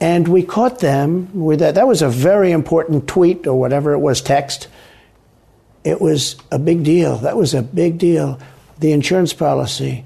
And 0.00 0.26
we 0.26 0.42
caught 0.42 0.80
them 0.80 1.44
with 1.44 1.60
that. 1.60 1.76
That 1.76 1.86
was 1.86 2.02
a 2.02 2.08
very 2.08 2.50
important 2.50 3.06
tweet 3.06 3.46
or 3.46 3.54
whatever 3.54 3.92
it 3.92 4.00
was, 4.00 4.20
text 4.20 4.66
it 5.84 6.00
was 6.00 6.36
a 6.50 6.58
big 6.58 6.84
deal. 6.84 7.16
That 7.18 7.36
was 7.36 7.54
a 7.54 7.62
big 7.62 7.98
deal. 7.98 8.38
The 8.78 8.92
insurance 8.92 9.32
policy. 9.32 10.04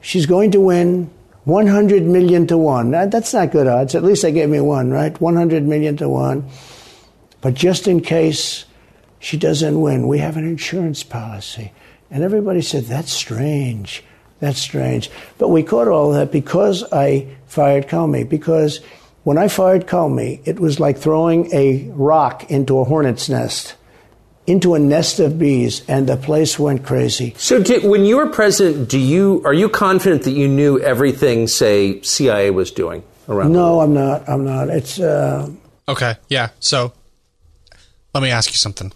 She's 0.00 0.26
going 0.26 0.52
to 0.52 0.60
win 0.60 1.10
100 1.44 2.02
million 2.04 2.46
to 2.48 2.58
one. 2.58 2.90
That's 2.90 3.34
not 3.34 3.50
good 3.50 3.66
odds. 3.66 3.94
At 3.94 4.04
least 4.04 4.22
they 4.22 4.32
gave 4.32 4.48
me 4.48 4.60
one, 4.60 4.90
right? 4.90 5.18
100 5.20 5.64
million 5.64 5.96
to 5.98 6.08
one. 6.08 6.48
But 7.40 7.54
just 7.54 7.88
in 7.88 8.00
case 8.00 8.64
she 9.18 9.36
doesn't 9.36 9.80
win, 9.80 10.06
we 10.06 10.18
have 10.18 10.36
an 10.36 10.46
insurance 10.46 11.02
policy. 11.02 11.72
And 12.10 12.22
everybody 12.22 12.62
said, 12.62 12.84
that's 12.84 13.12
strange. 13.12 14.04
That's 14.40 14.58
strange. 14.58 15.10
But 15.38 15.48
we 15.48 15.62
caught 15.62 15.88
all 15.88 16.12
that 16.12 16.32
because 16.32 16.84
I 16.92 17.26
fired 17.46 17.88
Comey. 17.88 18.28
Because 18.28 18.80
when 19.24 19.38
I 19.38 19.48
fired 19.48 19.86
Comey, 19.86 20.40
it 20.44 20.58
was 20.58 20.80
like 20.80 20.98
throwing 20.98 21.52
a 21.52 21.88
rock 21.90 22.50
into 22.50 22.78
a 22.78 22.84
hornet's 22.84 23.28
nest 23.28 23.74
into 24.50 24.74
a 24.74 24.78
nest 24.80 25.20
of 25.20 25.38
bees, 25.38 25.82
and 25.86 26.08
the 26.08 26.16
place 26.16 26.58
went 26.58 26.84
crazy. 26.84 27.34
So, 27.38 27.62
did, 27.62 27.84
when 27.84 28.04
you 28.04 28.16
were 28.16 28.26
president, 28.26 28.88
do 28.88 28.98
you 28.98 29.42
are 29.44 29.54
you 29.54 29.68
confident 29.68 30.24
that 30.24 30.32
you 30.32 30.48
knew 30.48 30.80
everything, 30.80 31.46
say, 31.46 32.02
CIA 32.02 32.50
was 32.50 32.72
doing 32.72 33.04
around? 33.28 33.52
No, 33.52 33.80
I'm 33.80 33.94
not. 33.94 34.28
I'm 34.28 34.44
not. 34.44 34.68
It's 34.68 34.98
uh... 34.98 35.48
okay. 35.88 36.16
Yeah. 36.28 36.48
So, 36.58 36.92
let 38.12 38.22
me 38.22 38.30
ask 38.30 38.50
you 38.50 38.56
something. 38.56 38.92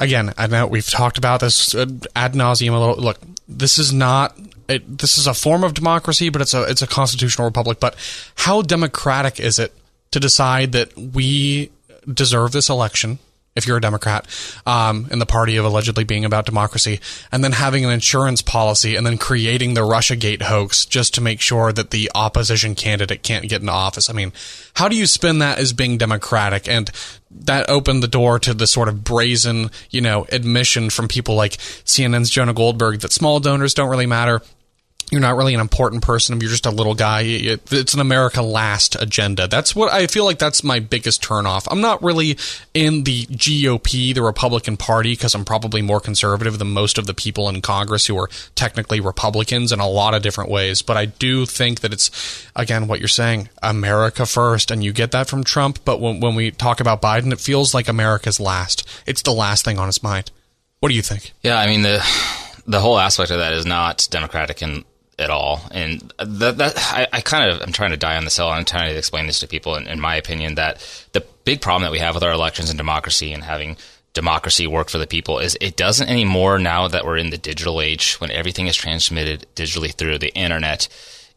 Again, 0.00 0.32
I 0.38 0.46
know 0.46 0.66
we've 0.66 0.88
talked 0.88 1.18
about 1.18 1.40
this 1.40 1.74
ad 1.74 2.32
nauseum 2.32 2.72
a 2.72 2.78
little. 2.78 2.96
Look, 2.96 3.18
this 3.46 3.78
is 3.78 3.92
not. 3.92 4.38
It, 4.66 4.98
this 4.98 5.18
is 5.18 5.26
a 5.26 5.34
form 5.34 5.62
of 5.62 5.74
democracy, 5.74 6.30
but 6.30 6.40
it's 6.40 6.54
a 6.54 6.62
it's 6.62 6.80
a 6.80 6.86
constitutional 6.86 7.46
republic. 7.46 7.80
But 7.80 7.96
how 8.36 8.62
democratic 8.62 9.38
is 9.38 9.58
it 9.58 9.74
to 10.12 10.18
decide 10.18 10.72
that 10.72 10.96
we 10.96 11.70
deserve 12.10 12.52
this 12.52 12.70
election? 12.70 13.18
If 13.56 13.66
you're 13.66 13.78
a 13.78 13.80
Democrat, 13.80 14.26
um, 14.64 15.08
in 15.10 15.18
the 15.18 15.26
party 15.26 15.56
of 15.56 15.64
allegedly 15.64 16.04
being 16.04 16.24
about 16.24 16.46
democracy, 16.46 17.00
and 17.32 17.42
then 17.42 17.52
having 17.52 17.84
an 17.84 17.90
insurance 17.90 18.42
policy 18.42 18.94
and 18.94 19.04
then 19.04 19.18
creating 19.18 19.74
the 19.74 19.80
Russiagate 19.80 20.42
hoax 20.42 20.84
just 20.84 21.14
to 21.14 21.20
make 21.20 21.40
sure 21.40 21.72
that 21.72 21.90
the 21.90 22.10
opposition 22.14 22.74
candidate 22.74 23.22
can't 23.22 23.48
get 23.48 23.60
into 23.60 23.72
office. 23.72 24.08
I 24.08 24.12
mean, 24.12 24.32
how 24.74 24.88
do 24.88 24.96
you 24.96 25.06
spin 25.06 25.38
that 25.40 25.58
as 25.58 25.72
being 25.72 25.98
democratic? 25.98 26.68
And 26.68 26.90
that 27.30 27.68
opened 27.68 28.02
the 28.02 28.08
door 28.08 28.38
to 28.38 28.54
the 28.54 28.66
sort 28.66 28.88
of 28.88 29.04
brazen, 29.04 29.70
you 29.90 30.00
know, 30.00 30.26
admission 30.30 30.90
from 30.90 31.08
people 31.08 31.34
like 31.34 31.52
CNN's 31.84 32.30
Jonah 32.30 32.54
Goldberg 32.54 33.00
that 33.00 33.12
small 33.12 33.40
donors 33.40 33.74
don't 33.74 33.90
really 33.90 34.06
matter 34.06 34.42
you're 35.10 35.20
not 35.20 35.36
really 35.36 35.54
an 35.54 35.60
important 35.60 36.02
person. 36.02 36.40
You're 36.40 36.50
just 36.50 36.66
a 36.66 36.70
little 36.70 36.94
guy. 36.94 37.22
It's 37.24 37.94
an 37.94 38.00
America 38.00 38.42
last 38.42 39.00
agenda. 39.00 39.48
That's 39.48 39.74
what 39.74 39.92
I 39.92 40.06
feel 40.06 40.24
like 40.24 40.38
that's 40.38 40.62
my 40.62 40.80
biggest 40.80 41.22
turnoff. 41.22 41.66
I'm 41.70 41.80
not 41.80 42.02
really 42.02 42.38
in 42.74 43.04
the 43.04 43.26
GOP, 43.26 44.14
the 44.14 44.22
Republican 44.22 44.76
Party, 44.76 45.12
because 45.12 45.34
I'm 45.34 45.44
probably 45.44 45.82
more 45.82 46.00
conservative 46.00 46.58
than 46.58 46.70
most 46.70 46.98
of 46.98 47.06
the 47.06 47.14
people 47.14 47.48
in 47.48 47.60
Congress 47.60 48.06
who 48.06 48.16
are 48.18 48.28
technically 48.54 49.00
Republicans 49.00 49.72
in 49.72 49.80
a 49.80 49.88
lot 49.88 50.14
of 50.14 50.22
different 50.22 50.50
ways. 50.50 50.82
But 50.82 50.96
I 50.96 51.06
do 51.06 51.46
think 51.46 51.80
that 51.80 51.92
it's, 51.92 52.46
again, 52.54 52.86
what 52.86 53.00
you're 53.00 53.08
saying, 53.08 53.48
America 53.62 54.26
first. 54.26 54.70
And 54.70 54.84
you 54.84 54.92
get 54.92 55.10
that 55.12 55.28
from 55.28 55.44
Trump. 55.44 55.80
But 55.84 56.00
when, 56.00 56.20
when 56.20 56.34
we 56.34 56.50
talk 56.50 56.80
about 56.80 57.02
Biden, 57.02 57.32
it 57.32 57.40
feels 57.40 57.74
like 57.74 57.88
America's 57.88 58.38
last. 58.38 58.88
It's 59.06 59.22
the 59.22 59.32
last 59.32 59.64
thing 59.64 59.78
on 59.78 59.86
his 59.86 60.02
mind. 60.02 60.30
What 60.80 60.88
do 60.88 60.94
you 60.94 61.02
think? 61.02 61.32
Yeah, 61.42 61.58
I 61.58 61.66
mean, 61.66 61.82
the 61.82 61.98
the 62.66 62.80
whole 62.80 62.98
aspect 62.98 63.30
of 63.30 63.38
that 63.38 63.52
is 63.52 63.66
not 63.66 64.06
democratic 64.10 64.62
in 64.62 64.84
at 65.20 65.30
all. 65.30 65.62
And 65.70 66.12
that, 66.18 66.58
that 66.58 66.74
I, 66.76 67.06
I, 67.12 67.20
kind 67.20 67.50
of 67.50 67.60
I'm 67.62 67.72
trying 67.72 67.90
to 67.90 67.96
die 67.96 68.16
on 68.16 68.24
the 68.24 68.30
hill. 68.30 68.48
I'm 68.48 68.64
trying 68.64 68.90
to 68.90 68.98
explain 68.98 69.26
this 69.26 69.40
to 69.40 69.48
people. 69.48 69.76
In, 69.76 69.86
in, 69.86 70.00
my 70.00 70.16
opinion, 70.16 70.54
that 70.56 70.80
the 71.12 71.24
big 71.44 71.60
problem 71.60 71.82
that 71.82 71.92
we 71.92 71.98
have 71.98 72.14
with 72.14 72.24
our 72.24 72.32
elections 72.32 72.70
and 72.70 72.78
democracy 72.78 73.32
and 73.32 73.44
having 73.44 73.76
democracy 74.12 74.66
work 74.66 74.88
for 74.88 74.98
the 74.98 75.06
people 75.06 75.38
is 75.38 75.56
it 75.60 75.76
doesn't 75.76 76.08
anymore 76.08 76.58
now 76.58 76.88
that 76.88 77.04
we're 77.04 77.16
in 77.16 77.30
the 77.30 77.38
digital 77.38 77.80
age 77.80 78.14
when 78.14 78.30
everything 78.30 78.66
is 78.66 78.74
transmitted 78.74 79.46
digitally 79.54 79.94
through 79.94 80.18
the 80.18 80.34
internet 80.34 80.88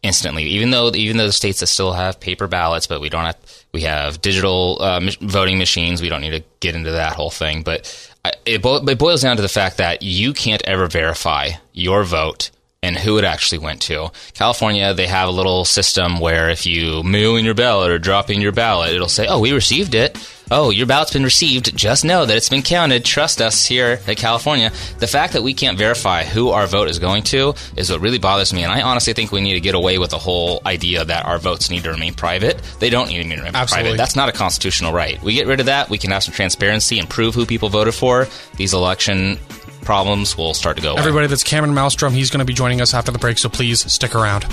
instantly. 0.01 0.43
Even 0.43 0.71
though 0.71 0.93
even 0.95 1.17
though 1.17 1.27
the 1.27 1.33
states 1.33 1.59
that 1.59 1.67
still 1.67 1.93
have 1.93 2.19
paper 2.19 2.47
ballots, 2.47 2.87
but 2.87 3.01
we 3.01 3.09
don't 3.09 3.25
have 3.25 3.37
we 3.73 3.81
have 3.81 4.21
digital 4.21 4.77
uh, 4.81 4.99
voting 5.21 5.57
machines. 5.57 6.01
We 6.01 6.09
don't 6.09 6.21
need 6.21 6.31
to 6.31 6.43
get 6.59 6.75
into 6.75 6.91
that 6.91 7.13
whole 7.13 7.31
thing, 7.31 7.63
but 7.63 8.11
it, 8.45 8.61
bo- 8.61 8.85
it 8.85 8.97
boils 8.97 9.21
down 9.21 9.35
to 9.35 9.41
the 9.41 9.49
fact 9.49 9.77
that 9.77 10.01
you 10.01 10.33
can't 10.33 10.61
ever 10.63 10.87
verify 10.87 11.51
your 11.73 12.03
vote 12.03 12.51
and 12.83 12.97
who 12.97 13.17
it 13.17 13.23
actually 13.23 13.57
went 13.57 13.81
to. 13.81 14.11
California, 14.33 14.93
they 14.93 15.07
have 15.07 15.29
a 15.29 15.31
little 15.31 15.65
system 15.65 16.19
where 16.19 16.49
if 16.49 16.67
you 16.67 17.01
mail 17.01 17.37
in 17.37 17.45
your 17.45 17.55
ballot 17.55 17.89
or 17.89 17.97
drop 17.97 18.29
in 18.29 18.41
your 18.41 18.51
ballot, 18.51 18.93
it'll 18.93 19.07
say, 19.07 19.25
"Oh, 19.25 19.39
we 19.39 19.53
received 19.53 19.95
it." 19.95 20.15
Oh, 20.51 20.69
your 20.69 20.85
ballot's 20.85 21.13
been 21.13 21.23
received. 21.23 21.75
Just 21.75 22.03
know 22.03 22.25
that 22.25 22.35
it's 22.37 22.49
been 22.49 22.61
counted. 22.61 23.05
Trust 23.05 23.41
us 23.41 23.65
here 23.65 23.99
at 24.05 24.17
California. 24.17 24.71
The 24.99 25.07
fact 25.07 25.33
that 25.33 25.41
we 25.41 25.53
can't 25.53 25.77
verify 25.77 26.25
who 26.25 26.49
our 26.49 26.67
vote 26.67 26.89
is 26.89 26.99
going 26.99 27.23
to 27.23 27.55
is 27.77 27.89
what 27.89 28.01
really 28.01 28.19
bothers 28.19 28.53
me. 28.53 28.63
And 28.63 28.71
I 28.71 28.81
honestly 28.81 29.13
think 29.13 29.31
we 29.31 29.41
need 29.41 29.53
to 29.53 29.61
get 29.61 29.73
away 29.73 29.97
with 29.97 30.11
the 30.11 30.19
whole 30.19 30.61
idea 30.65 31.05
that 31.05 31.25
our 31.25 31.39
votes 31.39 31.71
need 31.71 31.85
to 31.85 31.91
remain 31.91 32.13
private. 32.13 32.61
They 32.79 32.89
don't 32.89 33.07
need 33.07 33.23
to 33.23 33.29
remain 33.37 33.55
Absolutely. 33.55 33.91
private. 33.91 33.97
That's 33.97 34.15
not 34.17 34.29
a 34.29 34.33
constitutional 34.33 34.91
right. 34.91 35.19
We 35.23 35.33
get 35.33 35.47
rid 35.47 35.61
of 35.61 35.67
that. 35.67 35.89
We 35.89 35.97
can 35.97 36.11
have 36.11 36.23
some 36.23 36.33
transparency 36.33 36.99
and 36.99 37.09
prove 37.09 37.33
who 37.33 37.45
people 37.45 37.69
voted 37.69 37.95
for. 37.95 38.27
These 38.57 38.73
election 38.73 39.39
problems 39.83 40.37
will 40.37 40.53
start 40.53 40.77
to 40.77 40.83
go 40.83 40.91
away. 40.91 40.99
Everybody, 40.99 41.27
that's 41.27 41.43
Cameron 41.43 41.73
Malmstrom. 41.73 42.11
He's 42.11 42.29
going 42.29 42.39
to 42.39 42.45
be 42.45 42.53
joining 42.53 42.81
us 42.81 42.93
after 42.93 43.11
the 43.11 43.19
break, 43.19 43.37
so 43.37 43.49
please 43.49 43.91
stick 43.91 44.15
around. 44.15 44.45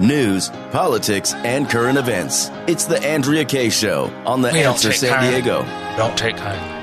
News, 0.00 0.48
politics, 0.72 1.32
and 1.32 1.70
current 1.70 1.96
events. 1.96 2.50
It's 2.66 2.86
the 2.86 3.00
Andrea 3.04 3.44
Kaye 3.44 3.70
Show 3.70 4.06
on 4.26 4.42
the 4.42 4.50
we 4.50 4.64
Answer 4.64 4.92
San. 4.92 5.30
Diego. 5.30 5.62
Don't 5.96 6.18
take 6.18 6.36
time. 6.36 6.81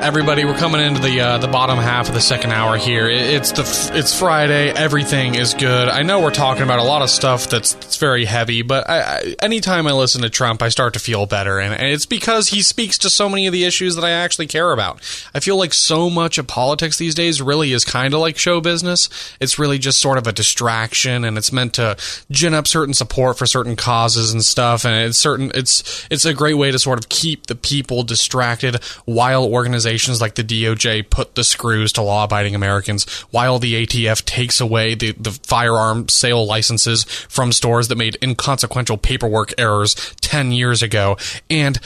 Everybody. 0.00 0.44
We're 0.44 0.56
coming 0.56 0.80
into 0.80 1.00
the 1.00 1.20
uh, 1.20 1.38
the 1.38 1.48
bottom 1.48 1.76
half 1.78 2.08
of 2.08 2.14
the 2.14 2.20
second 2.20 2.52
hour 2.52 2.76
here. 2.76 3.08
It's 3.08 3.52
the 3.52 3.90
it's 3.94 4.16
Friday. 4.16 4.70
Everything 4.70 5.34
is 5.34 5.54
good. 5.54 5.88
I 5.88 6.02
know 6.02 6.20
we're 6.20 6.30
talking 6.30 6.62
about 6.62 6.78
a 6.78 6.84
lot 6.84 7.02
of 7.02 7.10
stuff 7.10 7.48
that's, 7.48 7.74
that's 7.74 7.96
very 7.96 8.24
heavy, 8.24 8.62
but 8.62 8.88
I, 8.88 9.00
I, 9.00 9.36
anytime 9.42 9.86
I 9.86 9.92
listen 9.92 10.22
to 10.22 10.30
Trump, 10.30 10.62
I 10.62 10.68
start 10.68 10.94
to 10.94 11.00
feel 11.00 11.26
better, 11.26 11.58
and, 11.58 11.74
and 11.74 11.88
it's 11.88 12.06
because 12.06 12.48
he 12.48 12.62
speaks 12.62 12.98
to 12.98 13.10
so 13.10 13.28
many 13.28 13.46
of 13.46 13.52
the 13.52 13.64
issues 13.64 13.96
that 13.96 14.04
I 14.04 14.10
actually 14.10 14.46
care 14.46 14.72
about. 14.72 15.00
I 15.34 15.40
feel 15.40 15.56
like 15.56 15.74
so 15.74 16.08
much 16.08 16.38
of 16.38 16.46
politics 16.46 16.98
these 16.98 17.14
days 17.14 17.42
really 17.42 17.72
is 17.72 17.84
kind 17.84 18.14
of 18.14 18.20
like 18.20 18.38
show 18.38 18.60
business. 18.60 19.08
It's 19.40 19.58
really 19.58 19.78
just 19.78 20.00
sort 20.00 20.18
of 20.18 20.26
a 20.26 20.32
distraction, 20.32 21.24
and 21.24 21.36
it's 21.36 21.52
meant 21.52 21.74
to 21.74 21.96
gin 22.30 22.54
up 22.54 22.68
certain 22.68 22.94
support 22.94 23.36
for 23.36 23.46
certain 23.46 23.74
causes 23.74 24.32
and 24.32 24.44
stuff. 24.44 24.84
And 24.84 25.08
it's 25.08 25.18
certain 25.18 25.50
it's 25.54 26.06
it's 26.08 26.24
a 26.24 26.34
great 26.34 26.54
way 26.54 26.70
to 26.70 26.78
sort 26.78 26.98
of 26.98 27.08
keep 27.08 27.46
the 27.46 27.56
people 27.56 28.04
distracted 28.04 28.82
while 29.04 29.44
organizations 29.44 29.87
organizations 29.88 30.20
like 30.20 30.34
the 30.34 30.44
DOJ 30.44 31.08
put 31.08 31.34
the 31.34 31.42
screws 31.42 31.92
to 31.94 32.02
law 32.02 32.24
abiding 32.24 32.54
Americans, 32.54 33.08
while 33.30 33.58
the 33.58 33.86
ATF 33.86 34.24
takes 34.24 34.60
away 34.60 34.94
the, 34.94 35.12
the 35.12 35.30
firearm 35.30 36.08
sale 36.08 36.46
licenses 36.46 37.04
from 37.04 37.52
stores 37.52 37.88
that 37.88 37.96
made 37.96 38.18
inconsequential 38.22 38.98
paperwork 38.98 39.54
errors 39.56 39.94
10 40.20 40.52
years 40.52 40.82
ago. 40.82 41.16
And 41.48 41.78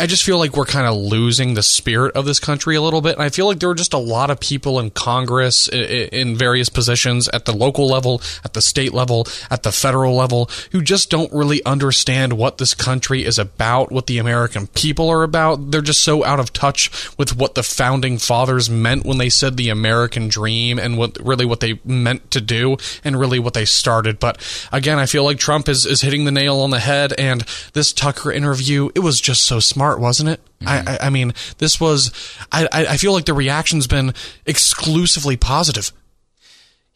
I 0.00 0.06
just 0.06 0.24
feel 0.24 0.38
like 0.38 0.56
we're 0.56 0.64
kind 0.64 0.86
of 0.86 0.96
losing 0.96 1.54
the 1.54 1.62
spirit 1.62 2.16
of 2.16 2.24
this 2.24 2.40
country 2.40 2.74
a 2.74 2.82
little 2.82 3.00
bit. 3.00 3.14
And 3.14 3.22
I 3.22 3.28
feel 3.28 3.46
like 3.46 3.60
there 3.60 3.70
are 3.70 3.74
just 3.74 3.94
a 3.94 3.98
lot 3.98 4.30
of 4.30 4.40
people 4.40 4.80
in 4.80 4.90
Congress 4.90 5.68
in 5.68 6.36
various 6.36 6.68
positions 6.68 7.28
at 7.28 7.44
the 7.44 7.54
local 7.54 7.88
level, 7.88 8.20
at 8.44 8.54
the 8.54 8.62
state 8.62 8.92
level, 8.92 9.28
at 9.48 9.62
the 9.62 9.70
federal 9.70 10.16
level, 10.16 10.50
who 10.72 10.82
just 10.82 11.08
don't 11.08 11.32
really 11.32 11.64
understand 11.64 12.32
what 12.32 12.58
this 12.58 12.74
country 12.74 13.24
is 13.24 13.38
about, 13.38 13.92
what 13.92 14.08
the 14.08 14.18
American 14.18 14.66
people 14.68 15.08
are 15.08 15.22
about. 15.22 15.70
They're 15.70 15.80
just 15.80 16.02
so 16.02 16.24
out 16.24 16.40
of 16.40 16.52
touch 16.52 16.90
with 17.16 17.36
what 17.36 17.43
the 17.52 17.62
founding 17.62 18.16
fathers 18.16 18.70
meant 18.70 19.04
when 19.04 19.18
they 19.18 19.28
said 19.28 19.56
the 19.56 19.68
American 19.68 20.28
dream 20.28 20.78
and 20.78 20.96
what 20.96 21.18
really 21.22 21.44
what 21.44 21.60
they 21.60 21.78
meant 21.84 22.30
to 22.30 22.40
do 22.40 22.76
and 23.04 23.20
really 23.20 23.38
what 23.38 23.52
they 23.52 23.66
started. 23.66 24.18
But 24.18 24.38
again, 24.72 24.98
I 24.98 25.06
feel 25.06 25.24
like 25.24 25.38
Trump 25.38 25.68
is, 25.68 25.84
is 25.84 26.00
hitting 26.00 26.24
the 26.24 26.30
nail 26.30 26.60
on 26.60 26.70
the 26.70 26.78
head 26.78 27.12
and 27.18 27.42
this 27.74 27.92
Tucker 27.92 28.32
interview, 28.32 28.90
it 28.94 29.00
was 29.00 29.20
just 29.20 29.42
so 29.42 29.60
smart, 29.60 30.00
wasn't 30.00 30.30
it? 30.30 30.40
Mm-hmm. 30.62 30.88
I, 30.88 31.06
I, 31.06 31.10
mean, 31.10 31.34
this 31.58 31.78
was, 31.80 32.10
I, 32.50 32.68
I 32.72 32.96
feel 32.96 33.12
like 33.12 33.26
the 33.26 33.34
reaction's 33.34 33.86
been 33.86 34.14
exclusively 34.46 35.36
positive. 35.36 35.92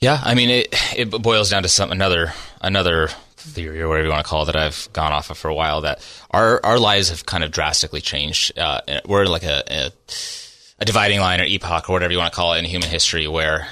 Yeah, 0.01 0.21
I 0.25 0.35
mean, 0.35 0.49
it, 0.49 0.75
it 0.97 1.11
boils 1.11 1.51
down 1.51 1.65
to 1.65 1.69
some, 1.69 1.91
another, 1.91 2.33
another 2.63 3.11
theory 3.49 3.81
or 3.81 3.89
whatever 3.89 4.07
you 4.07 4.13
want 4.13 4.25
to 4.25 4.29
call 4.29 4.43
it 4.43 4.47
that 4.47 4.57
I've 4.57 4.89
gone 4.93 5.13
off 5.13 5.31
of 5.31 5.39
for 5.39 5.49
a 5.49 5.55
while 5.55 5.83
that 5.83 6.01
our 6.31 6.65
our 6.65 6.79
lives 6.79 7.11
have 7.11 7.27
kind 7.27 7.45
of 7.45 7.51
drastically 7.51 8.01
changed. 8.01 8.59
Uh, 8.59 8.81
we're 9.07 9.27
like 9.27 9.45
a, 9.45 9.63
a, 9.71 9.91
a 10.79 10.85
dividing 10.85 11.21
line 11.21 11.41
or 11.41 11.45
epoch 11.45 11.89
or 11.89 11.93
whatever 11.93 12.13
you 12.13 12.19
want 12.19 12.33
to 12.33 12.37
call 12.37 12.55
it 12.55 12.59
in 12.59 12.65
human 12.65 12.89
history 12.89 13.27
where 13.27 13.69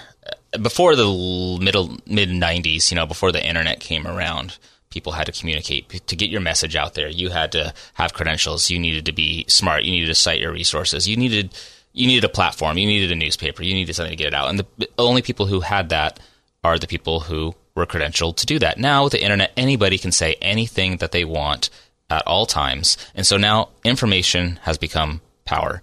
uh, 0.54 0.58
before 0.58 0.96
the 0.96 1.58
middle 1.60 1.96
mid 2.06 2.28
90s, 2.28 2.90
you 2.90 2.96
know, 2.96 3.06
before 3.06 3.32
the 3.32 3.44
internet 3.44 3.80
came 3.80 4.06
around, 4.06 4.58
people 4.90 5.12
had 5.12 5.26
to 5.26 5.32
communicate 5.32 5.88
to 6.06 6.16
get 6.16 6.30
your 6.30 6.40
message 6.40 6.74
out 6.74 6.94
there. 6.94 7.08
You 7.08 7.28
had 7.28 7.52
to 7.52 7.74
have 7.94 8.14
credentials. 8.14 8.70
You 8.70 8.78
needed 8.78 9.06
to 9.06 9.12
be 9.12 9.44
smart. 9.48 9.84
You 9.84 9.90
needed 9.90 10.06
to 10.06 10.14
cite 10.14 10.40
your 10.40 10.52
resources. 10.52 11.06
You 11.06 11.16
needed 11.16 11.54
you 11.92 12.06
needed 12.06 12.24
a 12.24 12.28
platform. 12.28 12.76
You 12.76 12.86
needed 12.86 13.10
a 13.10 13.16
newspaper. 13.16 13.62
You 13.62 13.74
needed 13.74 13.94
something 13.94 14.12
to 14.12 14.16
get 14.16 14.28
it 14.28 14.34
out. 14.34 14.50
And 14.50 14.58
the 14.58 14.88
only 14.98 15.22
people 15.22 15.46
who 15.46 15.60
had 15.60 15.88
that 15.88 16.20
are 16.62 16.78
the 16.78 16.86
people 16.86 17.20
who 17.20 17.54
were 17.76 17.86
credentialed 17.86 18.36
to 18.36 18.46
do 18.46 18.58
that. 18.58 18.78
Now 18.78 19.04
with 19.04 19.12
the 19.12 19.22
internet, 19.22 19.52
anybody 19.56 19.98
can 19.98 20.10
say 20.10 20.34
anything 20.40 20.96
that 20.96 21.12
they 21.12 21.24
want 21.24 21.70
at 22.10 22.26
all 22.26 22.46
times. 22.46 22.96
And 23.14 23.26
so 23.26 23.36
now 23.36 23.68
information 23.84 24.58
has 24.62 24.78
become 24.78 25.20
power. 25.44 25.82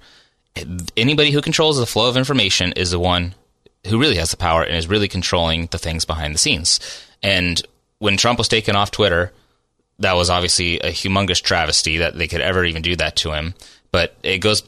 Anybody 0.98 1.32
who 1.32 1.42
controls 1.42 1.78
the 1.78 1.86
flow 1.86 2.10
of 2.10 2.18
information 2.18 2.74
is 2.74 2.92
the 2.92 3.00
one 3.00 3.36
who 3.88 4.00
really 4.00 4.18
has 4.18 4.32
the 4.32 4.38
power 4.38 4.64
and 4.64 4.76
is 4.76 4.88
really 4.88 5.08
controlling 5.08 5.68
the 5.68 5.78
things 5.78 6.06
behind 6.06 6.34
the 6.34 6.40
scenes. 6.40 6.80
And 7.22 7.62
when 8.00 8.18
Trump 8.18 8.40
was 8.40 8.48
taken 8.48 8.76
off 8.76 8.92
Twitter, 8.92 9.32
that 10.00 10.16
was 10.16 10.30
obviously 10.30 10.80
a 10.80 10.92
humongous 10.92 11.42
travesty 11.42 11.98
that 11.98 12.18
they 12.18 12.28
could 12.28 12.42
ever 12.42 12.66
even 12.66 12.82
do 12.82 12.96
that 12.96 13.16
to 13.18 13.32
him. 13.32 13.54
But 13.94 14.16
it 14.24 14.40
goes 14.40 14.64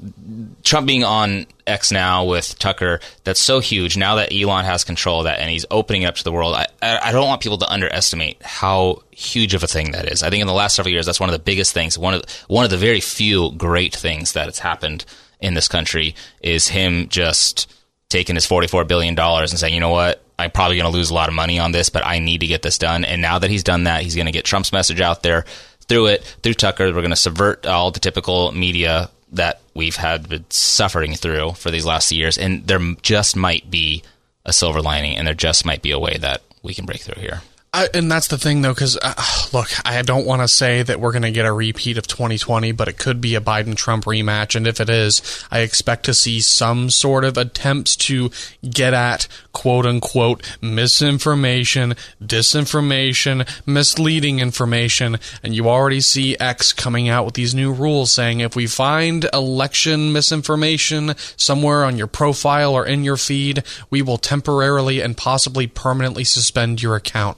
Trump 0.63 0.85
being 0.85 1.03
on 1.03 1.47
X 1.65 1.91
now 1.91 2.25
with 2.25 2.59
Tucker. 2.59 2.99
That's 3.23 3.39
so 3.39 3.59
huge 3.59 3.97
now 3.97 4.15
that 4.15 4.31
Elon 4.31 4.65
has 4.65 4.83
control 4.83 5.21
of 5.21 5.23
that 5.23 5.39
and 5.39 5.49
he's 5.49 5.65
opening 5.71 6.03
it 6.03 6.05
up 6.05 6.15
to 6.17 6.23
the 6.23 6.31
world. 6.31 6.53
I, 6.53 6.67
I 6.79 7.11
don't 7.11 7.27
want 7.27 7.41
people 7.41 7.57
to 7.57 7.67
underestimate 7.67 8.39
how 8.43 9.01
huge 9.09 9.55
of 9.55 9.63
a 9.63 9.67
thing 9.67 9.93
that 9.93 10.11
is. 10.11 10.21
I 10.21 10.29
think 10.29 10.41
in 10.41 10.47
the 10.47 10.53
last 10.53 10.75
several 10.75 10.93
years, 10.93 11.07
that's 11.07 11.19
one 11.19 11.27
of 11.27 11.33
the 11.33 11.39
biggest 11.39 11.73
things. 11.73 11.97
One 11.97 12.13
of 12.13 12.21
one 12.47 12.65
of 12.65 12.69
the 12.69 12.77
very 12.77 13.01
few 13.01 13.51
great 13.53 13.95
things 13.95 14.33
that 14.33 14.45
has 14.45 14.59
happened 14.59 15.05
in 15.39 15.55
this 15.55 15.67
country 15.67 16.13
is 16.41 16.67
him 16.67 17.09
just 17.09 17.73
taking 18.09 18.35
his 18.35 18.45
$44 18.45 18.87
billion 18.87 19.17
and 19.17 19.49
saying, 19.49 19.73
you 19.73 19.79
know 19.79 19.89
what? 19.89 20.23
I'm 20.37 20.51
probably 20.51 20.77
going 20.77 20.91
to 20.91 20.95
lose 20.95 21.09
a 21.09 21.15
lot 21.15 21.29
of 21.29 21.35
money 21.35 21.57
on 21.57 21.71
this, 21.71 21.89
but 21.89 22.05
I 22.05 22.19
need 22.19 22.41
to 22.41 22.47
get 22.47 22.61
this 22.61 22.77
done. 22.77 23.05
And 23.05 23.23
now 23.23 23.39
that 23.39 23.49
he's 23.49 23.63
done 23.63 23.85
that, 23.85 24.03
he's 24.03 24.15
going 24.15 24.27
to 24.27 24.31
get 24.31 24.45
Trump's 24.45 24.71
message 24.71 25.01
out 25.01 25.23
there 25.23 25.45
through 25.87 26.07
it, 26.07 26.23
through 26.43 26.53
Tucker. 26.53 26.85
We're 26.87 27.01
going 27.01 27.09
to 27.09 27.15
subvert 27.15 27.65
all 27.65 27.91
the 27.91 27.99
typical 27.99 28.51
media 28.51 29.09
that 29.35 29.61
we've 29.73 29.95
had 29.95 30.29
been 30.29 30.45
suffering 30.49 31.13
through 31.13 31.53
for 31.53 31.71
these 31.71 31.85
last 31.85 32.11
years, 32.11 32.37
and 32.37 32.65
there 32.67 32.79
just 33.01 33.35
might 33.35 33.69
be 33.69 34.03
a 34.45 34.53
silver 34.53 34.81
lining, 34.81 35.17
and 35.17 35.27
there 35.27 35.33
just 35.33 35.65
might 35.65 35.81
be 35.81 35.91
a 35.91 35.99
way 35.99 36.17
that 36.17 36.41
we 36.63 36.73
can 36.73 36.85
break 36.85 37.01
through 37.01 37.21
here. 37.21 37.41
I, 37.75 37.89
and 37.93 38.09
that's 38.09 38.29
the 38.29 38.37
thing, 38.37 38.61
though, 38.61 38.73
because 38.73 38.97
uh, 39.01 39.13
look, 39.51 39.67
I 39.85 40.01
don't 40.01 40.25
want 40.25 40.41
to 40.41 40.47
say 40.47 40.81
that 40.81 41.01
we're 41.01 41.11
going 41.11 41.23
to 41.23 41.31
get 41.31 41.45
a 41.45 41.51
repeat 41.51 41.97
of 41.97 42.07
2020, 42.07 42.71
but 42.71 42.87
it 42.87 42.97
could 42.97 43.19
be 43.19 43.35
a 43.35 43.41
Biden 43.41 43.75
Trump 43.75 44.05
rematch. 44.05 44.55
And 44.55 44.65
if 44.65 44.79
it 44.79 44.89
is, 44.89 45.21
I 45.51 45.59
expect 45.59 46.05
to 46.05 46.13
see 46.13 46.39
some 46.39 46.89
sort 46.89 47.25
of 47.25 47.37
attempts 47.37 47.97
to 47.97 48.31
get 48.63 48.93
at 48.93 49.27
quote 49.51 49.85
unquote 49.85 50.57
misinformation, 50.61 51.95
disinformation, 52.23 53.45
misleading 53.65 54.39
information. 54.39 55.17
And 55.43 55.53
you 55.53 55.67
already 55.67 55.99
see 55.99 56.37
X 56.37 56.71
coming 56.71 57.09
out 57.09 57.25
with 57.25 57.33
these 57.33 57.53
new 57.53 57.73
rules 57.73 58.09
saying 58.09 58.39
if 58.39 58.55
we 58.55 58.67
find 58.67 59.27
election 59.33 60.13
misinformation 60.13 61.13
somewhere 61.35 61.83
on 61.83 61.97
your 61.97 62.07
profile 62.07 62.73
or 62.73 62.85
in 62.85 63.03
your 63.03 63.17
feed, 63.17 63.63
we 63.89 64.01
will 64.01 64.17
temporarily 64.17 65.01
and 65.01 65.17
possibly 65.17 65.67
permanently 65.67 66.23
suspend 66.23 66.81
your 66.81 66.95
account 66.95 67.35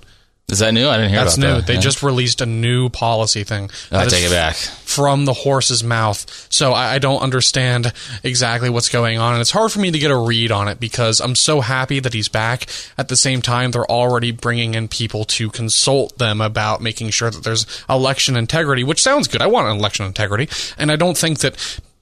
Is 0.49 0.59
that 0.59 0.73
new? 0.73 0.87
I 0.87 0.95
didn't 0.95 1.09
hear 1.09 1.19
that. 1.19 1.23
That's 1.25 1.37
new. 1.37 1.47
that. 1.55 1.67
They 1.67 1.73
Yeah. 1.73 1.81
just 1.81 2.01
released 2.01 2.39
a 2.39 2.45
new 2.45 2.87
policy 2.87 3.43
thing. 3.43 3.69
Oh, 3.91 3.99
I 3.99 4.05
take 4.05 4.23
it 4.23 4.31
back. 4.31 4.55
From 4.55 5.25
the 5.25 5.33
horse's 5.33 5.83
mouth. 5.83 6.25
So 6.49 6.71
I, 6.71 6.93
I 6.93 6.99
don't 6.99 7.21
understand 7.21 7.91
exactly 8.23 8.69
what's 8.69 8.87
going 8.87 9.19
on. 9.19 9.33
And 9.33 9.41
it's 9.41 9.51
hard 9.51 9.73
for 9.73 9.79
me 9.79 9.91
to 9.91 9.99
get 9.99 10.09
a 10.09 10.15
read 10.15 10.49
on 10.53 10.69
it 10.69 10.79
because 10.79 11.19
I'm 11.19 11.35
so 11.35 11.59
happy 11.59 11.99
that 11.99 12.13
he's 12.13 12.29
back. 12.29 12.67
At 12.97 13.09
the 13.09 13.17
same 13.17 13.41
time, 13.41 13.71
they're 13.71 13.91
already 13.91 14.31
bringing 14.31 14.73
in 14.73 14.87
people 14.87 15.25
to 15.25 15.49
consult 15.49 16.17
them 16.17 16.39
about 16.39 16.81
making 16.81 17.09
sure 17.09 17.29
that 17.29 17.43
there's 17.43 17.65
election 17.89 18.37
integrity, 18.37 18.85
which 18.85 19.01
sounds 19.01 19.27
good. 19.27 19.41
I 19.41 19.47
want 19.47 19.67
election 19.77 20.05
integrity. 20.05 20.47
And 20.77 20.93
I 20.93 20.95
don't 20.95 21.17
think 21.17 21.39
that 21.39 21.55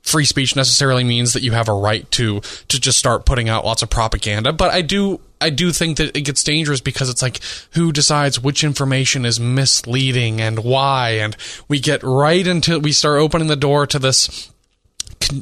free 0.06 0.26
speech 0.26 0.56
necessarily 0.56 1.04
means 1.04 1.34
that 1.34 1.42
you 1.42 1.52
have 1.52 1.68
a 1.68 1.74
right 1.74 2.10
to 2.12 2.40
to 2.40 2.80
just 2.80 2.98
start 2.98 3.26
putting 3.26 3.50
out 3.50 3.66
lots 3.66 3.82
of 3.82 3.90
propaganda. 3.90 4.54
But 4.54 4.72
i 4.72 4.82
do 4.82 5.20
i 5.42 5.50
do 5.50 5.72
think 5.72 5.98
that 5.98 6.16
it 6.16 6.22
gets 6.22 6.44
dangerous 6.44 6.80
because 6.80 7.10
it's 7.10 7.22
like 7.22 7.40
who 7.72 7.92
decides 7.92 8.40
which 8.40 8.64
information 8.64 9.26
is 9.26 9.40
misleading 9.40 10.40
and 10.40 10.60
why? 10.60 11.10
And 11.22 11.36
we 11.68 11.80
get 11.80 12.04
right 12.04 12.46
into 12.46 12.80
we 12.80 12.92
start 12.92 13.20
opening 13.20 13.48
the 13.48 13.56
door 13.56 13.88
to 13.88 14.00
this 14.00 14.52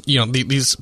you 0.06 0.18
know 0.18 0.24
these 0.24 0.76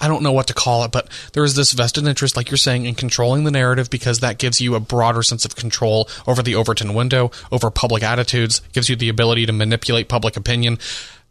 i 0.00 0.08
don't 0.08 0.22
know 0.22 0.32
what 0.32 0.46
to 0.46 0.54
call 0.54 0.82
it 0.84 0.92
but 0.92 1.08
there 1.34 1.44
is 1.44 1.56
this 1.56 1.72
vested 1.72 2.06
interest 2.06 2.36
like 2.36 2.50
you're 2.50 2.56
saying 2.56 2.86
in 2.86 2.94
controlling 2.94 3.44
the 3.44 3.50
narrative 3.50 3.90
because 3.90 4.20
that 4.20 4.38
gives 4.38 4.62
you 4.62 4.74
a 4.74 4.80
broader 4.80 5.22
sense 5.22 5.44
of 5.44 5.56
control 5.56 6.08
over 6.26 6.42
the 6.42 6.54
overton 6.54 6.94
window 6.94 7.30
over 7.52 7.70
public 7.70 8.02
attitudes 8.02 8.62
gives 8.72 8.88
you 8.88 8.96
the 8.96 9.10
ability 9.10 9.44
to 9.44 9.52
manipulate 9.52 10.08
public 10.08 10.36
opinion. 10.36 10.78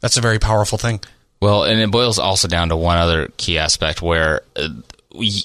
That's 0.01 0.18
a 0.18 0.22
very 0.22 0.38
powerful 0.38 0.78
thing 0.78 0.99
Well, 1.45 1.63
and 1.63 1.79
it 1.79 1.91
boils 1.91 2.17
also 2.17 2.47
down 2.47 2.69
to 2.69 2.75
one 2.75 2.97
other 2.97 3.29
key 3.37 3.59
aspect 3.59 4.01
where 4.01 4.41
uh, 4.55 4.69
we, 5.13 5.43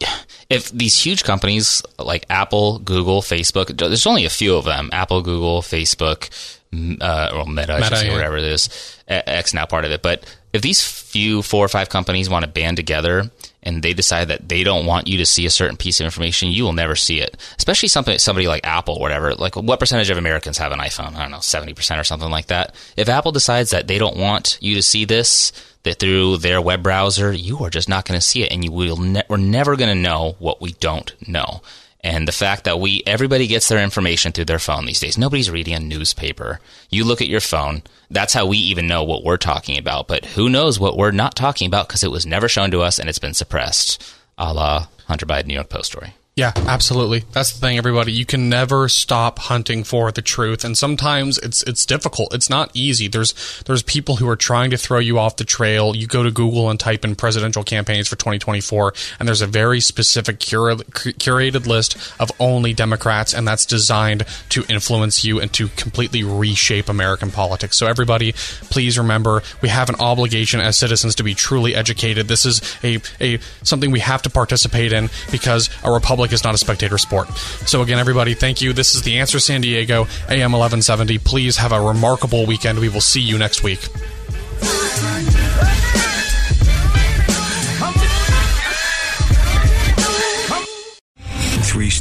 if 0.49 0.71
these 0.71 0.99
huge 0.99 1.25
companies 1.25 1.83
like 1.99 2.25
Apple, 2.31 2.79
Google, 2.79 3.21
Facebook, 3.21 3.77
there's 3.77 4.07
only 4.07 4.25
a 4.25 4.31
few 4.31 4.57
of 4.57 4.65
them 4.65 4.89
Apple, 4.95 5.21
Google, 5.21 5.61
Facebook, 5.61 6.31
uh, 6.73 7.33
or 7.35 7.45
Meta, 7.45 7.79
Meta, 7.79 7.97
say, 7.97 8.07
yeah. 8.07 8.15
whatever 8.15 8.39
it 8.39 8.45
is, 8.45 8.97
X 9.09 9.53
now 9.53 9.67
part 9.67 9.85
of 9.85 9.91
it. 9.91 10.01
But 10.01 10.25
if 10.55 10.63
these 10.63 10.83
few 10.83 11.43
four 11.43 11.67
or 11.67 11.69
five 11.69 11.91
companies 11.91 12.31
want 12.31 12.47
to 12.47 12.51
band 12.51 12.79
together 12.79 13.31
and 13.63 13.83
they 13.83 13.93
decide 13.93 14.29
that 14.29 14.49
they 14.49 14.65
don't 14.65 14.87
want 14.87 15.07
you 15.07 15.19
to 15.19 15.27
see 15.27 15.45
a 15.45 15.51
certain 15.51 15.77
piece 15.77 16.01
of 16.01 16.07
information, 16.07 16.49
you 16.49 16.65
will 16.65 16.73
never 16.73 16.97
see 16.97 17.21
it. 17.21 17.37
Especially 17.59 17.91
something 17.91 18.19
somebody 18.19 18.49
like 18.49 18.67
Apple, 18.67 18.95
or 18.95 19.01
whatever. 19.01 19.35
Like, 19.35 19.55
what 19.55 19.79
percentage 19.79 20.09
of 20.09 20.17
Americans 20.17 20.57
have 20.57 20.73
an 20.73 20.79
iPhone? 20.79 21.15
I 21.15 21.21
don't 21.21 21.31
know, 21.31 21.41
seventy 21.41 21.75
percent 21.75 22.01
or 22.01 22.05
something 22.05 22.31
like 22.31 22.47
that. 22.47 22.75
If 22.97 23.11
Apple 23.11 23.33
decides 23.33 23.73
that 23.73 23.87
they 23.87 23.99
don't 23.99 24.17
want 24.17 24.57
you 24.63 24.77
to 24.77 24.83
see 24.83 25.05
this, 25.05 25.53
that 25.83 25.99
through 25.99 26.39
their 26.39 26.61
web 26.61 26.83
browser, 26.83 27.33
you 27.33 27.59
are 27.65 27.71
just 27.71 27.89
not 27.89 28.05
going 28.05 28.19
to 28.19 28.27
see 28.27 28.43
it, 28.43 28.53
and 28.53 28.65
you 28.65 28.73
will. 28.73 28.97
Ne- 28.97 29.23
we're 29.29 29.37
never 29.37 29.77
going 29.77 29.95
to 29.95 30.01
know 30.01 30.37
what 30.39 30.61
we 30.61 30.73
don't 30.73 31.15
know. 31.27 31.63
And 32.03 32.27
the 32.27 32.33
fact 32.33 32.65
that 32.65 32.81
we 32.81 33.03
everybody 33.07 33.47
gets 33.47 33.69
their 33.69 33.83
information 33.83 34.33
through 34.33 34.47
their 34.47 34.59
phone 34.59 34.87
these 34.87 35.01
days. 35.01 35.19
Nobody's 35.19 35.51
reading 35.51 35.75
a 35.75 35.81
newspaper. 35.81 36.61
You 36.89 37.05
look 37.05 37.21
at 37.21 37.29
your 37.29 37.41
phone. 37.41 37.83
That's 38.11 38.33
how 38.33 38.47
we 38.47 38.57
even 38.57 38.87
know 38.87 39.05
what 39.05 39.23
we're 39.23 39.37
talking 39.37 39.79
about. 39.79 40.09
But 40.09 40.25
who 40.25 40.49
knows 40.49 40.81
what 40.81 40.97
we're 40.97 41.11
not 41.11 41.37
talking 41.37 41.67
about 41.67 41.89
because 41.89 42.03
it 42.03 42.11
was 42.11 42.25
never 42.25 42.49
shown 42.49 42.71
to 42.71 42.81
us 42.81 42.99
and 42.99 43.09
it's 43.09 43.19
been 43.19 43.35
suppressed, 43.35 44.03
a 44.39 44.55
la 44.55 44.87
Hunter 45.09 45.27
Biden 45.27 45.47
New 45.47 45.55
York 45.55 45.69
Post 45.69 45.93
story. 45.93 46.15
Yeah, 46.41 46.53
absolutely. 46.57 47.25
That's 47.33 47.53
the 47.53 47.59
thing, 47.59 47.77
everybody. 47.77 48.13
You 48.13 48.25
can 48.25 48.49
never 48.49 48.89
stop 48.89 49.39
hunting 49.39 49.85
for 49.85 50.11
the 50.11 50.23
truth, 50.23 50.65
and 50.65 50.77
sometimes 50.77 51.37
it's 51.37 51.63
it's 51.65 51.85
difficult. 51.85 52.33
It's 52.33 52.49
not 52.49 52.71
easy. 52.73 53.09
There's 53.09 53.63
there's 53.67 53.83
people 53.83 54.17
who 54.17 54.27
are 54.27 54.37
trying 54.37 54.71
to 54.71 54.79
throw 54.79 55.01
you 55.01 55.19
off 55.19 55.37
the 55.37 55.45
trail. 55.45 55.95
You 55.95 56.07
go 56.07 56.23
to 56.23 56.31
Google 56.31 56.71
and 56.71 56.81
type 56.81 57.05
in 57.05 57.15
presidential 57.15 57.63
campaigns 57.63 58.09
for 58.09 58.17
2024, 58.17 58.95
and 59.19 59.29
there's 59.29 59.43
a 59.43 59.47
very 59.47 59.81
specific 59.81 60.41
cura- 60.41 60.77
curated 60.77 61.67
list 61.67 61.99
of 62.19 62.33
only 62.41 62.73
Democrats, 62.73 63.35
and 63.35 63.47
that's 63.47 63.67
designed 63.67 64.25
to 64.49 64.65
influence 64.71 65.23
you 65.23 65.41
and 65.41 65.53
to 65.53 65.69
completely 65.69 66.25
reshape 66.25 66.89
American 66.89 67.31
politics. 67.31 67.77
So 67.77 67.87
everybody, 67.87 68.33
please 68.71 68.97
remember, 68.97 69.43
we 69.61 69.69
have 69.69 69.91
an 69.91 69.97
obligation 70.01 70.61
as 70.61 70.79
citizens 70.79 71.15
to 71.17 71.23
be 71.23 71.35
truly 71.35 71.75
educated. 71.75 72.29
This 72.29 72.47
is 72.47 72.63
a 72.83 72.99
a 73.21 73.39
something 73.63 73.91
we 73.91 74.01
have 74.01 74.23
to 74.23 74.31
participate 74.31 74.95
in 74.95 75.11
because 75.31 75.69
a 75.85 75.93
republic 75.93 76.30
is 76.33 76.45
not 76.45 76.55
a 76.55 76.59
spectator 76.59 76.99
sport. 76.99 77.29
So 77.67 77.83
again, 77.83 77.99
everybody, 77.99 78.35
thank 78.35 78.61
you. 78.61 78.73
This 78.73 78.95
is 78.95 79.03
the 79.03 79.19
Answer 79.19 79.39
San 79.39 79.61
Diego, 79.61 80.03
AM 80.29 80.53
1170. 80.53 81.19
Please 81.19 81.57
have 81.57 81.73
a 81.73 81.81
remarkable 81.81 82.47
weekend. 82.47 82.79
We 82.79 82.89
will 82.89 83.01
see 83.01 83.21
you 83.21 83.39
next 83.39 83.63
week. 83.63 83.89